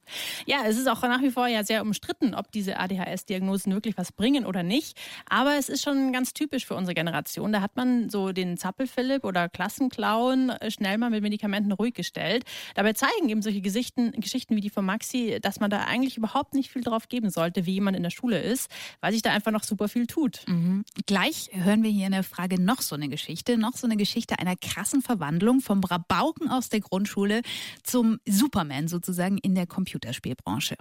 Ja, 0.46 0.60
es 0.66 0.78
ist 0.78 0.88
auch 0.88 1.02
nach 1.02 1.22
wie 1.22 1.32
vor 1.32 1.48
ja 1.48 1.64
sehr 1.64 1.82
umstritten, 1.82 2.34
ob 2.34 2.52
diese 2.52 2.80
ADHS-Diagnosen 2.80 3.74
wirklich 3.74 3.98
was 3.98 4.12
bringen 4.12 4.46
oder 4.46 4.64
nicht. 4.64 4.98
Aber 5.30 5.58
es 5.58 5.68
ist 5.68 5.84
schon 5.84 6.14
ganz 6.14 6.34
typisch 6.34 6.66
für 6.66 6.76
unsere 6.76 6.96
Generation. 6.96 7.52
Da 7.52 7.62
hat 7.62 7.76
man 7.76 8.10
so 8.10 8.32
den 8.32 8.58
Zappel-Philipp 8.58 9.26
oder 9.26 9.50
Klassenclown 9.50 10.54
schnell 10.70 10.98
mal 10.98 11.10
mit 11.10 11.22
Medikamenten 11.22 11.49
Medikamenten 11.50 11.72
ruhig 11.72 11.94
gestellt. 11.94 12.46
Dabei 12.76 12.94
zeigen 12.94 13.30
eben 13.30 13.42
solche 13.42 13.62
Geschichten, 13.62 14.12
Geschichten 14.12 14.56
wie 14.56 14.62
die 14.62 14.70
von 14.70 14.86
Maxi, 14.86 15.40
dass 15.42 15.60
man 15.60 15.70
da 15.70 15.82
eigentlich 15.86 16.18
überhaupt 16.18 16.54
nicht 16.54 16.72
viel 16.72 16.82
drauf 16.82 17.10
geben 17.10 17.30
sollte, 17.30 17.66
wie 17.66 17.74
jemand 17.74 17.98
in 17.98 18.04
der 18.04 18.10
Schule 18.10 18.40
ist, 18.40 18.70
weil 19.02 19.12
sich 19.12 19.22
da 19.22 19.32
einfach 19.32 19.52
noch 19.52 19.64
super 19.64 19.88
viel 19.88 20.08
tut. 20.08 20.42
Mhm. 20.48 20.84
Gleich 21.06 21.50
hören 21.54 21.84
wir 21.84 21.90
hier 21.90 22.06
in 22.06 22.12
der 22.12 22.24
Frage 22.24 22.62
noch 22.62 22.82
so 22.82 22.96
eine 22.96 23.10
Geschichte, 23.10 23.58
noch 23.58 23.76
so 23.76 23.88
eine 23.88 23.98
Geschichte 23.98 24.40
einer 24.40 24.56
krassen 24.56 25.02
Verwandlung 25.02 25.62
vom 25.62 25.82
Brabauken 25.82 26.50
aus 26.50 26.70
der 26.70 26.80
Grundschule 26.80 27.42
zum 27.84 28.20
Superman 28.26 28.88
sozusagen 28.88 29.38
in 29.38 29.56
der 29.56 29.68
Computerspielbranche. 29.68 30.76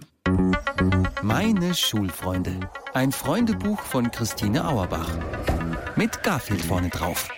Meine 1.22 1.74
Schulfreunde. 1.74 2.60
Ein 2.94 3.12
Freundebuch 3.12 3.80
von 3.80 4.10
Christine 4.10 4.64
Auerbach. 4.64 5.10
Mit 5.96 6.22
Garfield 6.22 6.62
vorne 6.62 6.90
drauf. 6.90 7.28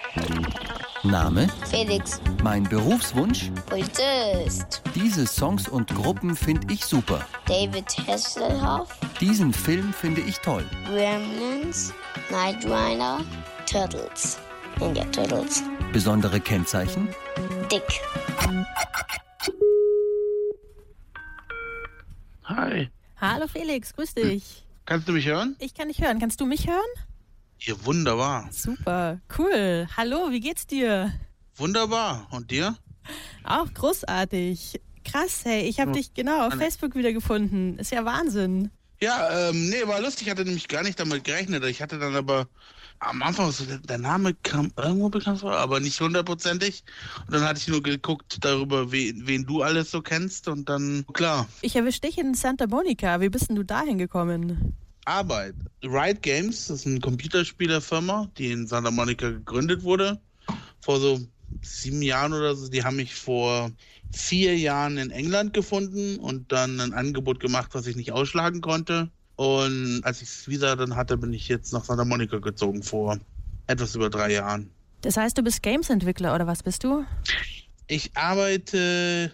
Name? 1.02 1.48
Felix. 1.70 2.20
Mein 2.42 2.64
Berufswunsch? 2.64 3.50
Polizist. 3.66 4.82
Diese 4.94 5.26
Songs 5.26 5.66
und 5.66 5.88
Gruppen 5.94 6.36
finde 6.36 6.72
ich 6.72 6.84
super. 6.84 7.24
David 7.46 7.86
Hasselhoff. 8.06 8.88
Diesen 9.18 9.52
Film 9.54 9.94
finde 9.94 10.20
ich 10.20 10.38
toll. 10.40 10.64
Gremlins, 10.86 11.94
Knight 12.28 12.64
Rider, 12.66 13.20
Turtles. 13.64 14.38
Ninja 14.78 15.04
Turtles. 15.06 15.62
Besondere 15.92 16.38
Kennzeichen? 16.38 17.08
Dick. 17.72 18.00
Hi. 22.44 22.90
Hallo 23.18 23.46
Felix, 23.48 23.94
grüß 23.94 24.14
dich. 24.14 24.66
Kannst 24.84 25.08
du 25.08 25.12
mich 25.12 25.26
hören? 25.26 25.56
Ich 25.60 25.72
kann 25.72 25.88
dich 25.88 26.02
hören. 26.02 26.18
Kannst 26.18 26.40
du 26.42 26.46
mich 26.46 26.66
hören? 26.68 26.78
Ja, 27.62 27.74
wunderbar. 27.84 28.48
Super, 28.52 29.20
cool. 29.38 29.86
Hallo, 29.96 30.30
wie 30.30 30.40
geht's 30.40 30.66
dir? 30.66 31.12
Wunderbar. 31.56 32.26
Und 32.30 32.50
dir? 32.50 32.76
Auch 33.44 33.72
großartig. 33.74 34.80
Krass, 35.04 35.40
hey, 35.44 35.68
ich 35.68 35.78
habe 35.78 35.92
dich 35.92 36.14
genau 36.14 36.46
auf 36.46 36.54
Facebook 36.54 36.94
wiedergefunden. 36.94 37.78
Ist 37.78 37.92
ja 37.92 38.04
Wahnsinn. 38.04 38.70
Ja, 39.02 39.48
ähm, 39.48 39.68
nee, 39.68 39.86
war 39.86 40.00
lustig. 40.00 40.26
Ich 40.26 40.30
hatte 40.30 40.44
nämlich 40.44 40.68
gar 40.68 40.82
nicht 40.82 41.00
damit 41.00 41.24
gerechnet. 41.24 41.64
Ich 41.64 41.82
hatte 41.82 41.98
dann 41.98 42.16
aber 42.16 42.48
am 42.98 43.22
Anfang 43.22 43.50
so, 43.50 43.64
der 43.64 43.98
Name 43.98 44.34
kam 44.42 44.72
irgendwo 44.76 45.08
bekannt 45.08 45.40
vor, 45.40 45.52
aber 45.52 45.80
nicht 45.80 46.00
hundertprozentig. 46.00 46.84
Und 47.26 47.34
dann 47.34 47.42
hatte 47.42 47.58
ich 47.60 47.68
nur 47.68 47.82
geguckt 47.82 48.38
darüber, 48.42 48.92
wen, 48.92 49.26
wen 49.26 49.44
du 49.46 49.62
alles 49.62 49.90
so 49.90 50.02
kennst 50.02 50.48
und 50.48 50.68
dann, 50.68 51.06
klar. 51.12 51.46
Ich 51.62 51.76
erwische 51.76 52.00
dich 52.00 52.18
in 52.18 52.34
Santa 52.34 52.66
Monica. 52.66 53.20
Wie 53.20 53.30
bist 53.30 53.48
denn 53.48 53.56
du 53.56 53.64
dahin 53.64 53.96
gekommen? 53.98 54.76
Arbeit. 55.04 55.54
Riot 55.82 56.22
Games, 56.22 56.70
ist 56.70 56.86
eine 56.86 57.00
Computerspielerfirma, 57.00 58.30
die 58.38 58.52
in 58.52 58.66
Santa 58.66 58.90
Monica 58.90 59.30
gegründet 59.30 59.82
wurde. 59.82 60.20
Vor 60.80 61.00
so 61.00 61.20
sieben 61.62 62.02
Jahren 62.02 62.32
oder 62.32 62.54
so. 62.54 62.68
Die 62.68 62.84
haben 62.84 62.96
mich 62.96 63.14
vor 63.14 63.70
vier 64.12 64.56
Jahren 64.56 64.98
in 64.98 65.10
England 65.10 65.54
gefunden 65.54 66.16
und 66.18 66.52
dann 66.52 66.80
ein 66.80 66.92
Angebot 66.92 67.40
gemacht, 67.40 67.70
was 67.72 67.86
ich 67.86 67.96
nicht 67.96 68.12
ausschlagen 68.12 68.60
konnte. 68.60 69.10
Und 69.36 70.02
als 70.04 70.20
ich 70.22 70.28
es 70.28 70.48
wieder 70.48 70.76
dann 70.76 70.96
hatte, 70.96 71.16
bin 71.16 71.32
ich 71.32 71.48
jetzt 71.48 71.72
nach 71.72 71.84
Santa 71.84 72.04
Monica 72.04 72.38
gezogen 72.38 72.82
vor 72.82 73.18
etwas 73.66 73.94
über 73.94 74.10
drei 74.10 74.32
Jahren. 74.32 74.70
Das 75.00 75.16
heißt, 75.16 75.38
du 75.38 75.42
bist 75.42 75.62
Games-Entwickler 75.62 76.34
oder 76.34 76.46
was 76.46 76.62
bist 76.62 76.84
du? 76.84 77.04
Ich 77.86 78.16
arbeite 78.16 79.32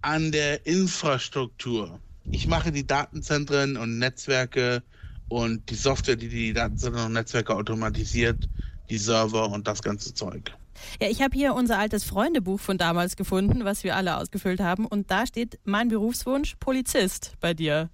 an 0.00 0.30
der 0.30 0.64
Infrastruktur. 0.66 1.98
Ich 2.30 2.46
mache 2.46 2.70
die 2.70 2.86
Datenzentren 2.86 3.76
und 3.76 3.98
Netzwerke 3.98 4.82
und 5.28 5.68
die 5.70 5.74
Software, 5.74 6.16
die 6.16 6.28
die 6.28 6.52
Datenzentren 6.52 7.06
und 7.06 7.12
Netzwerke 7.12 7.54
automatisiert, 7.54 8.48
die 8.90 8.98
Server 8.98 9.50
und 9.50 9.66
das 9.66 9.82
ganze 9.82 10.14
Zeug. 10.14 10.52
Ja, 11.00 11.08
ich 11.08 11.22
habe 11.22 11.36
hier 11.36 11.54
unser 11.54 11.78
altes 11.78 12.04
Freundebuch 12.04 12.60
von 12.60 12.78
damals 12.78 13.16
gefunden, 13.16 13.64
was 13.64 13.84
wir 13.84 13.96
alle 13.96 14.16
ausgefüllt 14.16 14.60
haben. 14.60 14.86
Und 14.86 15.10
da 15.10 15.26
steht 15.26 15.58
mein 15.64 15.88
Berufswunsch 15.88 16.56
Polizist 16.60 17.32
bei 17.40 17.54
dir. 17.54 17.90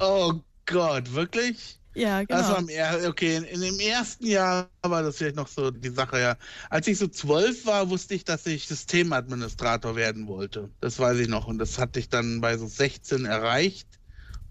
Oh 0.00 0.34
Gott, 0.66 1.14
wirklich? 1.14 1.78
Ja, 1.94 2.22
genau. 2.22 2.40
Das 2.40 2.50
war 2.50 3.08
okay, 3.08 3.36
in, 3.36 3.44
in, 3.44 3.60
dem 3.60 3.80
ersten 3.80 4.26
Jahr 4.26 4.68
war 4.82 5.02
das 5.02 5.16
vielleicht 5.16 5.34
noch 5.34 5.48
so 5.48 5.72
die 5.72 5.88
Sache, 5.88 6.20
ja. 6.20 6.36
Als 6.70 6.86
ich 6.86 6.96
so 6.96 7.08
zwölf 7.08 7.66
war, 7.66 7.90
wusste 7.90 8.14
ich, 8.14 8.24
dass 8.24 8.46
ich 8.46 8.68
Systemadministrator 8.68 9.96
werden 9.96 10.28
wollte. 10.28 10.70
Das 10.80 10.98
weiß 10.98 11.18
ich 11.18 11.28
noch. 11.28 11.48
Und 11.48 11.58
das 11.58 11.78
hatte 11.78 11.98
ich 11.98 12.08
dann 12.08 12.40
bei 12.40 12.56
so 12.56 12.68
16 12.68 13.24
erreicht. 13.24 13.88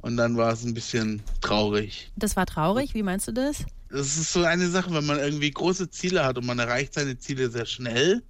Und 0.01 0.17
dann 0.17 0.37
war 0.37 0.53
es 0.53 0.63
ein 0.63 0.73
bisschen 0.73 1.21
traurig. 1.41 2.11
Das 2.15 2.35
war 2.35 2.45
traurig? 2.45 2.93
Wie 2.93 3.03
meinst 3.03 3.27
du 3.27 3.31
das? 3.33 3.65
Das 3.89 4.17
ist 4.17 4.33
so 4.33 4.43
eine 4.43 4.69
Sache, 4.69 4.93
wenn 4.93 5.05
man 5.05 5.19
irgendwie 5.19 5.49
große 5.51 5.89
Ziele 5.89 6.25
hat 6.25 6.37
und 6.37 6.45
man 6.45 6.59
erreicht 6.59 6.93
seine 6.93 7.17
Ziele 7.17 7.49
sehr 7.49 7.65
schnell, 7.65 8.21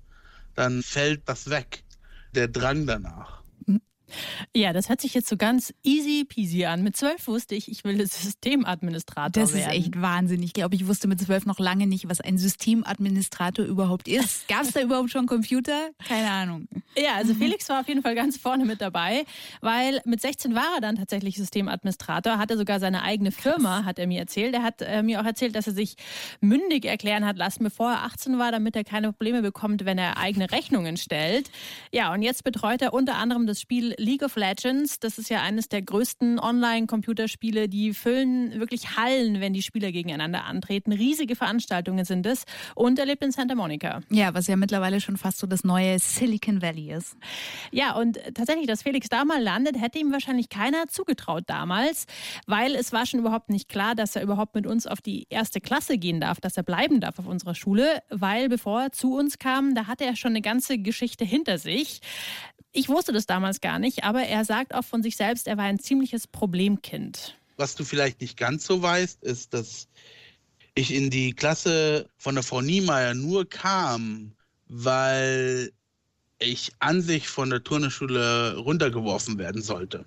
dann 0.55 0.83
fällt 0.83 1.27
das 1.27 1.49
weg. 1.49 1.83
Der 2.35 2.47
Drang 2.47 2.85
danach. 2.85 3.36
Ja, 4.55 4.73
das 4.73 4.89
hört 4.89 5.01
sich 5.01 5.13
jetzt 5.13 5.27
so 5.27 5.37
ganz 5.37 5.73
easy 5.83 6.25
peasy 6.25 6.65
an. 6.65 6.83
Mit 6.83 6.95
zwölf 6.97 7.27
wusste 7.27 7.55
ich, 7.55 7.69
ich 7.69 7.83
will 7.83 8.05
Systemadministrator 8.05 9.29
Das 9.43 9.53
werden. 9.53 9.71
ist 9.71 9.77
echt 9.77 10.01
Wahnsinn. 10.01 10.41
Ich 10.43 10.53
glaube, 10.53 10.75
ich 10.75 10.87
wusste 10.87 11.07
mit 11.07 11.19
zwölf 11.21 11.45
noch 11.45 11.59
lange 11.59 11.87
nicht, 11.87 12.09
was 12.09 12.21
ein 12.21 12.37
Systemadministrator 12.37 13.65
überhaupt 13.65 14.07
ist. 14.07 14.47
Gab 14.47 14.63
es 14.63 14.71
da 14.71 14.81
überhaupt 14.81 15.11
schon 15.11 15.25
Computer? 15.25 15.89
Keine 16.07 16.29
Ahnung. 16.29 16.67
Ja, 16.97 17.15
also 17.15 17.33
Felix 17.33 17.67
war 17.69 17.81
auf 17.81 17.87
jeden 17.87 18.01
Fall 18.01 18.15
ganz 18.15 18.37
vorne 18.37 18.65
mit 18.65 18.81
dabei, 18.81 19.25
weil 19.61 20.01
mit 20.05 20.21
16 20.21 20.55
war 20.55 20.75
er 20.75 20.81
dann 20.81 20.95
tatsächlich 20.95 21.35
Systemadministrator, 21.37 22.37
hatte 22.37 22.57
sogar 22.57 22.79
seine 22.79 23.03
eigene 23.03 23.31
Firma, 23.31 23.83
hat 23.85 23.99
er 23.99 24.07
mir 24.07 24.19
erzählt. 24.19 24.53
Er 24.53 24.63
hat 24.63 24.81
äh, 24.81 25.03
mir 25.03 25.21
auch 25.21 25.25
erzählt, 25.25 25.55
dass 25.55 25.67
er 25.67 25.73
sich 25.73 25.95
mündig 26.41 26.85
erklären 26.85 27.25
hat 27.25 27.37
lassen, 27.37 27.63
bevor 27.63 27.91
er 27.91 28.03
18 28.03 28.39
war, 28.39 28.51
damit 28.51 28.75
er 28.75 28.83
keine 28.83 29.11
Probleme 29.11 29.41
bekommt, 29.41 29.85
wenn 29.85 29.97
er 29.97 30.17
eigene 30.17 30.51
Rechnungen 30.51 30.97
stellt. 30.97 31.51
Ja, 31.91 32.13
und 32.13 32.21
jetzt 32.21 32.43
betreut 32.43 32.81
er 32.81 32.93
unter 32.93 33.15
anderem 33.15 33.45
das 33.47 33.61
Spiel 33.61 33.95
League 33.97 34.23
of 34.23 34.35
Legends. 34.35 34.99
Das 34.99 35.17
ist 35.17 35.29
ja 35.29 35.41
eines 35.41 35.69
der 35.69 35.81
größten 35.81 36.39
Online-Computerspiele. 36.39 37.67
Die 37.67 37.93
füllen 37.93 38.59
wirklich 38.59 38.97
Hallen, 38.97 39.41
wenn 39.41 39.53
die 39.53 39.61
Spieler 39.61 39.91
gegeneinander 39.91 40.45
antreten. 40.45 40.91
Riesige 40.91 41.35
Veranstaltungen 41.35 42.05
sind 42.05 42.25
es. 42.25 42.43
Und 42.75 42.99
er 42.99 43.05
lebt 43.05 43.23
in 43.23 43.31
Santa 43.31 43.55
Monica. 43.55 44.01
Ja, 44.09 44.33
was 44.33 44.47
ja 44.47 44.55
mittlerweile 44.55 45.01
schon 45.01 45.17
fast 45.17 45.39
so 45.39 45.47
das 45.47 45.63
neue 45.63 45.99
Silicon 45.99 46.61
Valley 46.61 46.91
ist. 46.91 47.17
Ja, 47.71 47.95
und 47.95 48.19
tatsächlich, 48.33 48.67
dass 48.67 48.83
Felix 48.83 49.09
da 49.09 49.25
mal 49.25 49.41
landet, 49.41 49.79
hätte 49.79 49.99
ihm 49.99 50.11
wahrscheinlich 50.11 50.49
keiner 50.49 50.87
zugetraut 50.87 51.43
damals, 51.47 52.05
weil 52.45 52.75
es 52.75 52.93
war 52.93 53.05
schon 53.05 53.19
überhaupt 53.19 53.49
nicht 53.49 53.69
klar, 53.69 53.95
dass 53.95 54.15
er 54.15 54.23
überhaupt 54.23 54.55
mit 54.55 54.67
uns 54.67 54.87
auf 54.87 55.01
die 55.01 55.27
erste 55.29 55.61
Klasse 55.61 55.97
gehen 55.97 56.21
darf, 56.21 56.39
dass 56.39 56.57
er 56.57 56.63
bleiben 56.63 56.99
darf 56.99 57.19
auf 57.19 57.27
unserer 57.27 57.55
Schule, 57.55 58.01
weil 58.09 58.49
bevor 58.49 58.83
er 58.83 58.91
zu 58.91 59.15
uns 59.15 59.39
kam, 59.39 59.75
da 59.75 59.87
hatte 59.87 60.05
er 60.05 60.15
schon 60.15 60.31
eine 60.31 60.41
ganze 60.41 60.77
Geschichte 60.77 61.25
hinter 61.25 61.57
sich. 61.57 62.01
Ich 62.71 62.89
wusste 62.89 63.11
das 63.11 63.25
damals 63.25 63.61
gar 63.61 63.79
nicht, 63.79 64.03
aber 64.03 64.23
er 64.23 64.45
sagt 64.45 64.73
auch 64.73 64.83
von 64.83 65.01
sich 65.01 65.15
selbst, 65.17 65.47
er 65.47 65.57
war 65.57 65.65
ein 65.65 65.79
ziemliches 65.79 66.27
Problemkind. 66.27 67.37
Was 67.55 67.75
du 67.75 67.83
vielleicht 67.83 68.21
nicht 68.21 68.37
ganz 68.37 68.65
so 68.65 68.81
weißt, 68.81 69.23
ist, 69.23 69.53
dass 69.53 69.87
ich 70.75 70.93
in 70.93 71.09
die 71.09 71.33
Klasse 71.33 72.07
von 72.17 72.35
der 72.35 72.43
Frau 72.43 72.61
Niemeyer 72.61 73.15
nur 73.15 73.49
kam, 73.49 74.33
weil 74.67 75.71
ich 76.39 76.71
an 76.79 77.01
sich 77.01 77.27
von 77.27 77.49
der 77.49 77.63
Turnerschule 77.63 78.57
runtergeworfen 78.57 79.39
werden 79.39 79.61
sollte. 79.61 80.05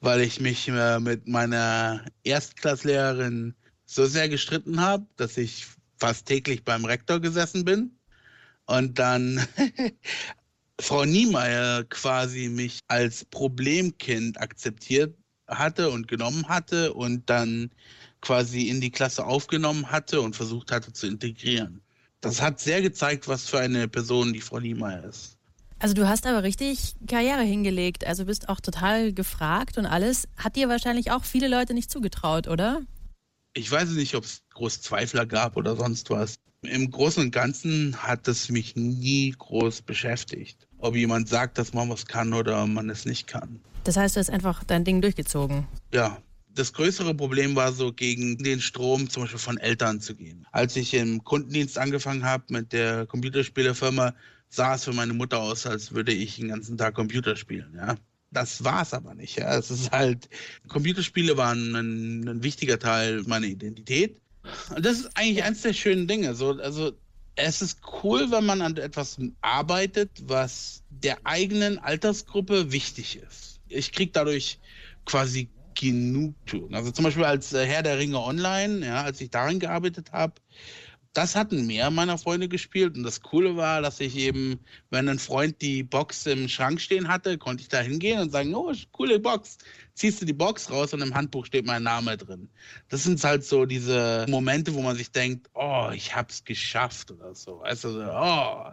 Weil 0.00 0.22
ich 0.22 0.40
mich 0.40 0.68
äh, 0.68 0.98
mit 0.98 1.28
meiner 1.28 2.04
Erstklasslehrerin 2.24 3.54
so 3.84 4.06
sehr 4.06 4.28
gestritten 4.28 4.80
habe, 4.80 5.06
dass 5.16 5.36
ich 5.36 5.66
fast 5.98 6.26
täglich 6.26 6.64
beim 6.64 6.84
Rektor 6.84 7.20
gesessen 7.20 7.64
bin. 7.64 7.98
Und 8.64 8.98
dann 8.98 9.46
Frau 10.80 11.04
Niemeyer 11.04 11.84
quasi 11.84 12.48
mich 12.48 12.80
als 12.88 13.24
Problemkind 13.24 14.40
akzeptiert 14.40 15.14
hatte 15.48 15.90
und 15.90 16.08
genommen 16.08 16.48
hatte 16.48 16.94
und 16.94 17.28
dann 17.28 17.70
quasi 18.20 18.68
in 18.68 18.80
die 18.80 18.90
Klasse 18.90 19.26
aufgenommen 19.26 19.90
hatte 19.90 20.20
und 20.20 20.36
versucht 20.36 20.72
hatte 20.72 20.92
zu 20.92 21.06
integrieren. 21.06 21.82
Das 22.20 22.40
hat 22.40 22.60
sehr 22.60 22.82
gezeigt, 22.82 23.28
was 23.28 23.48
für 23.48 23.58
eine 23.58 23.88
Person 23.88 24.32
die 24.32 24.40
Frau 24.40 24.60
Niemeyer 24.60 25.04
ist. 25.04 25.36
Also 25.80 25.94
du 25.94 26.08
hast 26.08 26.26
aber 26.26 26.44
richtig 26.44 26.94
Karriere 27.08 27.42
hingelegt, 27.42 28.06
also 28.06 28.24
bist 28.24 28.48
auch 28.48 28.60
total 28.60 29.12
gefragt 29.12 29.78
und 29.78 29.86
alles. 29.86 30.28
Hat 30.36 30.54
dir 30.54 30.68
wahrscheinlich 30.68 31.10
auch 31.10 31.24
viele 31.24 31.48
Leute 31.48 31.74
nicht 31.74 31.90
zugetraut, 31.90 32.46
oder? 32.46 32.82
Ich 33.54 33.68
weiß 33.68 33.90
nicht, 33.90 34.14
ob 34.14 34.22
es 34.22 34.42
groß 34.54 34.80
Zweifler 34.80 35.26
gab 35.26 35.56
oder 35.56 35.74
sonst 35.74 36.08
was. 36.10 36.36
Im 36.62 36.90
Großen 36.90 37.24
und 37.24 37.32
Ganzen 37.32 37.96
hat 37.96 38.28
es 38.28 38.48
mich 38.48 38.76
nie 38.76 39.34
groß 39.36 39.82
beschäftigt, 39.82 40.68
ob 40.78 40.94
jemand 40.94 41.28
sagt, 41.28 41.58
dass 41.58 41.74
man 41.74 41.90
was 41.90 42.06
kann 42.06 42.32
oder 42.32 42.66
man 42.66 42.88
es 42.88 43.04
nicht 43.04 43.26
kann. 43.26 43.60
Das 43.82 43.96
heißt, 43.96 44.14
du 44.14 44.20
hast 44.20 44.30
einfach 44.30 44.62
dein 44.62 44.84
Ding 44.84 45.00
durchgezogen. 45.00 45.66
Ja, 45.92 46.22
das 46.54 46.72
größere 46.72 47.14
Problem 47.14 47.56
war 47.56 47.72
so, 47.72 47.92
gegen 47.92 48.38
den 48.38 48.60
Strom 48.60 49.10
zum 49.10 49.24
Beispiel 49.24 49.40
von 49.40 49.58
Eltern 49.58 50.00
zu 50.00 50.14
gehen. 50.14 50.46
Als 50.52 50.76
ich 50.76 50.94
im 50.94 51.24
Kundendienst 51.24 51.78
angefangen 51.78 52.24
habe 52.24 52.44
mit 52.48 52.72
der 52.72 53.06
Computerspielerfirma, 53.06 54.14
sah 54.48 54.74
es 54.76 54.84
für 54.84 54.92
meine 54.92 55.14
Mutter 55.14 55.40
aus, 55.40 55.66
als 55.66 55.92
würde 55.92 56.12
ich 56.12 56.36
den 56.36 56.48
ganzen 56.48 56.78
Tag 56.78 56.94
Computer 56.94 57.34
spielen. 57.34 57.74
Ja. 57.74 57.96
Das 58.30 58.62
war 58.62 58.82
es 58.82 58.94
aber 58.94 59.14
nicht. 59.14 59.38
Ja. 59.38 59.56
Es 59.56 59.70
ist 59.70 59.90
halt, 59.90 60.28
Computerspiele 60.68 61.36
waren 61.36 61.74
ein, 61.74 62.28
ein 62.28 62.42
wichtiger 62.42 62.78
Teil 62.78 63.22
meiner 63.26 63.46
Identität. 63.46 64.21
Und 64.74 64.84
das 64.84 65.00
ist 65.00 65.10
eigentlich 65.14 65.44
eins 65.44 65.62
der 65.62 65.72
schönen 65.72 66.06
Dinge. 66.06 66.34
So, 66.34 66.52
also 66.52 66.92
es 67.36 67.62
ist 67.62 67.80
cool, 68.02 68.30
wenn 68.30 68.44
man 68.44 68.60
an 68.60 68.76
etwas 68.76 69.18
arbeitet, 69.40 70.10
was 70.22 70.82
der 70.90 71.18
eigenen 71.24 71.78
Altersgruppe 71.78 72.72
wichtig 72.72 73.16
ist. 73.16 73.60
Ich 73.68 73.92
kriege 73.92 74.12
dadurch 74.12 74.58
quasi 75.04 75.48
Genugtuung. 75.74 76.74
Also 76.74 76.90
zum 76.90 77.04
Beispiel 77.04 77.24
als 77.24 77.52
äh, 77.52 77.64
Herr 77.66 77.82
der 77.82 77.98
Ringe 77.98 78.20
Online, 78.20 78.84
ja, 78.86 79.02
als 79.02 79.20
ich 79.20 79.30
daran 79.30 79.58
gearbeitet 79.58 80.12
habe, 80.12 80.34
das 81.14 81.36
hatten 81.36 81.66
mehr 81.66 81.90
meiner 81.90 82.16
Freunde 82.16 82.48
gespielt. 82.48 82.96
Und 82.96 83.02
das 83.02 83.20
Coole 83.20 83.56
war, 83.56 83.82
dass 83.82 84.00
ich 84.00 84.16
eben, 84.16 84.58
wenn 84.90 85.08
ein 85.08 85.18
Freund 85.18 85.60
die 85.60 85.82
Box 85.82 86.26
im 86.26 86.48
Schrank 86.48 86.80
stehen 86.80 87.08
hatte, 87.08 87.36
konnte 87.36 87.62
ich 87.62 87.68
da 87.68 87.80
hingehen 87.80 88.20
und 88.20 88.32
sagen, 88.32 88.54
oh, 88.54 88.72
coole 88.92 89.18
Box. 89.18 89.58
Ziehst 89.94 90.22
du 90.22 90.26
die 90.26 90.32
Box 90.32 90.70
raus 90.70 90.94
und 90.94 91.02
im 91.02 91.14
Handbuch 91.14 91.44
steht 91.44 91.66
mein 91.66 91.82
Name 91.82 92.16
drin. 92.16 92.48
Das 92.88 93.02
sind 93.02 93.22
halt 93.22 93.44
so 93.44 93.66
diese 93.66 94.24
Momente, 94.28 94.72
wo 94.74 94.80
man 94.80 94.96
sich 94.96 95.10
denkt, 95.10 95.50
oh, 95.54 95.90
ich 95.94 96.16
hab's 96.16 96.44
geschafft 96.44 97.10
oder 97.10 97.34
so. 97.34 97.60
Weißt 97.60 97.84
du, 97.84 97.90
so, 97.90 98.04
oh, 98.10 98.70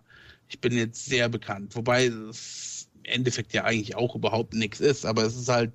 ich 0.48 0.62
bin 0.62 0.78
jetzt 0.78 1.06
sehr 1.06 1.28
bekannt. 1.28 1.76
Wobei 1.76 2.06
es 2.06 2.88
im 2.94 3.12
Endeffekt 3.12 3.54
ja 3.54 3.66
eigentlich 3.66 3.96
auch 3.98 4.16
überhaupt 4.16 4.54
nichts 4.54 4.80
ist. 4.80 5.06
Aber 5.06 5.24
es 5.24 5.36
ist 5.36 5.50
halt 5.50 5.74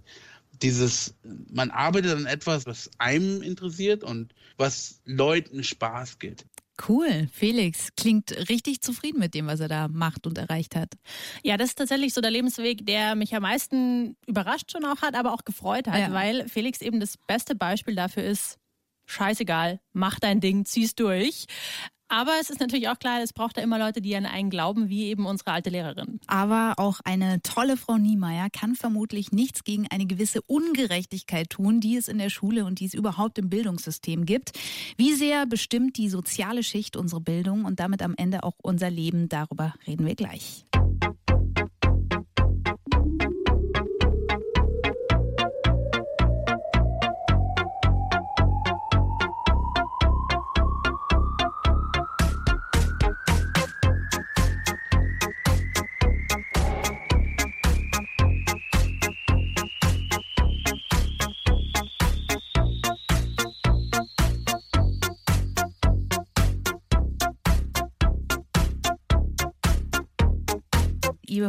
dieses, 0.62 1.14
man 1.52 1.70
arbeitet 1.70 2.16
an 2.16 2.26
etwas, 2.26 2.64
was 2.64 2.90
einem 2.98 3.42
interessiert 3.42 4.02
und 4.02 4.34
was 4.56 5.00
Leuten 5.04 5.62
Spaß 5.62 6.18
gibt. 6.18 6.46
Cool, 6.88 7.28
Felix 7.32 7.90
klingt 7.96 8.32
richtig 8.50 8.80
zufrieden 8.80 9.20
mit 9.20 9.34
dem, 9.34 9.46
was 9.46 9.60
er 9.60 9.68
da 9.68 9.86
macht 9.88 10.26
und 10.26 10.38
erreicht 10.38 10.74
hat. 10.74 10.94
Ja, 11.44 11.56
das 11.56 11.68
ist 11.70 11.78
tatsächlich 11.78 12.12
so 12.12 12.20
der 12.20 12.30
Lebensweg, 12.32 12.84
der 12.84 13.14
mich 13.14 13.34
am 13.34 13.42
meisten 13.42 14.16
überrascht 14.26 14.72
schon 14.72 14.84
auch 14.84 15.00
hat, 15.02 15.14
aber 15.14 15.32
auch 15.32 15.44
gefreut 15.44 15.86
hat, 15.86 16.00
Ja. 16.00 16.12
weil 16.12 16.48
Felix 16.48 16.80
eben 16.80 16.98
das 16.98 17.16
beste 17.28 17.54
Beispiel 17.54 17.94
dafür 17.94 18.24
ist, 18.24 18.58
scheißegal, 19.06 19.80
mach 19.92 20.18
dein 20.18 20.40
Ding, 20.40 20.64
zieh's 20.64 20.94
durch. 20.94 21.44
Aber 22.14 22.34
es 22.40 22.48
ist 22.48 22.60
natürlich 22.60 22.88
auch 22.88 22.98
klar, 23.00 23.20
es 23.24 23.32
braucht 23.32 23.56
da 23.56 23.60
immer 23.60 23.76
Leute, 23.76 24.00
die 24.00 24.14
an 24.14 24.24
einen 24.24 24.48
glauben, 24.48 24.88
wie 24.88 25.06
eben 25.06 25.26
unsere 25.26 25.50
alte 25.50 25.70
Lehrerin. 25.70 26.20
Aber 26.28 26.74
auch 26.76 27.00
eine 27.04 27.42
tolle 27.42 27.76
Frau 27.76 27.98
Niemeyer 27.98 28.50
kann 28.50 28.76
vermutlich 28.76 29.32
nichts 29.32 29.64
gegen 29.64 29.88
eine 29.90 30.06
gewisse 30.06 30.40
Ungerechtigkeit 30.42 31.50
tun, 31.50 31.80
die 31.80 31.96
es 31.96 32.06
in 32.06 32.18
der 32.18 32.30
Schule 32.30 32.66
und 32.66 32.78
die 32.78 32.84
es 32.84 32.94
überhaupt 32.94 33.36
im 33.38 33.50
Bildungssystem 33.50 34.26
gibt. 34.26 34.52
Wie 34.96 35.12
sehr 35.14 35.44
bestimmt 35.46 35.96
die 35.96 36.08
soziale 36.08 36.62
Schicht 36.62 36.96
unsere 36.96 37.20
Bildung 37.20 37.64
und 37.64 37.80
damit 37.80 38.00
am 38.00 38.14
Ende 38.16 38.44
auch 38.44 38.54
unser 38.62 38.90
Leben? 38.90 39.28
Darüber 39.28 39.74
reden 39.84 40.06
wir 40.06 40.14
gleich. 40.14 40.64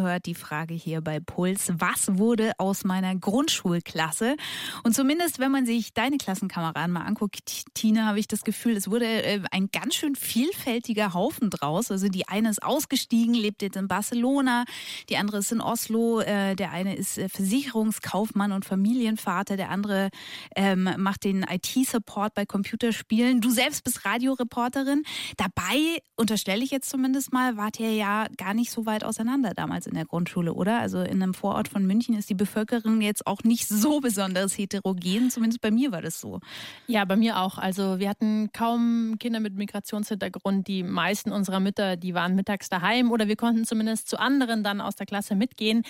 Ihr 0.05 0.11
hört 0.11 0.27
die 0.27 0.35
Frage 0.35 0.75
hier 0.75 1.01
bei 1.01 1.19
Puls. 1.19 1.71
Was 1.79 2.19
wurde 2.19 2.51
aus 2.59 2.83
meiner 2.83 3.15
Grundschulklasse? 3.15 4.37
Und 4.83 4.93
zumindest, 4.93 5.39
wenn 5.39 5.51
man 5.51 5.65
sich 5.65 5.95
deine 5.95 6.17
Klassenkameraden 6.17 6.91
mal 6.91 7.01
anguckt, 7.01 7.39
Tina, 7.73 8.05
habe 8.05 8.19
ich 8.19 8.27
das 8.27 8.43
Gefühl, 8.43 8.77
es 8.77 8.91
wurde 8.91 9.07
äh, 9.07 9.41
ein 9.51 9.69
ganz 9.71 9.95
schön 9.95 10.15
vielfältiger 10.15 11.15
Haufen 11.15 11.49
draus. 11.49 11.89
Also 11.89 12.07
die 12.07 12.27
eine 12.27 12.51
ist 12.51 12.61
ausgestiegen, 12.61 13.33
lebt 13.33 13.63
jetzt 13.63 13.77
in 13.77 13.87
Barcelona, 13.87 14.65
die 15.09 15.17
andere 15.17 15.39
ist 15.39 15.51
in 15.51 15.59
Oslo, 15.59 16.19
äh, 16.19 16.55
der 16.55 16.71
eine 16.71 16.95
ist 16.95 17.17
äh, 17.17 17.27
Versicherungskaufmann 17.27 18.51
und 18.51 18.63
Familienvater, 18.63 19.57
der 19.57 19.71
andere 19.71 20.09
ähm, 20.55 20.87
macht 20.97 21.23
den 21.23 21.43
IT-Support 21.49 22.35
bei 22.35 22.45
Computerspielen. 22.45 23.41
Du 23.41 23.49
selbst 23.49 23.83
bist 23.83 24.05
Radioreporterin. 24.05 25.01
Dabei, 25.37 25.99
unterstelle 26.15 26.63
ich 26.63 26.69
jetzt 26.69 26.91
zumindest 26.91 27.33
mal, 27.33 27.57
wart 27.57 27.79
ihr 27.79 27.91
ja 27.95 28.27
gar 28.37 28.53
nicht 28.53 28.69
so 28.69 28.85
weit 28.85 29.03
auseinander 29.03 29.55
damals 29.55 29.87
in 29.87 29.94
der 29.95 30.05
Grundschule, 30.05 30.53
oder? 30.53 30.79
Also 30.79 31.01
in 31.01 31.21
einem 31.21 31.33
Vorort 31.33 31.67
von 31.67 31.85
München 31.85 32.15
ist 32.15 32.29
die 32.29 32.35
Bevölkerung 32.35 33.01
jetzt 33.01 33.25
auch 33.27 33.43
nicht 33.43 33.67
so 33.67 33.99
besonders 33.99 34.57
heterogen. 34.57 35.29
Zumindest 35.29 35.61
bei 35.61 35.71
mir 35.71 35.91
war 35.91 36.01
das 36.01 36.19
so. 36.21 36.39
Ja, 36.87 37.05
bei 37.05 37.15
mir 37.15 37.39
auch. 37.39 37.57
Also 37.57 37.99
wir 37.99 38.09
hatten 38.09 38.51
kaum 38.53 39.15
Kinder 39.19 39.39
mit 39.39 39.55
Migrationshintergrund. 39.55 40.67
Die 40.67 40.83
meisten 40.83 41.31
unserer 41.31 41.59
Mütter, 41.59 41.97
die 41.97 42.13
waren 42.13 42.35
mittags 42.35 42.69
daheim 42.69 43.11
oder 43.11 43.27
wir 43.27 43.35
konnten 43.35 43.65
zumindest 43.65 44.09
zu 44.09 44.19
anderen 44.19 44.63
dann 44.63 44.81
aus 44.81 44.95
der 44.95 45.05
Klasse 45.05 45.35
mitgehen. 45.35 45.83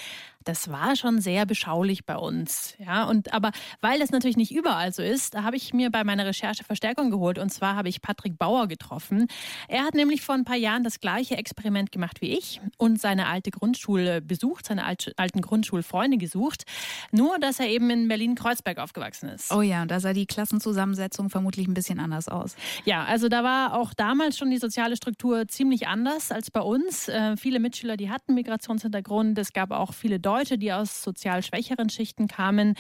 Das 0.46 0.72
war 0.72 0.96
schon 0.96 1.22
sehr 1.22 1.46
beschaulich 1.48 2.06
bei 2.06 2.16
uns. 2.16 2.76
Ja, 2.78 3.06
und 3.06 3.34
aber 3.34 3.52
weil 3.82 4.00
das 4.00 4.12
natürlich 4.12 4.38
nicht 4.38 4.54
überall 4.54 4.94
so 4.94 5.02
ist, 5.02 5.36
habe 5.36 5.56
ich 5.58 5.74
mir 5.74 5.90
bei 5.90 6.04
meiner 6.04 6.26
Recherche 6.26 6.64
Verstärkung 6.64 7.10
geholt. 7.10 7.40
Und 7.40 7.50
zwar 7.50 7.76
habe 7.76 7.90
ich 7.90 8.02
Patrick 8.02 8.38
Bauer 8.38 8.68
getroffen. 8.68 9.28
Er 9.68 9.84
hat 9.84 9.96
nämlich 9.96 10.22
vor 10.22 10.36
ein 10.36 10.46
paar 10.46 10.56
Jahren 10.56 10.84
das 10.84 11.00
gleiche 11.00 11.36
Experiment 11.36 11.92
gemacht 11.92 12.22
wie 12.22 12.38
ich 12.38 12.62
und 12.78 13.02
seine 13.02 13.28
alte 13.28 13.50
Grundschule 13.50 14.22
besucht, 14.22 14.68
seine 14.68 14.86
alten 14.86 15.42
Grundschulfreunde 15.42 16.18
gesucht. 16.18 16.66
Nur, 17.12 17.40
dass 17.40 17.60
er 17.60 17.68
eben 17.68 17.90
in 17.90 18.08
Berlin-Kreuzberg 18.08 18.78
aufgewachsen 18.78 19.30
ist. 19.30 19.52
Oh 19.52 19.64
ja, 19.64 19.86
da 19.86 20.00
sah 20.00 20.14
die 20.14 20.28
Klassenzusammensetzung 20.28 21.32
vermutlich 21.32 21.68
ein 21.68 21.74
bisschen 21.74 22.00
anders 22.00 22.28
aus. 22.28 22.56
Ja, 22.86 23.04
also 23.04 23.30
da 23.30 23.44
war 23.44 23.74
auch 23.74 23.96
damals 23.96 24.38
schon 24.38 24.52
die 24.52 24.60
soziale 24.60 24.96
Struktur 24.96 25.48
ziemlich 25.48 25.88
anders 25.88 26.32
als 26.32 26.52
bei 26.52 26.62
uns. 26.62 27.08
Äh, 27.08 27.36
viele 27.36 27.60
Mitschüler, 27.60 27.98
die 27.98 28.12
hatten 28.12 28.36
Migrationshintergrund. 28.36 29.40
Es 29.40 29.52
gab 29.52 29.72
auch 29.72 29.94
viele 29.94 30.20
Deutsche, 30.20 30.35
die 30.44 30.74
aus 30.74 31.02
sozial 31.02 31.44
schwächeren 31.44 31.90
Schichten 31.90 32.28
kamen. 32.28 32.76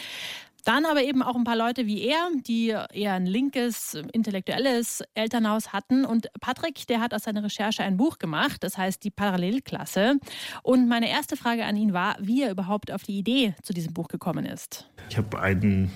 Dann 0.65 0.85
aber 0.85 1.03
eben 1.03 1.21
auch 1.21 1.35
ein 1.35 1.43
paar 1.43 1.55
Leute 1.55 1.85
wie 1.85 2.01
er, 2.01 2.31
die 2.47 2.69
eher 2.69 3.13
ein 3.13 3.27
linkes, 3.27 3.95
intellektuelles 4.13 5.03
Elternhaus 5.13 5.73
hatten. 5.73 6.05
Und 6.05 6.27
Patrick, 6.41 6.87
der 6.87 7.01
hat 7.01 7.13
aus 7.13 7.23
seiner 7.23 7.43
Recherche 7.43 7.83
ein 7.83 7.97
Buch 7.97 8.17
gemacht, 8.17 8.63
das 8.63 8.75
heißt 8.75 9.03
Die 9.03 9.11
Parallelklasse. 9.11 10.15
Und 10.63 10.89
meine 10.89 11.07
erste 11.07 11.37
Frage 11.37 11.65
an 11.65 11.77
ihn 11.77 11.93
war, 11.93 12.17
wie 12.19 12.41
er 12.41 12.49
überhaupt 12.49 12.91
auf 12.91 13.03
die 13.03 13.19
Idee 13.19 13.53
zu 13.61 13.73
diesem 13.73 13.93
Buch 13.93 14.07
gekommen 14.07 14.43
ist. 14.43 14.89
Ich 15.11 15.17
habe 15.17 15.39
einen 15.39 15.91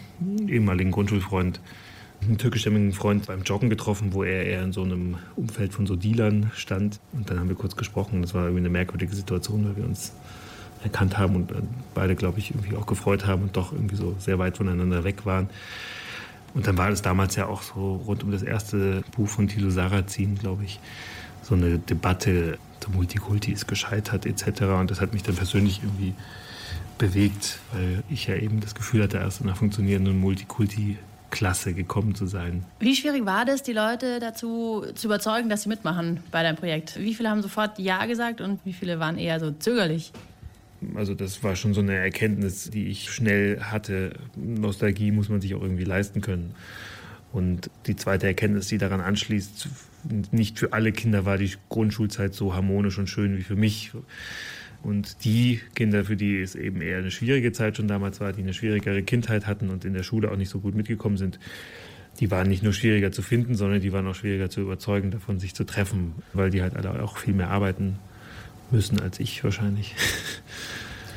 ehemaligen 0.47 0.91
Grundschulfreund, 0.91 1.59
einen 2.21 2.37
türkischstämmigen 2.37 2.93
Freund 2.93 3.25
beim 3.25 3.41
Joggen 3.41 3.71
getroffen, 3.71 4.13
wo 4.13 4.23
er 4.23 4.45
eher 4.45 4.61
in 4.61 4.71
so 4.71 4.83
einem 4.83 5.17
Umfeld 5.35 5.73
von 5.73 5.87
so 5.87 5.95
Dealern 5.95 6.51
stand. 6.53 6.99
Und 7.13 7.31
dann 7.31 7.39
haben 7.39 7.49
wir 7.49 7.55
kurz 7.55 7.75
gesprochen. 7.75 8.21
Das 8.21 8.35
war 8.35 8.43
irgendwie 8.43 8.61
eine 8.61 8.69
merkwürdige 8.69 9.15
Situation, 9.15 9.65
weil 9.65 9.77
wir 9.77 9.85
uns 9.85 10.13
erkannt 10.83 11.17
haben 11.17 11.35
und 11.35 11.51
beide, 11.93 12.15
glaube 12.15 12.39
ich, 12.39 12.51
irgendwie 12.51 12.75
auch 12.75 12.85
gefreut 12.85 13.25
haben 13.25 13.43
und 13.43 13.57
doch 13.57 13.71
irgendwie 13.71 13.95
so 13.95 14.15
sehr 14.19 14.39
weit 14.39 14.57
voneinander 14.57 15.03
weg 15.03 15.25
waren. 15.25 15.49
Und 16.53 16.67
dann 16.67 16.77
war 16.77 16.89
es 16.89 17.01
damals 17.01 17.35
ja 17.35 17.47
auch 17.47 17.61
so 17.61 17.95
rund 18.07 18.23
um 18.23 18.31
das 18.31 18.43
erste 18.43 19.03
Buch 19.15 19.27
von 19.27 19.47
Thilo 19.47 19.69
Sarrazin, 19.69 20.35
glaube 20.35 20.63
ich, 20.63 20.79
so 21.43 21.55
eine 21.55 21.79
Debatte, 21.79 22.57
der 22.81 22.89
Multikulti 22.89 23.51
ist 23.51 23.67
gescheitert 23.67 24.25
etc. 24.25 24.61
Und 24.79 24.91
das 24.91 25.01
hat 25.01 25.13
mich 25.13 25.23
dann 25.23 25.35
persönlich 25.35 25.81
irgendwie 25.83 26.13
bewegt, 26.97 27.59
weil 27.73 28.03
ich 28.09 28.27
ja 28.27 28.35
eben 28.35 28.59
das 28.61 28.75
Gefühl 28.75 29.03
hatte, 29.03 29.17
erst 29.17 29.41
in 29.41 29.47
einer 29.47 29.55
funktionierenden 29.55 30.19
Multikulti-Klasse 30.19 31.73
gekommen 31.73 32.15
zu 32.15 32.25
sein. 32.25 32.65
Wie 32.79 32.95
schwierig 32.95 33.25
war 33.25 33.45
das, 33.45 33.63
die 33.63 33.73
Leute 33.73 34.19
dazu 34.19 34.85
zu 34.95 35.07
überzeugen, 35.07 35.49
dass 35.49 35.63
sie 35.63 35.69
mitmachen 35.69 36.21
bei 36.31 36.43
deinem 36.43 36.55
Projekt? 36.55 36.99
Wie 36.99 37.13
viele 37.13 37.29
haben 37.29 37.41
sofort 37.41 37.79
Ja 37.79 38.05
gesagt 38.05 38.41
und 38.41 38.59
wie 38.65 38.73
viele 38.73 38.99
waren 38.99 39.17
eher 39.17 39.39
so 39.39 39.51
zögerlich? 39.51 40.11
Also 40.95 41.13
das 41.13 41.43
war 41.43 41.55
schon 41.55 41.73
so 41.73 41.81
eine 41.81 41.95
Erkenntnis, 41.95 42.69
die 42.69 42.87
ich 42.87 43.11
schnell 43.11 43.59
hatte. 43.61 44.13
Nostalgie 44.35 45.11
muss 45.11 45.29
man 45.29 45.41
sich 45.41 45.55
auch 45.55 45.61
irgendwie 45.61 45.83
leisten 45.83 46.21
können. 46.21 46.55
Und 47.31 47.69
die 47.85 47.95
zweite 47.95 48.27
Erkenntnis, 48.27 48.67
die 48.67 48.77
daran 48.77 49.01
anschließt, 49.01 49.67
nicht 50.31 50.57
für 50.57 50.73
alle 50.73 50.91
Kinder 50.91 51.25
war 51.25 51.37
die 51.37 51.51
Grundschulzeit 51.69 52.33
so 52.33 52.55
harmonisch 52.55 52.97
und 52.97 53.07
schön 53.07 53.37
wie 53.37 53.43
für 53.43 53.55
mich. 53.55 53.91
Und 54.81 55.25
die 55.25 55.59
Kinder, 55.75 56.05
für 56.05 56.15
die 56.15 56.39
es 56.39 56.55
eben 56.55 56.81
eher 56.81 56.99
eine 56.99 57.11
schwierige 57.11 57.51
Zeit 57.51 57.77
schon 57.77 57.87
damals 57.87 58.21
war, 58.21 58.31
die 58.31 58.41
eine 58.41 58.53
schwierigere 58.53 59.03
Kindheit 59.03 59.45
hatten 59.45 59.69
und 59.69 59.83
in 59.83 59.93
der 59.93 60.03
Schule 60.03 60.31
auch 60.31 60.37
nicht 60.37 60.49
so 60.49 60.59
gut 60.59 60.73
mitgekommen 60.73 61.17
sind, 61.17 61.39
die 62.21 62.31
waren 62.31 62.47
nicht 62.47 62.63
nur 62.63 62.73
schwieriger 62.73 63.11
zu 63.11 63.21
finden, 63.21 63.55
sondern 63.55 63.81
die 63.81 63.91
waren 63.91 64.07
auch 64.07 64.15
schwieriger 64.15 64.49
zu 64.49 64.61
überzeugen, 64.61 65.11
davon 65.11 65.39
sich 65.39 65.53
zu 65.53 65.65
treffen, 65.65 66.15
weil 66.33 66.49
die 66.49 66.61
halt 66.61 66.75
alle 66.75 67.03
auch 67.03 67.17
viel 67.17 67.33
mehr 67.33 67.49
arbeiten 67.49 67.99
müssen 68.71 69.01
als 69.01 69.19
ich 69.19 69.43
wahrscheinlich. 69.43 69.95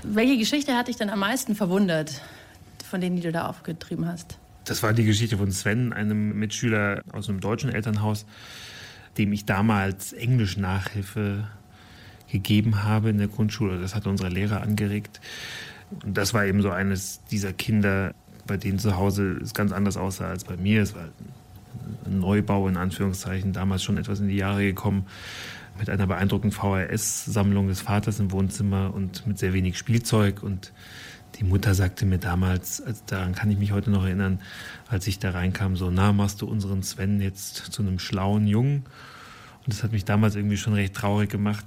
Welche 0.02 0.36
Geschichte 0.36 0.76
hat 0.76 0.88
dich 0.88 0.96
denn 0.96 1.10
am 1.10 1.20
meisten 1.20 1.54
verwundert, 1.54 2.22
von 2.88 3.00
denen, 3.00 3.16
die 3.16 3.22
du 3.22 3.32
da 3.32 3.46
aufgetrieben 3.46 4.06
hast? 4.06 4.38
Das 4.64 4.82
war 4.82 4.92
die 4.92 5.04
Geschichte 5.04 5.36
von 5.38 5.50
Sven, 5.50 5.92
einem 5.92 6.38
Mitschüler 6.38 7.02
aus 7.12 7.28
einem 7.28 7.40
deutschen 7.40 7.70
Elternhaus, 7.72 8.26
dem 9.18 9.32
ich 9.32 9.44
damals 9.44 10.12
Englisch-Nachhilfe 10.12 11.48
gegeben 12.30 12.82
habe 12.84 13.10
in 13.10 13.18
der 13.18 13.28
Grundschule. 13.28 13.80
Das 13.80 13.94
hat 13.94 14.06
unsere 14.06 14.28
Lehrer 14.28 14.62
angeregt. 14.62 15.20
Und 16.04 16.16
das 16.16 16.32
war 16.32 16.46
eben 16.46 16.62
so 16.62 16.70
eines 16.70 17.20
dieser 17.30 17.52
Kinder, 17.52 18.14
bei 18.46 18.56
denen 18.56 18.78
zu 18.78 18.96
Hause 18.96 19.38
es 19.42 19.52
ganz 19.54 19.72
anders 19.72 19.96
aussah 19.96 20.28
als 20.28 20.44
bei 20.44 20.56
mir. 20.56 20.82
Es 20.82 20.94
war 20.94 21.08
ein 22.06 22.18
Neubau 22.20 22.66
in 22.68 22.76
Anführungszeichen, 22.76 23.52
damals 23.52 23.82
schon 23.82 23.98
etwas 23.98 24.20
in 24.20 24.28
die 24.28 24.36
Jahre 24.36 24.64
gekommen 24.64 25.06
mit 25.78 25.90
einer 25.90 26.06
beeindruckenden 26.06 26.52
VHS-Sammlung 26.52 27.68
des 27.68 27.80
Vaters 27.80 28.20
im 28.20 28.30
Wohnzimmer 28.30 28.92
und 28.94 29.26
mit 29.26 29.38
sehr 29.38 29.52
wenig 29.52 29.78
Spielzeug. 29.78 30.42
Und 30.42 30.72
die 31.36 31.44
Mutter 31.44 31.74
sagte 31.74 32.06
mir 32.06 32.18
damals, 32.18 32.80
also 32.80 33.02
daran 33.06 33.34
kann 33.34 33.50
ich 33.50 33.58
mich 33.58 33.72
heute 33.72 33.90
noch 33.90 34.04
erinnern, 34.04 34.40
als 34.88 35.06
ich 35.06 35.18
da 35.18 35.30
reinkam, 35.30 35.76
so, 35.76 35.90
na, 35.90 36.12
machst 36.12 36.42
du 36.42 36.46
unseren 36.46 36.82
Sven 36.82 37.20
jetzt 37.20 37.56
zu 37.56 37.82
einem 37.82 37.98
schlauen 37.98 38.46
Jungen? 38.46 38.84
Und 39.64 39.72
das 39.72 39.82
hat 39.82 39.92
mich 39.92 40.04
damals 40.04 40.34
irgendwie 40.34 40.56
schon 40.56 40.74
recht 40.74 40.94
traurig 40.94 41.30
gemacht. 41.30 41.64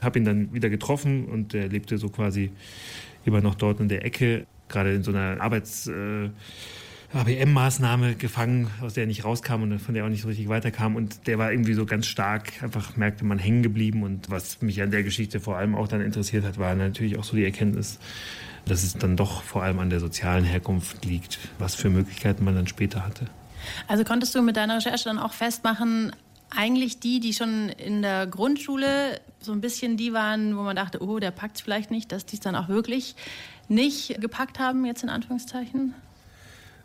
Habe 0.00 0.18
ihn 0.18 0.24
dann 0.24 0.52
wieder 0.52 0.70
getroffen 0.70 1.26
und 1.26 1.54
er 1.54 1.68
lebte 1.68 1.98
so 1.98 2.08
quasi 2.08 2.52
immer 3.24 3.40
noch 3.40 3.54
dort 3.54 3.80
in 3.80 3.88
der 3.88 4.04
Ecke, 4.04 4.46
gerade 4.68 4.94
in 4.94 5.02
so 5.02 5.10
einer 5.10 5.40
Arbeits... 5.40 5.86
Äh, 5.86 6.30
ABM-Maßnahme 7.14 8.16
gefangen, 8.16 8.70
aus 8.82 8.94
der 8.94 9.04
er 9.04 9.06
nicht 9.06 9.24
rauskam 9.24 9.62
und 9.62 9.78
von 9.78 9.94
der 9.94 10.02
er 10.02 10.06
auch 10.06 10.10
nicht 10.10 10.22
so 10.22 10.28
richtig 10.28 10.48
weiterkam. 10.48 10.94
Und 10.94 11.26
der 11.26 11.38
war 11.38 11.50
irgendwie 11.50 11.72
so 11.72 11.86
ganz 11.86 12.06
stark, 12.06 12.62
einfach 12.62 12.96
merkte 12.96 13.24
man 13.24 13.38
hängen 13.38 13.62
geblieben. 13.62 14.02
Und 14.02 14.30
was 14.30 14.60
mich 14.60 14.82
an 14.82 14.90
der 14.90 15.02
Geschichte 15.02 15.40
vor 15.40 15.56
allem 15.56 15.74
auch 15.74 15.88
dann 15.88 16.02
interessiert 16.02 16.44
hat, 16.44 16.58
war 16.58 16.74
natürlich 16.74 17.18
auch 17.18 17.24
so 17.24 17.36
die 17.36 17.44
Erkenntnis, 17.44 17.98
dass 18.66 18.82
es 18.82 18.92
dann 18.94 19.16
doch 19.16 19.42
vor 19.42 19.62
allem 19.62 19.78
an 19.78 19.88
der 19.88 20.00
sozialen 20.00 20.44
Herkunft 20.44 21.04
liegt, 21.06 21.38
was 21.58 21.74
für 21.74 21.88
Möglichkeiten 21.88 22.44
man 22.44 22.54
dann 22.54 22.66
später 22.66 23.06
hatte. 23.06 23.26
Also 23.86 24.04
konntest 24.04 24.34
du 24.34 24.42
mit 24.42 24.56
deiner 24.56 24.76
Recherche 24.76 25.04
dann 25.04 25.18
auch 25.18 25.32
festmachen, 25.32 26.12
eigentlich 26.50 27.00
die, 27.00 27.20
die 27.20 27.32
schon 27.32 27.68
in 27.70 28.02
der 28.02 28.26
Grundschule 28.26 29.20
so 29.40 29.52
ein 29.52 29.60
bisschen 29.60 29.96
die 29.96 30.12
waren, 30.12 30.56
wo 30.56 30.62
man 30.62 30.76
dachte, 30.76 31.02
oh, 31.02 31.18
der 31.18 31.30
packt 31.30 31.56
es 31.56 31.62
vielleicht 31.62 31.90
nicht, 31.90 32.12
dass 32.12 32.26
die 32.26 32.36
es 32.36 32.40
dann 32.40 32.54
auch 32.54 32.68
wirklich 32.68 33.16
nicht 33.68 34.20
gepackt 34.20 34.58
haben, 34.58 34.84
jetzt 34.84 35.02
in 35.02 35.10
Anführungszeichen? 35.10 35.94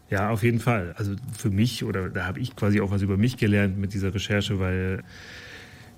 Ja, 0.10 0.30
auf 0.30 0.44
jeden 0.44 0.60
Fall. 0.60 0.94
Also 0.98 1.16
für 1.38 1.50
mich, 1.50 1.84
oder 1.84 2.10
da 2.10 2.26
habe 2.26 2.40
ich 2.40 2.56
quasi 2.56 2.82
auch 2.82 2.92
was 2.92 3.02
über 3.02 3.18
mich 3.18 3.38
gelernt 3.38 3.78
mit 3.78 3.94
dieser 3.94 4.14
Recherche, 4.14 4.60
weil 4.60 5.04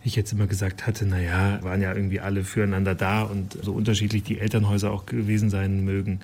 ich 0.04 0.16
jetzt 0.16 0.32
immer 0.32 0.48
gesagt 0.48 0.86
hatte, 0.86 1.06
naja, 1.06 1.60
waren 1.64 1.82
ja 1.82 1.94
irgendwie 1.94 2.20
alle 2.20 2.44
füreinander 2.44 2.96
da 2.96 3.24
und 3.24 3.58
so 3.62 3.74
unterschiedlich 3.74 4.24
die 4.24 4.40
Elternhäuser 4.40 4.92
auch 4.92 5.06
gewesen 5.06 5.50
sein 5.50 5.84
mögen. 5.84 6.20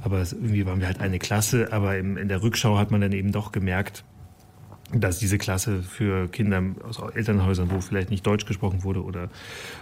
Aber 0.00 0.20
irgendwie 0.20 0.64
waren 0.64 0.80
wir 0.80 0.86
halt 0.86 1.00
eine 1.00 1.18
Klasse, 1.18 1.72
aber 1.72 1.98
in 1.98 2.28
der 2.28 2.42
Rückschau 2.42 2.78
hat 2.78 2.90
man 2.90 3.00
dann 3.00 3.12
eben 3.12 3.32
doch 3.32 3.52
gemerkt, 3.52 4.04
dass 4.92 5.18
diese 5.18 5.38
Klasse 5.38 5.82
für 5.82 6.28
Kinder 6.28 6.62
aus 6.82 7.00
Elternhäusern, 7.14 7.70
wo 7.70 7.80
vielleicht 7.80 8.10
nicht 8.10 8.26
Deutsch 8.26 8.46
gesprochen 8.46 8.82
wurde 8.82 9.04
oder 9.04 9.28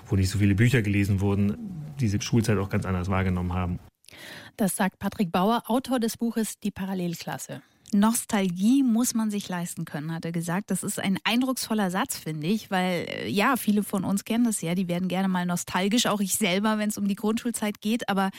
wo 0.06 0.16
nicht 0.16 0.30
so 0.30 0.38
viele 0.38 0.54
Bücher 0.54 0.82
gelesen 0.82 1.20
wurden, 1.20 1.56
diese 2.00 2.20
Schulzeit 2.20 2.58
auch 2.58 2.70
ganz 2.70 2.84
anders 2.84 3.08
wahrgenommen 3.08 3.52
haben. 3.52 3.78
Das 4.58 4.74
sagt 4.74 4.98
Patrick 4.98 5.30
Bauer, 5.30 5.62
Autor 5.68 6.00
des 6.00 6.16
Buches 6.16 6.58
Die 6.58 6.72
Parallelklasse. 6.72 7.62
Nostalgie 7.92 8.82
muss 8.82 9.14
man 9.14 9.30
sich 9.30 9.48
leisten 9.48 9.84
können, 9.84 10.12
hat 10.12 10.24
er 10.24 10.32
gesagt. 10.32 10.70
Das 10.70 10.82
ist 10.82 10.98
ein 10.98 11.18
eindrucksvoller 11.24 11.90
Satz, 11.90 12.18
finde 12.18 12.46
ich, 12.46 12.70
weil 12.70 13.06
äh, 13.08 13.28
ja, 13.28 13.56
viele 13.56 13.82
von 13.82 14.04
uns 14.04 14.24
kennen 14.24 14.44
das 14.44 14.60
ja, 14.60 14.74
die 14.74 14.88
werden 14.88 15.08
gerne 15.08 15.28
mal 15.28 15.46
nostalgisch, 15.46 16.06
auch 16.06 16.20
ich 16.20 16.36
selber, 16.36 16.78
wenn 16.78 16.88
es 16.88 16.98
um 16.98 17.08
die 17.08 17.14
Grundschulzeit 17.14 17.80
geht. 17.80 18.08
Aber 18.08 18.30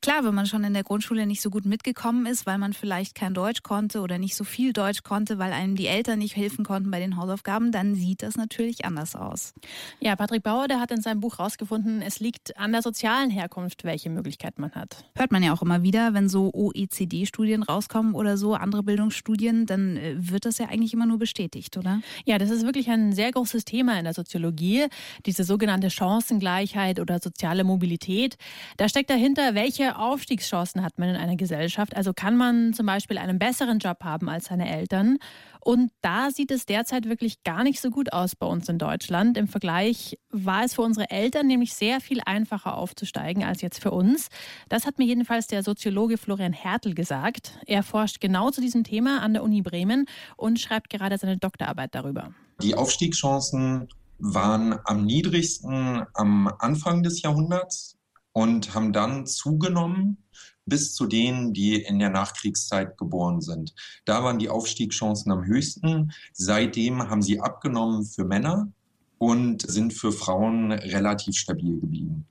klar, 0.00 0.24
wenn 0.24 0.34
man 0.34 0.46
schon 0.46 0.64
in 0.64 0.74
der 0.74 0.84
Grundschule 0.84 1.26
nicht 1.26 1.40
so 1.40 1.50
gut 1.50 1.64
mitgekommen 1.64 2.26
ist, 2.26 2.46
weil 2.46 2.58
man 2.58 2.72
vielleicht 2.72 3.14
kein 3.14 3.34
Deutsch 3.34 3.62
konnte 3.62 4.00
oder 4.00 4.18
nicht 4.18 4.36
so 4.36 4.44
viel 4.44 4.72
Deutsch 4.72 5.02
konnte, 5.02 5.38
weil 5.38 5.52
einem 5.52 5.76
die 5.76 5.86
Eltern 5.86 6.18
nicht 6.18 6.36
helfen 6.36 6.64
konnten 6.64 6.90
bei 6.90 7.00
den 7.00 7.16
Hausaufgaben, 7.16 7.72
dann 7.72 7.94
sieht 7.94 8.22
das 8.22 8.36
natürlich 8.36 8.84
anders 8.84 9.16
aus. 9.16 9.54
Ja, 10.00 10.16
Patrick 10.16 10.42
Bauer, 10.42 10.68
der 10.68 10.80
hat 10.80 10.90
in 10.90 11.00
seinem 11.00 11.20
Buch 11.20 11.38
herausgefunden, 11.38 12.02
es 12.02 12.20
liegt 12.20 12.56
an 12.58 12.72
der 12.72 12.82
sozialen 12.82 13.30
Herkunft, 13.30 13.84
welche 13.84 14.10
Möglichkeiten 14.10 14.60
man 14.60 14.72
hat. 14.72 15.04
Hört 15.14 15.32
man 15.32 15.42
ja 15.42 15.52
auch 15.52 15.62
immer 15.62 15.82
wieder, 15.82 16.14
wenn 16.14 16.28
so 16.28 16.50
OECD-Studien 16.52 17.62
rauskommen 17.62 18.14
oder 18.14 18.36
so, 18.36 18.54
andere 18.54 18.81
Bildungsstudien, 18.82 19.66
dann 19.66 19.96
äh, 19.96 20.14
wird 20.16 20.44
das 20.44 20.58
ja 20.58 20.66
eigentlich 20.68 20.92
immer 20.92 21.06
nur 21.06 21.18
bestätigt, 21.18 21.76
oder? 21.76 22.00
Ja, 22.24 22.38
das 22.38 22.50
ist 22.50 22.64
wirklich 22.64 22.88
ein 22.90 23.12
sehr 23.12 23.30
großes 23.32 23.64
Thema 23.64 23.98
in 23.98 24.04
der 24.04 24.14
Soziologie, 24.14 24.86
diese 25.26 25.44
sogenannte 25.44 25.90
Chancengleichheit 25.90 27.00
oder 27.00 27.18
soziale 27.18 27.64
Mobilität. 27.64 28.36
Da 28.76 28.88
steckt 28.88 29.10
dahinter, 29.10 29.54
welche 29.54 29.98
Aufstiegschancen 29.98 30.82
hat 30.82 30.98
man 30.98 31.10
in 31.10 31.16
einer 31.16 31.36
Gesellschaft. 31.36 31.96
Also 31.96 32.12
kann 32.12 32.36
man 32.36 32.72
zum 32.72 32.86
Beispiel 32.86 33.18
einen 33.18 33.38
besseren 33.38 33.78
Job 33.78 33.98
haben 34.04 34.28
als 34.28 34.46
seine 34.46 34.68
Eltern. 34.68 35.18
Und 35.64 35.92
da 36.00 36.32
sieht 36.32 36.50
es 36.50 36.66
derzeit 36.66 37.08
wirklich 37.08 37.44
gar 37.44 37.62
nicht 37.62 37.80
so 37.80 37.90
gut 37.90 38.12
aus 38.12 38.34
bei 38.34 38.46
uns 38.46 38.68
in 38.68 38.78
Deutschland. 38.78 39.36
Im 39.36 39.46
Vergleich 39.46 40.18
war 40.30 40.64
es 40.64 40.74
für 40.74 40.82
unsere 40.82 41.08
Eltern 41.10 41.46
nämlich 41.46 41.74
sehr 41.74 42.00
viel 42.00 42.20
einfacher 42.26 42.76
aufzusteigen 42.76 43.44
als 43.44 43.62
jetzt 43.62 43.80
für 43.80 43.92
uns. 43.92 44.28
Das 44.68 44.86
hat 44.86 44.98
mir 44.98 45.04
jedenfalls 45.04 45.46
der 45.46 45.62
Soziologe 45.62 46.18
Florian 46.18 46.52
Hertel 46.52 46.94
gesagt. 46.94 47.60
Er 47.66 47.84
forscht 47.84 48.20
genau 48.20 48.50
zu 48.50 48.60
diesem 48.60 48.82
Thema 48.82 49.22
an 49.22 49.34
der 49.34 49.44
Uni 49.44 49.62
Bremen 49.62 50.06
und 50.36 50.58
schreibt 50.58 50.90
gerade 50.90 51.16
seine 51.16 51.38
Doktorarbeit 51.38 51.94
darüber. 51.94 52.34
Die 52.60 52.74
Aufstiegschancen 52.74 53.88
waren 54.18 54.80
am 54.84 55.04
niedrigsten 55.04 56.02
am 56.14 56.52
Anfang 56.58 57.04
des 57.04 57.22
Jahrhunderts. 57.22 57.96
und 58.32 58.74
haben 58.74 58.92
dann 58.92 59.26
zugenommen 59.26 60.21
bis 60.66 60.94
zu 60.94 61.06
denen, 61.06 61.52
die 61.52 61.82
in 61.82 61.98
der 61.98 62.10
Nachkriegszeit 62.10 62.96
geboren 62.96 63.40
sind. 63.40 63.74
Da 64.04 64.22
waren 64.22 64.38
die 64.38 64.48
Aufstiegschancen 64.48 65.32
am 65.32 65.44
höchsten. 65.44 66.12
Seitdem 66.32 67.08
haben 67.08 67.22
sie 67.22 67.40
abgenommen 67.40 68.04
für 68.04 68.24
Männer 68.24 68.72
und 69.18 69.62
sind 69.62 69.92
für 69.92 70.12
Frauen 70.12 70.72
relativ 70.72 71.36
stabil 71.36 71.80
geblieben. 71.80 72.26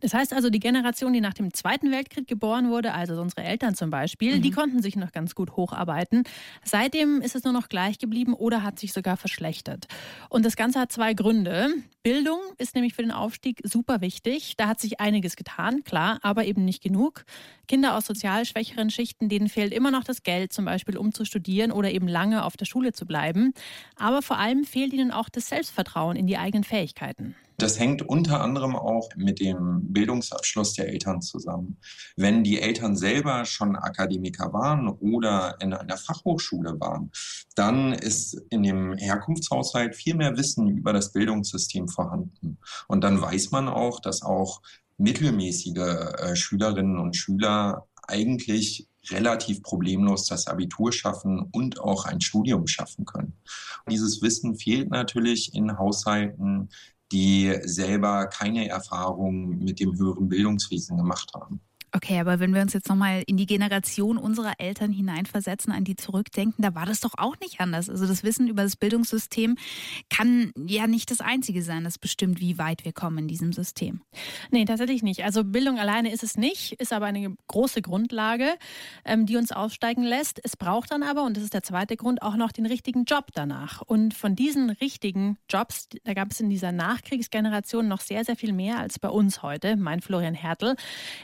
Das 0.00 0.14
heißt 0.14 0.32
also, 0.32 0.50
die 0.50 0.60
Generation, 0.60 1.12
die 1.12 1.20
nach 1.20 1.34
dem 1.34 1.52
Zweiten 1.52 1.90
Weltkrieg 1.90 2.26
geboren 2.26 2.70
wurde, 2.70 2.92
also 2.94 3.20
unsere 3.20 3.42
Eltern 3.42 3.74
zum 3.74 3.90
Beispiel, 3.90 4.36
mhm. 4.36 4.42
die 4.42 4.50
konnten 4.50 4.82
sich 4.82 4.96
noch 4.96 5.12
ganz 5.12 5.34
gut 5.34 5.56
hocharbeiten. 5.56 6.24
Seitdem 6.64 7.20
ist 7.20 7.34
es 7.34 7.44
nur 7.44 7.52
noch 7.52 7.68
gleich 7.68 7.98
geblieben 7.98 8.34
oder 8.34 8.62
hat 8.62 8.78
sich 8.78 8.92
sogar 8.92 9.16
verschlechtert. 9.16 9.86
Und 10.28 10.44
das 10.44 10.56
Ganze 10.56 10.80
hat 10.80 10.92
zwei 10.92 11.14
Gründe. 11.14 11.70
Bildung 12.02 12.38
ist 12.58 12.74
nämlich 12.74 12.94
für 12.94 13.02
den 13.02 13.12
Aufstieg 13.12 13.62
super 13.64 14.02
wichtig. 14.02 14.56
Da 14.58 14.68
hat 14.68 14.78
sich 14.78 15.00
einiges 15.00 15.36
getan, 15.36 15.84
klar, 15.84 16.18
aber 16.22 16.44
eben 16.44 16.64
nicht 16.64 16.82
genug. 16.82 17.24
Kinder 17.66 17.96
aus 17.96 18.04
sozial 18.04 18.44
schwächeren 18.44 18.90
Schichten, 18.90 19.30
denen 19.30 19.48
fehlt 19.48 19.72
immer 19.72 19.90
noch 19.90 20.04
das 20.04 20.22
Geld, 20.22 20.52
zum 20.52 20.66
Beispiel 20.66 20.98
um 20.98 21.14
zu 21.14 21.24
studieren 21.24 21.72
oder 21.72 21.90
eben 21.90 22.06
lange 22.06 22.44
auf 22.44 22.58
der 22.58 22.66
Schule 22.66 22.92
zu 22.92 23.06
bleiben. 23.06 23.54
Aber 23.96 24.20
vor 24.20 24.38
allem 24.38 24.64
fehlt 24.64 24.92
ihnen 24.92 25.12
auch 25.12 25.30
das 25.30 25.48
Selbstvertrauen 25.48 26.16
in 26.16 26.26
die 26.26 26.36
eigenen 26.36 26.64
Fähigkeiten. 26.64 27.34
Das 27.64 27.78
hängt 27.78 28.02
unter 28.02 28.42
anderem 28.42 28.76
auch 28.76 29.08
mit 29.16 29.40
dem 29.40 29.90
Bildungsabschluss 29.90 30.74
der 30.74 30.88
Eltern 30.88 31.22
zusammen. 31.22 31.78
Wenn 32.14 32.44
die 32.44 32.60
Eltern 32.60 32.94
selber 32.94 33.46
schon 33.46 33.74
Akademiker 33.74 34.52
waren 34.52 34.90
oder 34.90 35.56
in 35.62 35.72
einer 35.72 35.96
Fachhochschule 35.96 36.78
waren, 36.78 37.10
dann 37.54 37.94
ist 37.94 38.34
in 38.50 38.64
dem 38.64 38.92
Herkunftshaushalt 38.98 39.96
viel 39.96 40.14
mehr 40.14 40.36
Wissen 40.36 40.68
über 40.68 40.92
das 40.92 41.12
Bildungssystem 41.12 41.88
vorhanden. 41.88 42.58
Und 42.86 43.02
dann 43.02 43.22
weiß 43.22 43.50
man 43.50 43.70
auch, 43.70 43.98
dass 43.98 44.20
auch 44.20 44.60
mittelmäßige 44.98 45.78
äh, 45.78 46.36
Schülerinnen 46.36 46.98
und 46.98 47.16
Schüler 47.16 47.86
eigentlich 48.06 48.90
relativ 49.10 49.62
problemlos 49.62 50.26
das 50.26 50.46
Abitur 50.46 50.92
schaffen 50.92 51.48
und 51.52 51.80
auch 51.80 52.04
ein 52.04 52.20
Studium 52.20 52.66
schaffen 52.66 53.04
können. 53.04 53.34
Dieses 53.88 54.22
Wissen 54.22 54.56
fehlt 54.56 54.90
natürlich 54.90 55.54
in 55.54 55.78
Haushalten, 55.78 56.70
die 57.14 57.56
selber 57.62 58.26
keine 58.26 58.68
Erfahrung 58.68 59.58
mit 59.60 59.78
dem 59.78 59.96
höheren 59.96 60.28
Bildungswesen 60.28 60.96
gemacht 60.96 61.30
haben. 61.32 61.60
Okay, 61.96 62.18
aber 62.18 62.40
wenn 62.40 62.52
wir 62.52 62.60
uns 62.60 62.72
jetzt 62.72 62.88
nochmal 62.88 63.22
in 63.28 63.36
die 63.36 63.46
Generation 63.46 64.18
unserer 64.18 64.54
Eltern 64.58 64.90
hineinversetzen, 64.90 65.72
an 65.72 65.84
die 65.84 65.94
zurückdenken, 65.94 66.60
da 66.60 66.74
war 66.74 66.86
das 66.86 66.98
doch 66.98 67.12
auch 67.16 67.38
nicht 67.38 67.60
anders. 67.60 67.88
Also 67.88 68.08
das 68.08 68.24
Wissen 68.24 68.48
über 68.48 68.64
das 68.64 68.74
Bildungssystem 68.74 69.56
kann 70.10 70.50
ja 70.66 70.88
nicht 70.88 71.12
das 71.12 71.20
Einzige 71.20 71.62
sein, 71.62 71.84
das 71.84 71.98
bestimmt, 71.98 72.40
wie 72.40 72.58
weit 72.58 72.84
wir 72.84 72.92
kommen 72.92 73.18
in 73.18 73.28
diesem 73.28 73.52
System. 73.52 74.00
Nee, 74.50 74.64
tatsächlich 74.64 75.04
nicht. 75.04 75.22
Also 75.22 75.44
Bildung 75.44 75.78
alleine 75.78 76.12
ist 76.12 76.24
es 76.24 76.36
nicht, 76.36 76.72
ist 76.80 76.92
aber 76.92 77.06
eine 77.06 77.32
große 77.46 77.80
Grundlage, 77.80 78.54
ähm, 79.04 79.24
die 79.26 79.36
uns 79.36 79.52
aufsteigen 79.52 80.02
lässt. 80.02 80.40
Es 80.42 80.56
braucht 80.56 80.90
dann 80.90 81.04
aber, 81.04 81.22
und 81.22 81.36
das 81.36 81.44
ist 81.44 81.54
der 81.54 81.62
zweite 81.62 81.96
Grund, 81.96 82.22
auch 82.22 82.34
noch 82.34 82.50
den 82.50 82.66
richtigen 82.66 83.04
Job 83.04 83.26
danach. 83.34 83.82
Und 83.82 84.14
von 84.14 84.34
diesen 84.34 84.70
richtigen 84.70 85.38
Jobs, 85.48 85.88
da 86.02 86.12
gab 86.14 86.32
es 86.32 86.40
in 86.40 86.50
dieser 86.50 86.72
Nachkriegsgeneration 86.72 87.86
noch 87.86 88.00
sehr, 88.00 88.24
sehr 88.24 88.34
viel 88.34 88.52
mehr 88.52 88.80
als 88.80 88.98
bei 88.98 89.10
uns 89.10 89.42
heute, 89.44 89.76
mein 89.76 90.00
Florian 90.00 90.34
Hertel. 90.34 90.74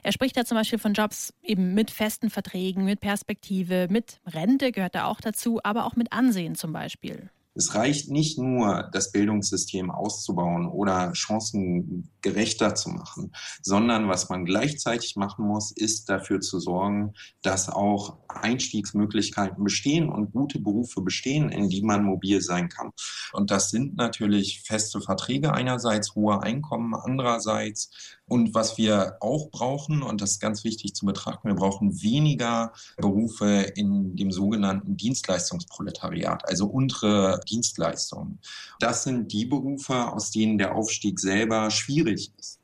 Er 0.05 0.13
spricht 0.13 0.37
da 0.37 0.45
zum 0.45 0.60
Beispiel 0.61 0.79
von 0.79 0.93
Jobs 0.93 1.33
eben 1.43 1.73
mit 1.73 1.91
festen 1.91 2.29
Verträgen, 2.29 2.85
mit 2.85 3.01
Perspektive, 3.01 3.87
mit 3.89 4.21
Rente 4.27 4.73
gehört 4.73 4.95
da 4.95 5.07
auch 5.07 5.21
dazu, 5.23 5.59
aber 5.63 5.87
auch 5.87 5.97
mit 5.97 6.13
Ansehen 6.13 6.55
zum 6.55 6.73
Beispiel. 6.73 7.31
Es 7.61 7.75
reicht 7.75 8.09
nicht 8.11 8.39
nur, 8.39 8.89
das 8.91 9.13
Bildungssystem 9.13 9.91
auszubauen 9.91 10.67
oder 10.67 11.15
chancengerechter 11.15 12.75
zu 12.75 12.89
machen, 12.89 13.33
sondern 13.61 14.09
was 14.09 14.31
man 14.31 14.47
gleichzeitig 14.47 15.15
machen 15.17 15.47
muss, 15.47 15.71
ist 15.71 16.09
dafür 16.09 16.41
zu 16.41 16.59
sorgen, 16.59 17.13
dass 17.43 17.69
auch 17.69 18.17
Einstiegsmöglichkeiten 18.29 19.63
bestehen 19.63 20.09
und 20.09 20.33
gute 20.33 20.59
Berufe 20.59 21.03
bestehen, 21.03 21.51
in 21.51 21.69
die 21.69 21.83
man 21.83 22.03
mobil 22.03 22.41
sein 22.41 22.71
kann. 22.71 22.93
Und 23.35 23.51
das 23.51 23.69
sind 23.69 23.95
natürlich 23.95 24.63
feste 24.63 25.03
Verträge 25.03 25.53
einerseits, 25.53 26.15
hohe 26.15 26.43
Einkommen 26.43 26.95
andererseits. 26.95 27.91
Und 28.25 28.55
was 28.55 28.79
wir 28.79 29.17
auch 29.21 29.51
brauchen, 29.51 30.03
und 30.03 30.23
das 30.23 30.31
ist 30.31 30.41
ganz 30.41 30.65
wichtig 30.65 30.95
zu 30.95 31.05
betrachten, 31.05 31.49
wir 31.49 31.57
brauchen 31.57 32.01
weniger 32.01 32.73
Berufe 32.97 33.73
in 33.75 34.17
dem 34.17 34.31
sogenannten 34.31 34.97
Dienstleistungsproletariat, 34.97 36.49
also 36.49 36.67
untere 36.67 37.41
Dienstleistungen. 37.51 38.39
Das 38.79 39.05
sind 39.05 39.33
die 39.33 39.47
Berufe, 39.47 40.13
aus 40.13 40.31
denen 40.31 40.59
der 40.59 40.75
Aufstieg 40.75 41.19
selber 41.19 41.71
schwierig 41.71 42.33
ist. 42.39 42.61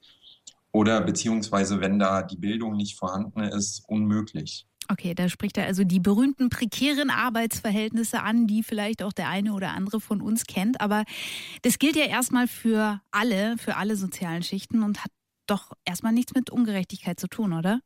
Oder 0.72 1.00
beziehungsweise, 1.00 1.80
wenn 1.80 1.98
da 1.98 2.22
die 2.22 2.36
Bildung 2.36 2.76
nicht 2.76 2.98
vorhanden 2.98 3.40
ist, 3.40 3.82
unmöglich. 3.88 4.66
Okay, 4.88 5.14
da 5.14 5.28
spricht 5.28 5.58
er 5.58 5.66
also 5.66 5.84
die 5.84 5.98
berühmten 6.00 6.48
prekären 6.48 7.10
Arbeitsverhältnisse 7.10 8.22
an, 8.22 8.46
die 8.46 8.62
vielleicht 8.62 9.02
auch 9.02 9.12
der 9.12 9.28
eine 9.28 9.52
oder 9.52 9.70
andere 9.70 10.00
von 10.00 10.20
uns 10.20 10.44
kennt. 10.44 10.80
Aber 10.80 11.04
das 11.62 11.78
gilt 11.78 11.96
ja 11.96 12.04
erstmal 12.04 12.46
für 12.46 13.00
alle, 13.10 13.56
für 13.58 13.76
alle 13.76 13.96
sozialen 13.96 14.42
Schichten 14.42 14.82
und 14.82 15.02
hat 15.02 15.10
doch 15.46 15.72
erstmal 15.84 16.12
nichts 16.12 16.34
mit 16.34 16.50
Ungerechtigkeit 16.50 17.18
zu 17.18 17.28
tun, 17.28 17.52
oder? 17.52 17.80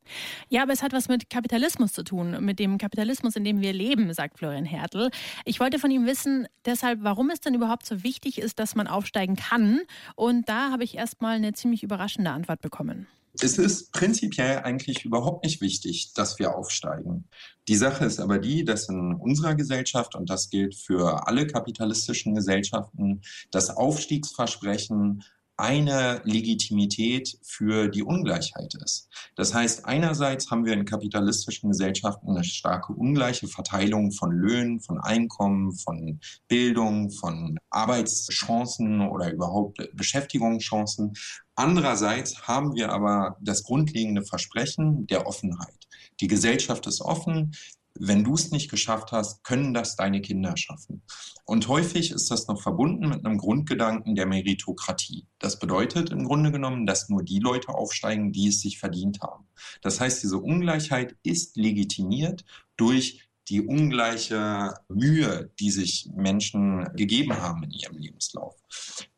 Ja, 0.49 0.63
aber 0.63 0.73
es 0.73 0.83
hat 0.83 0.93
was 0.93 1.09
mit 1.09 1.31
Kapitalismus 1.31 1.93
zu 1.93 2.03
tun, 2.03 2.45
mit 2.45 2.59
dem 2.59 2.79
Kapitalismus, 2.79 3.37
in 3.37 3.45
dem 3.45 3.61
wir 3.61 3.73
leben, 3.73 4.13
sagt 4.13 4.39
Florian 4.39 4.65
Hertel. 4.65 5.11
Ich 5.45 5.61
wollte 5.61 5.79
von 5.79 5.91
ihm 5.91 6.07
wissen, 6.07 6.47
deshalb, 6.65 7.01
warum 7.03 7.31
es 7.31 7.41
denn 7.41 7.55
überhaupt 7.55 7.87
so 7.87 8.03
wichtig 8.03 8.39
ist, 8.39 8.59
dass 8.59 8.75
man 8.75 8.87
aufsteigen 8.87 9.37
kann. 9.37 9.81
Und 10.17 10.49
da 10.49 10.71
habe 10.71 10.85
ich 10.85 10.97
erstmal 10.97 11.37
eine 11.37 11.53
ziemlich 11.53 11.83
überraschende 11.83 12.31
Antwort 12.31 12.61
bekommen. 12.61 13.07
Es 13.41 13.59
ist 13.59 13.93
prinzipiell 13.93 14.61
eigentlich 14.61 15.05
überhaupt 15.05 15.45
nicht 15.45 15.61
wichtig, 15.61 16.13
dass 16.15 16.39
wir 16.39 16.57
aufsteigen. 16.57 17.29
Die 17.69 17.77
Sache 17.77 18.05
ist 18.05 18.19
aber 18.19 18.39
die, 18.39 18.65
dass 18.65 18.89
in 18.89 19.15
unserer 19.15 19.55
Gesellschaft, 19.55 20.17
und 20.17 20.29
das 20.29 20.51
gilt 20.51 20.75
für 20.75 21.29
alle 21.29 21.47
kapitalistischen 21.47 22.35
Gesellschaften, 22.35 23.23
das 23.53 23.71
Aufstiegsversprechen 23.71 25.23
eine 25.61 26.21
Legitimität 26.25 27.39
für 27.43 27.89
die 27.89 28.03
Ungleichheit 28.03 28.75
ist. 28.83 29.09
Das 29.37 29.55
heißt, 29.55 29.85
einerseits 29.85 30.51
haben 30.51 30.65
wir 30.65 30.73
in 30.73 30.85
kapitalistischen 30.85 31.71
Gesellschaften 31.71 32.31
eine 32.31 32.45
starke 32.45 32.93
ungleiche 32.93 33.47
Verteilung 33.47 34.11
von 34.13 34.33
Löhnen, 34.33 34.81
von 34.81 34.99
Einkommen, 34.99 35.73
von 35.73 36.19
Bildung, 36.49 37.11
von 37.11 37.59
Arbeitschancen 37.71 39.09
oder 39.09 39.33
überhaupt 39.33 39.79
Beschäftigungschancen. 39.95 41.13
Andererseits 41.55 42.49
haben 42.49 42.75
wir 42.75 42.91
aber 42.91 43.37
das 43.41 43.63
grundlegende 43.63 44.23
Versprechen 44.23 45.07
der 45.07 45.27
Offenheit. 45.27 45.75
Die 46.21 46.27
Gesellschaft 46.27 46.87
ist 46.87 47.01
offen, 47.01 47.53
wenn 48.01 48.25
du 48.25 48.35
es 48.35 48.51
nicht 48.51 48.71
geschafft 48.71 49.13
hast, 49.13 49.45
können 49.45 49.75
das 49.75 49.95
deine 49.95 50.23
Kinder 50.23 50.57
schaffen. 50.57 51.03
Und 51.45 51.69
häufig 51.69 52.11
ist 52.11 52.31
das 52.31 52.49
noch 52.49 52.61
verbunden 52.61 53.09
mit 53.09 53.25
einem 53.25 53.37
Grundgedanken 53.37 54.15
der 54.15 54.25
Meritokratie. 54.27 55.27
Das 55.39 55.59
bedeutet 55.59 56.11
im 56.11 56.25
Grunde 56.25 56.51
genommen, 56.51 56.87
dass 56.87 57.11
nur 57.11 57.23
die 57.23 57.41
Leute 57.41 57.69
aufsteigen, 57.69 58.33
die 58.33 58.49
es 58.49 58.61
sich 58.63 58.79
verdient 58.79 59.21
haben. 59.21 59.45
Das 59.83 60.01
heißt, 60.01 60.23
diese 60.23 60.39
Ungleichheit 60.39 61.17
ist 61.23 61.57
legitimiert 61.57 62.45
durch 62.77 63.29
die 63.49 63.61
ungleiche 63.61 64.75
Mühe, 64.89 65.51
die 65.59 65.71
sich 65.71 66.09
Menschen 66.15 66.89
gegeben 66.95 67.35
haben 67.35 67.65
in 67.65 67.71
ihrem 67.71 67.99
Lebenslauf. 67.99 68.55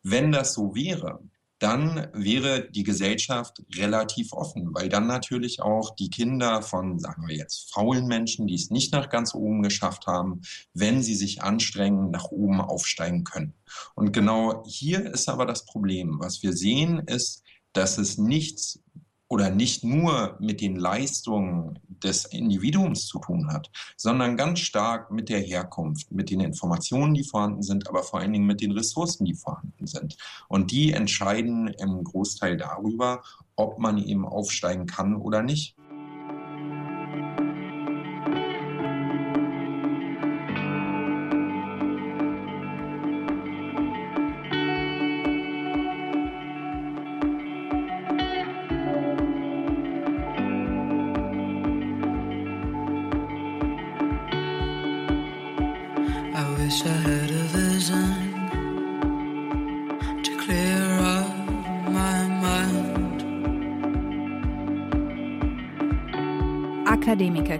Wenn 0.02 0.32
das 0.32 0.54
so 0.54 0.74
wäre, 0.74 1.20
dann 1.62 2.08
wäre 2.12 2.68
die 2.70 2.82
Gesellschaft 2.82 3.62
relativ 3.76 4.32
offen, 4.32 4.74
weil 4.74 4.88
dann 4.88 5.06
natürlich 5.06 5.62
auch 5.62 5.94
die 5.94 6.10
Kinder 6.10 6.60
von, 6.60 6.98
sagen 6.98 7.28
wir 7.28 7.36
jetzt, 7.36 7.72
faulen 7.72 8.08
Menschen, 8.08 8.48
die 8.48 8.56
es 8.56 8.70
nicht 8.70 8.92
nach 8.92 9.10
ganz 9.10 9.32
oben 9.32 9.62
geschafft 9.62 10.08
haben, 10.08 10.40
wenn 10.74 11.04
sie 11.04 11.14
sich 11.14 11.42
anstrengen, 11.42 12.10
nach 12.10 12.32
oben 12.32 12.60
aufsteigen 12.60 13.22
können. 13.22 13.54
Und 13.94 14.12
genau 14.12 14.64
hier 14.66 15.06
ist 15.12 15.28
aber 15.28 15.46
das 15.46 15.64
Problem. 15.64 16.18
Was 16.18 16.42
wir 16.42 16.52
sehen, 16.52 16.98
ist, 16.98 17.44
dass 17.72 17.96
es 17.96 18.18
nichts 18.18 18.80
oder 19.32 19.48
nicht 19.48 19.82
nur 19.82 20.36
mit 20.40 20.60
den 20.60 20.76
Leistungen 20.76 21.78
des 21.88 22.26
Individuums 22.26 23.06
zu 23.06 23.18
tun 23.18 23.50
hat, 23.50 23.70
sondern 23.96 24.36
ganz 24.36 24.58
stark 24.58 25.10
mit 25.10 25.30
der 25.30 25.40
Herkunft, 25.40 26.12
mit 26.12 26.28
den 26.28 26.40
Informationen, 26.40 27.14
die 27.14 27.24
vorhanden 27.24 27.62
sind, 27.62 27.88
aber 27.88 28.02
vor 28.02 28.20
allen 28.20 28.34
Dingen 28.34 28.44
mit 28.44 28.60
den 28.60 28.72
Ressourcen, 28.72 29.24
die 29.24 29.32
vorhanden 29.32 29.86
sind. 29.86 30.18
Und 30.48 30.70
die 30.70 30.92
entscheiden 30.92 31.68
im 31.68 32.04
Großteil 32.04 32.58
darüber, 32.58 33.22
ob 33.56 33.78
man 33.78 33.96
eben 33.96 34.26
aufsteigen 34.26 34.84
kann 34.84 35.16
oder 35.16 35.42
nicht. 35.42 35.76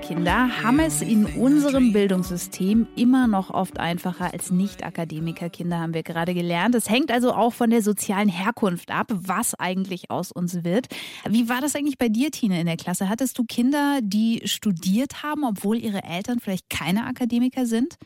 Akademikerkinder 0.03 0.65
haben 0.65 0.81
es 0.81 1.01
in 1.01 1.27
unserem 1.27 1.93
Bildungssystem 1.93 2.89
immer 2.97 3.29
noch 3.29 3.51
oft 3.51 3.79
einfacher 3.79 4.33
als 4.33 4.51
Nicht-Akademikerkinder, 4.51 5.79
haben 5.79 5.95
wir 5.95 6.03
gerade 6.03 6.35
gelernt. 6.35 6.75
Es 6.75 6.91
hängt 6.91 7.13
also 7.13 7.33
auch 7.33 7.53
von 7.53 7.71
der 7.71 7.83
sozialen 7.83 8.29
Herkunft 8.29 8.91
ab, 8.91 9.07
was 9.13 9.55
eigentlich 9.55 10.11
aus 10.11 10.33
uns 10.33 10.65
wird. 10.65 10.89
Wie 11.29 11.49
war 11.49 11.61
das 11.61 11.77
eigentlich 11.77 11.99
bei 11.99 12.09
dir, 12.09 12.33
Tine, 12.33 12.61
in 12.61 12.67
der 12.67 12.77
Klasse? 12.77 13.09
Hattest 13.09 13.39
du 13.39 13.45
Kinder, 13.45 14.01
die 14.03 14.43
studiert 14.45 15.23
haben, 15.23 15.45
obwohl 15.45 15.79
ihre 15.79 16.03
Eltern 16.03 16.41
vielleicht 16.41 16.69
keine 16.69 17.07
Akademiker 17.07 17.67
sind? 17.67 17.97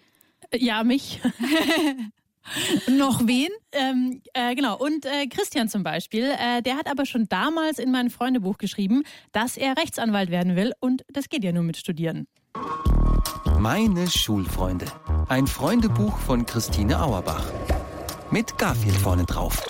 Ja, 0.52 0.84
mich. 0.84 1.22
Noch 2.88 3.26
wen? 3.26 3.48
Ähm, 3.72 4.22
äh, 4.32 4.54
genau, 4.54 4.76
und 4.78 5.04
äh, 5.04 5.26
Christian 5.26 5.68
zum 5.68 5.82
Beispiel, 5.82 6.24
äh, 6.24 6.62
der 6.62 6.76
hat 6.76 6.90
aber 6.90 7.06
schon 7.06 7.28
damals 7.28 7.78
in 7.78 7.90
mein 7.90 8.10
Freundebuch 8.10 8.58
geschrieben, 8.58 9.02
dass 9.32 9.56
er 9.56 9.76
Rechtsanwalt 9.76 10.30
werden 10.30 10.56
will 10.56 10.72
und 10.80 11.04
das 11.12 11.28
geht 11.28 11.44
ja 11.44 11.52
nur 11.52 11.62
mit 11.62 11.76
Studieren. 11.76 12.26
Meine 13.58 14.08
Schulfreunde. 14.08 14.86
Ein 15.28 15.46
Freundebuch 15.46 16.18
von 16.18 16.46
Christine 16.46 17.00
Auerbach. 17.00 17.44
Mit 18.30 18.56
Garfield 18.58 18.96
vorne 18.96 19.24
drauf. 19.24 19.62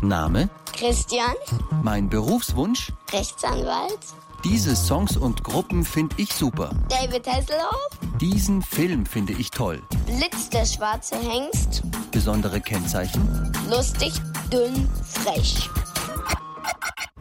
Name? 0.00 0.48
Christian, 0.72 1.34
Mein 1.82 2.08
Berufswunsch? 2.08 2.92
Rechtsanwalt, 3.12 3.98
Diese 4.44 4.74
Songs 4.74 5.16
und 5.16 5.44
Gruppen 5.44 5.84
finde 5.84 6.14
ich 6.18 6.32
super. 6.32 6.70
David 6.88 7.26
Hasselhoff, 7.26 7.98
Diesen 8.20 8.62
Film 8.62 9.06
finde 9.06 9.32
ich 9.34 9.50
toll. 9.50 9.82
Blitz 10.06 10.48
der 10.50 10.64
schwarze 10.64 11.16
Hengst, 11.16 11.82
Besondere 12.10 12.60
Kennzeichen? 12.60 13.52
lustig, 13.70 14.12
dünn, 14.52 14.88
frech. 15.04 15.68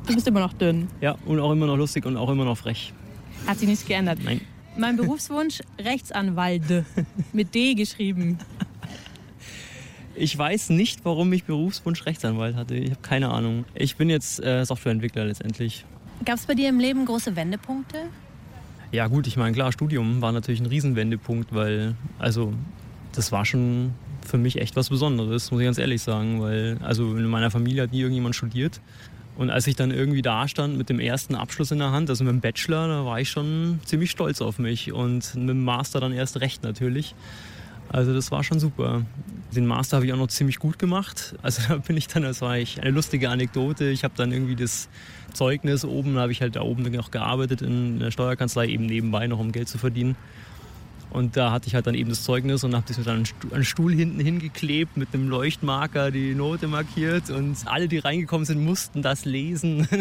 Du 0.08 0.16
bist 0.16 0.28
immer 0.28 0.39
noch 0.39 0.54
dünn. 0.54 0.88
Ja, 0.99 1.16
und 1.26 1.39
auch 1.39 1.52
immer 1.52 1.68
noch 1.68 1.78
lustig 1.78 2.06
und 2.06 2.18
auch 2.18 2.30
immer 2.30 2.45
noch 2.45 2.58
frech. 2.58 2.93
Hat 3.47 3.60
sich 3.60 3.68
nichts 3.68 3.86
geändert. 3.86 4.20
Nein. 4.24 4.41
Mein 4.78 4.95
Berufswunsch, 4.97 5.62
Rechtsanwalt. 5.80 6.86
Mit 7.34 7.54
D 7.54 7.76
geschrieben. 7.76 8.39
Ich 10.22 10.38
weiß 10.38 10.70
nicht, 10.70 11.04
warum 11.04 11.34
ich 11.34 11.46
Berufswunsch 11.46 12.06
Rechtsanwalt 12.06 12.56
hatte. 12.56 12.76
Ich 12.76 12.92
habe 12.92 13.02
keine 13.02 13.30
Ahnung. 13.30 13.66
Ich 13.74 13.96
bin 13.96 14.08
jetzt 14.08 14.40
äh, 14.44 14.64
Softwareentwickler 14.64 15.26
letztendlich. 15.26 15.84
Gab 16.24 16.36
es 16.36 16.46
bei 16.46 16.54
dir 16.54 16.70
im 16.70 16.80
Leben 16.80 17.08
große 17.08 17.36
Wendepunkte? 17.36 17.98
Ja 18.92 19.08
gut, 19.08 19.26
ich 19.26 19.36
meine, 19.36 19.52
klar, 19.52 19.72
Studium 19.72 20.22
war 20.22 20.32
natürlich 20.32 20.62
ein 20.62 20.68
Riesenwendepunkt, 20.68 21.56
weil, 21.56 21.96
also, 22.20 22.54
das 23.14 23.32
war 23.32 23.46
schon 23.46 23.96
für 24.24 24.38
mich 24.38 24.62
echt 24.62 24.76
was 24.76 24.90
Besonderes, 24.90 25.50
muss 25.50 25.60
ich 25.60 25.66
ganz 25.66 25.80
ehrlich 25.80 26.04
sagen, 26.04 26.40
weil, 26.40 26.78
also 26.84 27.18
in 27.18 27.26
meiner 27.26 27.50
Familie 27.50 27.82
hat 27.82 27.92
nie 27.92 28.02
irgendjemand 28.02 28.36
studiert. 28.36 28.80
Und 29.38 29.50
als 29.50 29.66
ich 29.66 29.76
dann 29.76 29.90
irgendwie 29.90 30.22
da 30.22 30.48
stand 30.48 30.78
mit 30.78 30.90
dem 30.90 31.00
ersten 31.00 31.34
Abschluss 31.34 31.72
in 31.72 31.80
der 31.80 31.94
Hand, 31.94 32.12
also 32.12 32.24
mit 32.24 32.32
dem 32.32 32.42
Bachelor, 32.42 32.88
da 32.88 33.06
war 33.06 33.20
ich 33.20 33.32
schon 33.32 33.80
ziemlich 33.86 34.12
stolz 34.12 34.40
auf 34.40 34.60
mich 34.60 34.92
und 34.92 35.34
mit 35.34 35.50
dem 35.50 35.64
Master 35.64 36.00
dann 36.00 36.14
erst 36.14 36.42
recht 36.42 36.62
natürlich. 36.62 37.16
Also 37.92 38.14
das 38.14 38.32
war 38.32 38.44
schon 38.44 38.60
super. 38.60 39.04
Den 39.54 39.66
Master 39.66 39.98
habe 39.98 40.06
ich 40.06 40.14
auch 40.14 40.18
noch 40.18 40.28
ziemlich 40.28 40.60
gut 40.60 40.80
gemacht. 40.80 41.36
Also 41.42 41.62
da 41.68 41.76
bin 41.78 41.98
ich 41.98 42.08
dann, 42.08 42.24
das 42.24 42.42
war 42.42 42.58
ich 42.58 42.82
eine 42.82 42.92
lustige 42.92 43.30
Anekdote. 43.30 43.89
Ich 43.89 44.04
habe 44.04 44.14
dann 44.16 44.32
irgendwie 44.32 44.56
das 44.56 44.88
Zeugnis 45.34 45.84
oben, 45.86 46.16
da 46.16 46.22
habe 46.22 46.32
ich 46.32 46.42
halt 46.42 46.56
da 46.56 46.62
oben 46.62 46.84
noch 46.84 47.12
gearbeitet 47.12 47.62
in 47.62 48.00
der 48.00 48.12
Steuerkanzlei, 48.12 48.68
eben 48.68 48.86
nebenbei 48.86 49.28
noch, 49.28 49.39
um 49.39 49.52
Geld 49.52 49.68
zu 49.68 49.78
verdienen. 49.78 50.16
Und 51.12 51.36
da 51.36 51.51
hatte 51.51 51.68
ich 51.68 51.76
halt 51.76 51.88
dann 51.88 51.95
eben 51.95 52.09
das 52.09 52.24
Zeugnis 52.24 52.64
und 52.64 52.74
habe 52.74 52.86
das 52.88 53.07
an 53.07 53.26
den 53.51 53.64
Stuhl 53.64 53.93
hinten 53.93 54.20
hingeklebt 54.20 54.95
mit 54.95 55.09
einem 55.14 55.28
Leuchtmarker, 55.30 56.09
die 56.09 56.34
Note 56.34 56.68
markiert 56.68 57.30
und 57.30 57.57
alle, 57.66 57.88
die 57.88 57.97
reingekommen 57.97 58.45
sind, 58.45 58.64
mussten 58.64 59.01
das 59.01 59.26
lesen. 59.26 59.88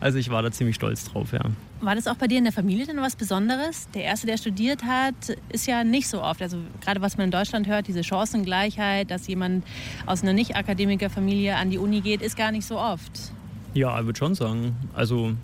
Also 0.00 0.18
ich 0.18 0.30
war 0.30 0.42
da 0.42 0.50
ziemlich 0.50 0.76
stolz 0.76 1.04
drauf, 1.04 1.32
ja. 1.32 1.40
War 1.80 1.94
das 1.94 2.06
auch 2.06 2.16
bei 2.16 2.26
dir 2.26 2.38
in 2.38 2.44
der 2.44 2.52
Familie 2.52 2.86
denn 2.86 2.98
was 2.98 3.16
Besonderes? 3.16 3.88
Der 3.94 4.04
Erste, 4.04 4.26
der 4.26 4.36
studiert 4.36 4.84
hat, 4.84 5.14
ist 5.50 5.66
ja 5.66 5.84
nicht 5.84 6.08
so 6.08 6.22
oft. 6.22 6.42
Also 6.42 6.58
gerade 6.80 7.00
was 7.00 7.16
man 7.16 7.26
in 7.26 7.30
Deutschland 7.30 7.66
hört, 7.66 7.88
diese 7.88 8.02
Chancengleichheit, 8.02 9.10
dass 9.10 9.26
jemand 9.26 9.64
aus 10.06 10.22
einer 10.22 10.32
Nicht-Akademiker-Familie 10.32 11.56
an 11.56 11.70
die 11.70 11.78
Uni 11.78 12.00
geht, 12.00 12.22
ist 12.22 12.36
gar 12.36 12.52
nicht 12.52 12.66
so 12.66 12.78
oft. 12.78 13.32
Ja, 13.74 13.98
ich 13.98 14.06
würde 14.06 14.18
schon 14.18 14.34
sagen. 14.34 14.76
Also 14.94 15.34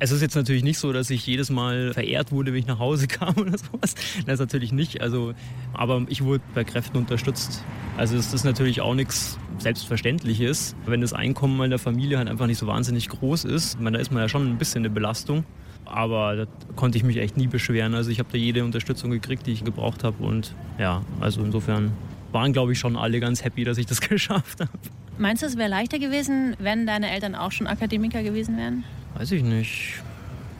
es 0.00 0.10
ist 0.12 0.22
jetzt 0.22 0.36
natürlich 0.36 0.62
nicht 0.62 0.78
so, 0.78 0.92
dass 0.92 1.10
ich 1.10 1.26
jedes 1.26 1.50
Mal 1.50 1.92
verehrt 1.92 2.30
wurde, 2.30 2.52
wenn 2.52 2.60
ich 2.60 2.66
nach 2.66 2.78
Hause 2.78 3.06
kam 3.08 3.34
oder 3.36 3.58
sowas. 3.58 3.94
Das 4.26 4.34
ist 4.34 4.40
natürlich 4.40 4.72
nicht. 4.72 5.00
Also, 5.00 5.34
aber 5.72 6.04
ich 6.08 6.22
wurde 6.24 6.42
bei 6.54 6.64
Kräften 6.64 6.98
unterstützt. 6.98 7.64
Also 7.96 8.16
es 8.16 8.32
ist 8.32 8.44
natürlich 8.44 8.80
auch 8.80 8.94
nichts 8.94 9.38
Selbstverständliches, 9.58 10.76
wenn 10.86 11.00
das 11.00 11.12
Einkommen 11.12 11.56
meiner 11.56 11.78
Familie 11.78 12.18
halt 12.18 12.28
einfach 12.28 12.46
nicht 12.46 12.58
so 12.58 12.66
wahnsinnig 12.66 13.08
groß 13.08 13.44
ist. 13.44 13.74
Ich 13.74 13.80
meine, 13.80 13.96
da 13.96 14.00
ist 14.00 14.12
man 14.12 14.22
ja 14.22 14.28
schon 14.28 14.46
ein 14.48 14.58
bisschen 14.58 14.82
eine 14.82 14.90
Belastung. 14.90 15.44
Aber 15.84 16.36
da 16.36 16.46
konnte 16.76 16.98
ich 16.98 17.04
mich 17.04 17.16
echt 17.16 17.36
nie 17.36 17.46
beschweren. 17.46 17.94
Also 17.94 18.10
ich 18.10 18.18
habe 18.18 18.28
da 18.30 18.36
jede 18.36 18.62
Unterstützung 18.62 19.10
gekriegt, 19.10 19.46
die 19.46 19.52
ich 19.52 19.64
gebraucht 19.64 20.04
habe. 20.04 20.22
Und 20.22 20.54
ja, 20.78 21.02
also 21.18 21.42
insofern 21.42 21.92
waren, 22.30 22.52
glaube 22.52 22.72
ich, 22.72 22.78
schon 22.78 22.96
alle 22.96 23.20
ganz 23.20 23.42
happy, 23.42 23.64
dass 23.64 23.78
ich 23.78 23.86
das 23.86 24.00
geschafft 24.08 24.60
habe. 24.60 24.70
Meinst 25.16 25.42
du, 25.42 25.46
es 25.46 25.56
wäre 25.56 25.68
leichter 25.68 25.98
gewesen, 25.98 26.54
wenn 26.60 26.86
deine 26.86 27.10
Eltern 27.10 27.34
auch 27.34 27.50
schon 27.50 27.66
Akademiker 27.66 28.22
gewesen 28.22 28.56
wären? 28.56 28.84
Weiß 29.18 29.32
ich 29.32 29.42
nicht. 29.42 29.94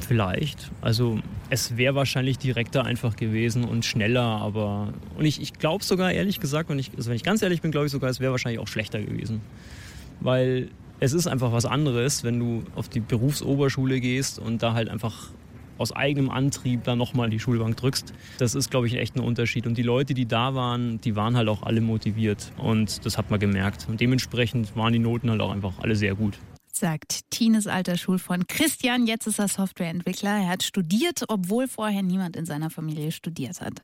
Vielleicht. 0.01 0.73
Also 0.81 1.21
es 1.49 1.77
wäre 1.77 1.95
wahrscheinlich 1.95 2.39
direkter 2.39 2.85
einfach 2.85 3.15
gewesen 3.15 3.63
und 3.63 3.85
schneller, 3.85 4.23
aber 4.23 4.93
und 5.17 5.25
ich, 5.25 5.41
ich 5.41 5.53
glaube 5.53 5.85
sogar 5.85 6.11
ehrlich 6.13 6.41
gesagt, 6.41 6.69
wenn 6.69 6.79
ich, 6.79 6.91
also 6.97 7.11
wenn 7.11 7.17
ich 7.17 7.23
ganz 7.23 7.41
ehrlich 7.43 7.63
bin, 7.63 7.71
glaube 7.71 7.87
ich 7.87 7.93
sogar, 7.93 8.11
es 8.11 8.19
wäre 8.19 8.33
wahrscheinlich 8.33 8.61
auch 8.61 8.67
schlechter 8.67 9.01
gewesen. 9.01 9.43
Weil 10.21 10.71
es 10.99 11.13
ist 11.13 11.29
einfach 11.29 11.53
was 11.53 11.67
anderes, 11.67 12.25
wenn 12.25 12.41
du 12.41 12.65
auf 12.75 12.89
die 12.89 12.99
Berufsoberschule 12.99 14.01
gehst 14.01 14.41
und 14.41 14.61
da 14.61 14.75
halt 14.75 14.89
einfach 14.89 15.29
aus 15.79 15.93
eigenem 15.93 16.29
Antrieb 16.29 16.83
dann 16.83 16.99
nochmal 16.99 17.31
die 17.31 17.39
Schulbank 17.39 17.77
drückst. 17.77 18.13
Das 18.39 18.57
ist, 18.57 18.73
glaube 18.73 18.89
ich, 18.89 18.97
echt 18.97 19.15
ein 19.15 19.21
Unterschied. 19.21 19.69
Und 19.69 19.79
die 19.79 19.83
Leute, 19.83 20.15
die 20.15 20.27
da 20.27 20.57
waren, 20.57 21.01
die 21.01 21.15
waren 21.15 21.37
halt 21.37 21.49
auch 21.49 21.63
alle 21.63 21.81
motiviert. 21.81 22.51
Und 22.57 23.07
das 23.07 23.17
hat 23.17 23.31
man 23.31 23.39
gemerkt. 23.39 23.87
Und 23.89 24.01
dementsprechend 24.01 24.75
waren 24.75 24.93
die 24.93 24.99
Noten 24.99 25.31
halt 25.31 25.41
auch 25.41 25.53
einfach 25.53 25.79
alle 25.79 25.95
sehr 25.95 26.17
gut 26.17 26.37
sagt 26.79 27.31
Tines 27.31 27.67
alter 27.67 27.97
Schulfreund 27.97 28.49
Christian. 28.49 29.07
Jetzt 29.07 29.27
ist 29.27 29.39
er 29.39 29.49
Softwareentwickler. 29.49 30.31
Er 30.31 30.49
hat 30.49 30.63
studiert, 30.63 31.25
obwohl 31.29 31.69
vorher 31.69 32.03
niemand 32.03 32.37
in 32.37 32.47
seiner 32.47 32.71
Familie 32.71 33.13
studiert 33.13 33.61
hat. 33.61 33.83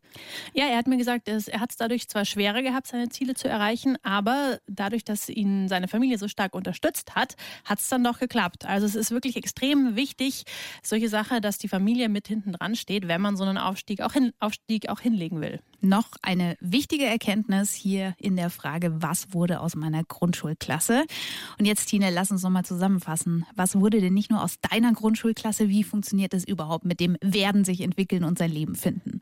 Ja, 0.53 0.67
er 0.67 0.77
hat 0.79 0.87
mir 0.87 0.97
gesagt, 0.97 1.29
es- 1.29 1.49
er 1.49 1.61
hat 1.61 1.71
es 1.71 1.77
dadurch 1.77 2.09
zwar 2.09 2.25
schwerer 2.25 2.63
gehabt, 2.63 2.87
seine 2.87 3.09
Ziele 3.09 3.35
zu 3.35 3.49
erreichen, 3.49 3.97
aber 4.03 4.59
dadurch, 4.67 5.05
dass 5.05 5.29
ihn 5.29 5.69
seine 5.69 5.89
Familie 5.89 6.19
so 6.19 6.29
stark 6.29 6.55
unterstützt 6.55 7.15
hat, 7.15 7.37
hat 7.65 7.81
es 7.81 7.89
dann 7.89 8.05
doch 8.05 8.19
geklappt. 8.19 8.65
Also 8.67 8.87
es 8.87 8.95
ist 8.95 9.11
wirklich 9.11 9.37
extrem 9.37 9.97
wichtig, 9.97 10.45
solche 10.83 11.09
Sache, 11.09 11.41
dass 11.41 11.59
die 11.59 11.69
Familie 11.69 12.09
mit 12.09 12.29
hinten 12.29 12.53
dran 12.53 12.75
steht, 12.77 13.09
wenn 13.09 13.21
man 13.21 13.37
so 13.37 13.45
einen 13.45 13.59
Aufstieg 13.59 14.01
auch, 14.01 14.13
hin, 14.13 14.33
Aufstieg 14.41 14.89
auch 14.89 15.01
hinlegen 15.01 15.41
will. 15.41 15.61
Noch 15.85 16.09
eine 16.23 16.57
wichtige 16.61 17.05
Erkenntnis 17.05 17.75
hier 17.75 18.15
in 18.19 18.37
der 18.37 18.49
Frage, 18.49 19.03
was 19.03 19.35
wurde 19.35 19.61
aus 19.61 19.77
meiner 19.77 20.03
Grundschulklasse? 20.03 21.05
Und 21.59 21.67
jetzt, 21.67 21.91
Tine, 21.91 22.09
lass 22.09 22.31
uns 22.31 22.43
nochmal 22.43 22.65
zusammenfassen. 22.65 23.45
Was 23.55 23.77
wurde 23.79 24.01
denn 24.01 24.15
nicht 24.15 24.31
nur 24.31 24.43
aus 24.43 24.57
deiner 24.71 24.95
Grundschulklasse? 24.95 25.69
Wie 25.69 25.85
funktioniert 25.85 26.33
es 26.33 26.49
überhaupt 26.49 26.87
mit 26.87 27.01
dem 27.01 27.19
Werden, 27.21 27.67
sich 27.67 27.83
entwickeln 27.83 28.25
und 28.25 28.39
sein 28.39 28.51
Leben 28.51 28.77
finden? 28.77 29.21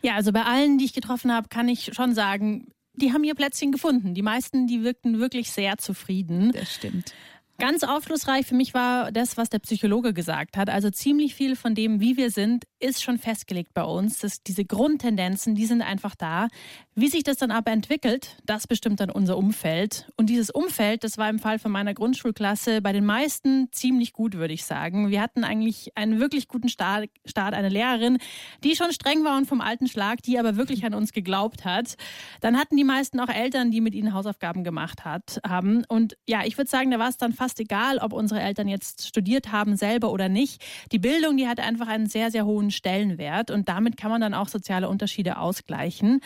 Ja, 0.00 0.14
also 0.14 0.32
bei 0.32 0.44
allen, 0.44 0.78
die 0.78 0.86
ich 0.86 0.94
getroffen 0.94 1.30
habe, 1.30 1.48
kann 1.50 1.68
ich 1.68 1.90
schon 1.92 2.14
sagen, 2.14 2.68
die 2.94 3.12
haben 3.12 3.22
ihr 3.22 3.34
Plätzchen 3.34 3.70
gefunden. 3.70 4.14
Die 4.14 4.22
meisten, 4.22 4.66
die 4.66 4.82
wirkten 4.82 5.20
wirklich 5.20 5.52
sehr 5.52 5.76
zufrieden. 5.76 6.52
Das 6.52 6.72
stimmt. 6.72 7.12
Ganz 7.60 7.82
aufschlussreich 7.82 8.46
für 8.46 8.54
mich 8.54 8.72
war 8.72 9.10
das, 9.10 9.36
was 9.36 9.50
der 9.50 9.58
Psychologe 9.58 10.14
gesagt 10.14 10.56
hat. 10.56 10.70
Also 10.70 10.90
ziemlich 10.90 11.34
viel 11.34 11.56
von 11.56 11.74
dem, 11.74 12.00
wie 12.00 12.16
wir 12.16 12.30
sind, 12.30 12.64
ist 12.78 13.02
schon 13.02 13.18
festgelegt 13.18 13.74
bei 13.74 13.82
uns. 13.82 14.20
Das, 14.20 14.44
diese 14.44 14.64
Grundtendenzen, 14.64 15.56
die 15.56 15.66
sind 15.66 15.82
einfach 15.82 16.14
da. 16.14 16.46
Wie 16.94 17.08
sich 17.08 17.24
das 17.24 17.36
dann 17.36 17.50
aber 17.50 17.72
entwickelt, 17.72 18.36
das 18.44 18.68
bestimmt 18.68 19.00
dann 19.00 19.10
unser 19.10 19.36
Umfeld. 19.36 20.08
Und 20.16 20.30
dieses 20.30 20.50
Umfeld, 20.50 21.02
das 21.02 21.18
war 21.18 21.28
im 21.28 21.40
Fall 21.40 21.58
von 21.58 21.72
meiner 21.72 21.94
Grundschulklasse 21.94 22.80
bei 22.80 22.92
den 22.92 23.04
meisten 23.04 23.68
ziemlich 23.72 24.12
gut, 24.12 24.34
würde 24.34 24.54
ich 24.54 24.64
sagen. 24.64 25.10
Wir 25.10 25.20
hatten 25.20 25.42
eigentlich 25.42 25.96
einen 25.96 26.20
wirklich 26.20 26.46
guten 26.46 26.68
Start, 26.68 27.08
Start 27.24 27.54
eine 27.54 27.70
Lehrerin, 27.70 28.18
die 28.62 28.76
schon 28.76 28.92
streng 28.92 29.24
war 29.24 29.36
und 29.36 29.46
vom 29.46 29.60
alten 29.60 29.88
Schlag, 29.88 30.22
die 30.22 30.38
aber 30.38 30.56
wirklich 30.56 30.84
an 30.84 30.94
uns 30.94 31.12
geglaubt 31.12 31.64
hat. 31.64 31.96
Dann 32.40 32.56
hatten 32.56 32.76
die 32.76 32.84
meisten 32.84 33.18
auch 33.18 33.28
Eltern, 33.28 33.72
die 33.72 33.80
mit 33.80 33.96
ihnen 33.96 34.14
Hausaufgaben 34.14 34.62
gemacht 34.62 35.04
hat, 35.04 35.40
haben. 35.44 35.84
Und 35.88 36.16
ja, 36.28 36.44
ich 36.44 36.56
würde 36.56 36.70
sagen, 36.70 36.92
da 36.92 37.00
war 37.00 37.08
es 37.08 37.16
dann 37.16 37.32
fast 37.32 37.47
egal, 37.56 37.98
ob 37.98 38.12
unsere 38.12 38.40
Eltern 38.40 38.68
jetzt 38.68 39.06
studiert 39.06 39.52
haben 39.52 39.76
selber 39.76 40.10
oder 40.10 40.28
nicht. 40.28 40.64
Die 40.92 40.98
Bildung, 40.98 41.36
die 41.36 41.48
hatte 41.48 41.62
einfach 41.62 41.88
einen 41.88 42.06
sehr, 42.06 42.30
sehr 42.30 42.44
hohen 42.44 42.70
Stellenwert 42.70 43.50
und 43.50 43.68
damit 43.68 43.96
kann 43.96 44.10
man 44.10 44.20
dann 44.20 44.34
auch 44.34 44.48
soziale 44.48 44.88
Unterschiede 44.88 45.38
ausgleichen. 45.38 46.20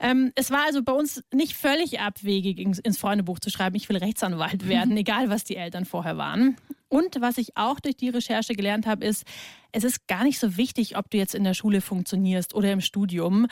Ähm, 0.00 0.32
es 0.34 0.50
war 0.50 0.64
also 0.66 0.82
bei 0.82 0.92
uns 0.92 1.22
nicht 1.32 1.54
völlig 1.54 2.00
abwegig, 2.00 2.58
ins 2.58 2.98
Freundebuch 2.98 3.38
zu 3.38 3.50
schreiben, 3.50 3.76
ich 3.76 3.88
will 3.88 3.96
Rechtsanwalt 3.96 4.68
werden, 4.68 4.96
egal 4.96 5.30
was 5.30 5.44
die 5.44 5.56
Eltern 5.56 5.84
vorher 5.84 6.16
waren. 6.16 6.56
Und 6.88 7.20
was 7.20 7.36
ich 7.36 7.56
auch 7.56 7.80
durch 7.80 7.96
die 7.96 8.10
Recherche 8.10 8.54
gelernt 8.54 8.86
habe, 8.86 9.04
ist, 9.04 9.24
es 9.72 9.82
ist 9.84 10.06
gar 10.06 10.22
nicht 10.22 10.38
so 10.38 10.56
wichtig, 10.56 10.96
ob 10.96 11.10
du 11.10 11.18
jetzt 11.18 11.34
in 11.34 11.44
der 11.44 11.52
Schule 11.52 11.80
funktionierst 11.80 12.54
oder 12.54 12.70
im 12.72 12.80
Studium. 12.80 13.48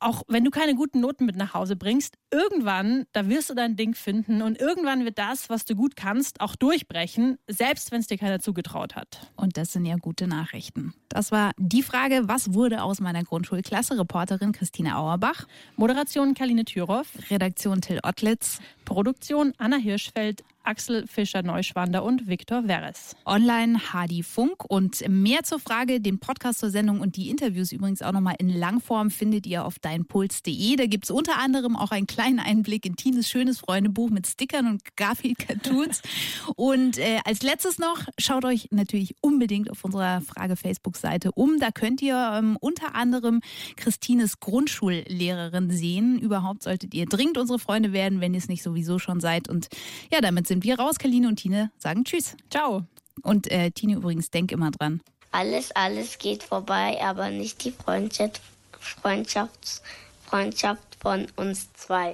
Auch 0.00 0.22
wenn 0.28 0.44
du 0.44 0.50
keine 0.50 0.74
guten 0.74 1.00
Noten 1.00 1.26
mit 1.26 1.36
nach 1.36 1.54
Hause 1.54 1.76
bringst, 1.76 2.16
irgendwann, 2.30 3.04
da 3.12 3.28
wirst 3.28 3.50
du 3.50 3.54
dein 3.54 3.76
Ding 3.76 3.94
finden 3.94 4.42
und 4.42 4.60
irgendwann 4.60 5.04
wird 5.04 5.18
das, 5.18 5.48
was 5.48 5.64
du 5.64 5.74
gut 5.74 5.96
kannst, 5.96 6.40
auch 6.40 6.56
durchbrechen, 6.56 7.38
selbst 7.46 7.92
wenn 7.92 8.00
es 8.00 8.06
dir 8.06 8.18
keiner 8.18 8.40
zugetraut 8.40 8.96
hat. 8.96 9.30
Und 9.36 9.56
das 9.56 9.72
sind 9.72 9.84
ja 9.84 9.96
gute 9.96 10.26
Nachrichten. 10.26 10.94
Das 11.08 11.32
war 11.32 11.52
die 11.58 11.82
Frage, 11.82 12.22
was 12.24 12.54
wurde 12.54 12.82
aus 12.82 13.00
meiner 13.00 13.22
Grundschulklasse? 13.22 13.98
Reporterin 13.98 14.52
Christine 14.52 14.96
Auerbach. 14.96 15.46
Moderation 15.76 16.34
Kaline 16.34 16.64
Thüroff. 16.64 17.08
Redaktion 17.30 17.80
Till 17.80 18.00
Ottlitz. 18.02 18.60
Produktion 18.90 19.52
Anna 19.56 19.76
Hirschfeld, 19.76 20.42
Axel 20.64 21.06
Fischer-Neuschwander 21.06 22.04
und 22.04 22.28
Viktor 22.28 22.64
Veres. 22.64 23.16
Online 23.24 23.92
Hadi 23.92 24.22
Funk 24.22 24.64
und 24.68 25.08
mehr 25.08 25.42
zur 25.42 25.58
Frage, 25.58 26.00
den 26.00 26.18
Podcast 26.18 26.58
zur 26.58 26.70
Sendung 26.70 27.00
und 27.00 27.16
die 27.16 27.30
Interviews 27.30 27.72
übrigens 27.72 28.02
auch 28.02 28.12
nochmal 28.12 28.34
in 28.38 28.50
Langform 28.50 29.10
findet 29.10 29.46
ihr 29.46 29.64
auf 29.64 29.78
deinpuls.de. 29.78 30.76
Da 30.76 30.86
gibt 30.86 31.04
es 31.04 31.10
unter 31.10 31.38
anderem 31.38 31.76
auch 31.76 31.92
einen 31.92 32.06
kleinen 32.06 32.40
Einblick 32.40 32.84
in 32.84 32.96
Tines 32.96 33.28
schönes 33.28 33.60
Freundebuch 33.60 34.10
mit 34.10 34.26
Stickern 34.26 34.66
und 34.66 34.82
Garfield-Cartoons. 34.96 36.02
und 36.56 36.98
äh, 36.98 37.20
als 37.24 37.42
letztes 37.42 37.78
noch, 37.78 38.00
schaut 38.18 38.44
euch 38.44 38.68
natürlich 38.70 39.14
unbedingt 39.22 39.70
auf 39.70 39.84
unserer 39.84 40.20
Frage-Facebook-Seite 40.20 41.32
um. 41.32 41.58
Da 41.58 41.70
könnt 41.70 42.02
ihr 42.02 42.16
ähm, 42.34 42.58
unter 42.60 42.94
anderem 42.96 43.40
Christines 43.76 44.40
Grundschullehrerin 44.40 45.70
sehen. 45.70 46.18
Überhaupt 46.18 46.64
solltet 46.64 46.92
ihr 46.92 47.06
dringend 47.06 47.38
unsere 47.38 47.58
Freunde 47.58 47.92
werden, 47.92 48.20
wenn 48.20 48.34
ihr 48.34 48.38
es 48.38 48.48
nicht 48.48 48.62
sowieso 48.62 48.79
schon 48.98 49.20
seid. 49.20 49.48
Und 49.48 49.68
ja, 50.12 50.20
damit 50.20 50.46
sind 50.46 50.64
wir 50.64 50.78
raus. 50.78 50.98
Kaline 50.98 51.28
und 51.28 51.36
Tine 51.36 51.70
sagen 51.78 52.04
Tschüss. 52.04 52.36
Ciao. 52.50 52.84
Und 53.22 53.50
äh, 53.50 53.70
Tine 53.70 53.94
übrigens, 53.94 54.30
denk 54.30 54.52
immer 54.52 54.70
dran. 54.70 55.00
Alles, 55.32 55.70
alles 55.72 56.18
geht 56.18 56.42
vorbei, 56.42 56.98
aber 57.02 57.30
nicht 57.30 57.64
die 57.64 57.70
Freundschaft, 57.70 58.40
Freundschafts, 58.80 59.82
Freundschaft 60.26 60.96
von 61.00 61.26
uns 61.36 61.72
zwei. 61.74 62.08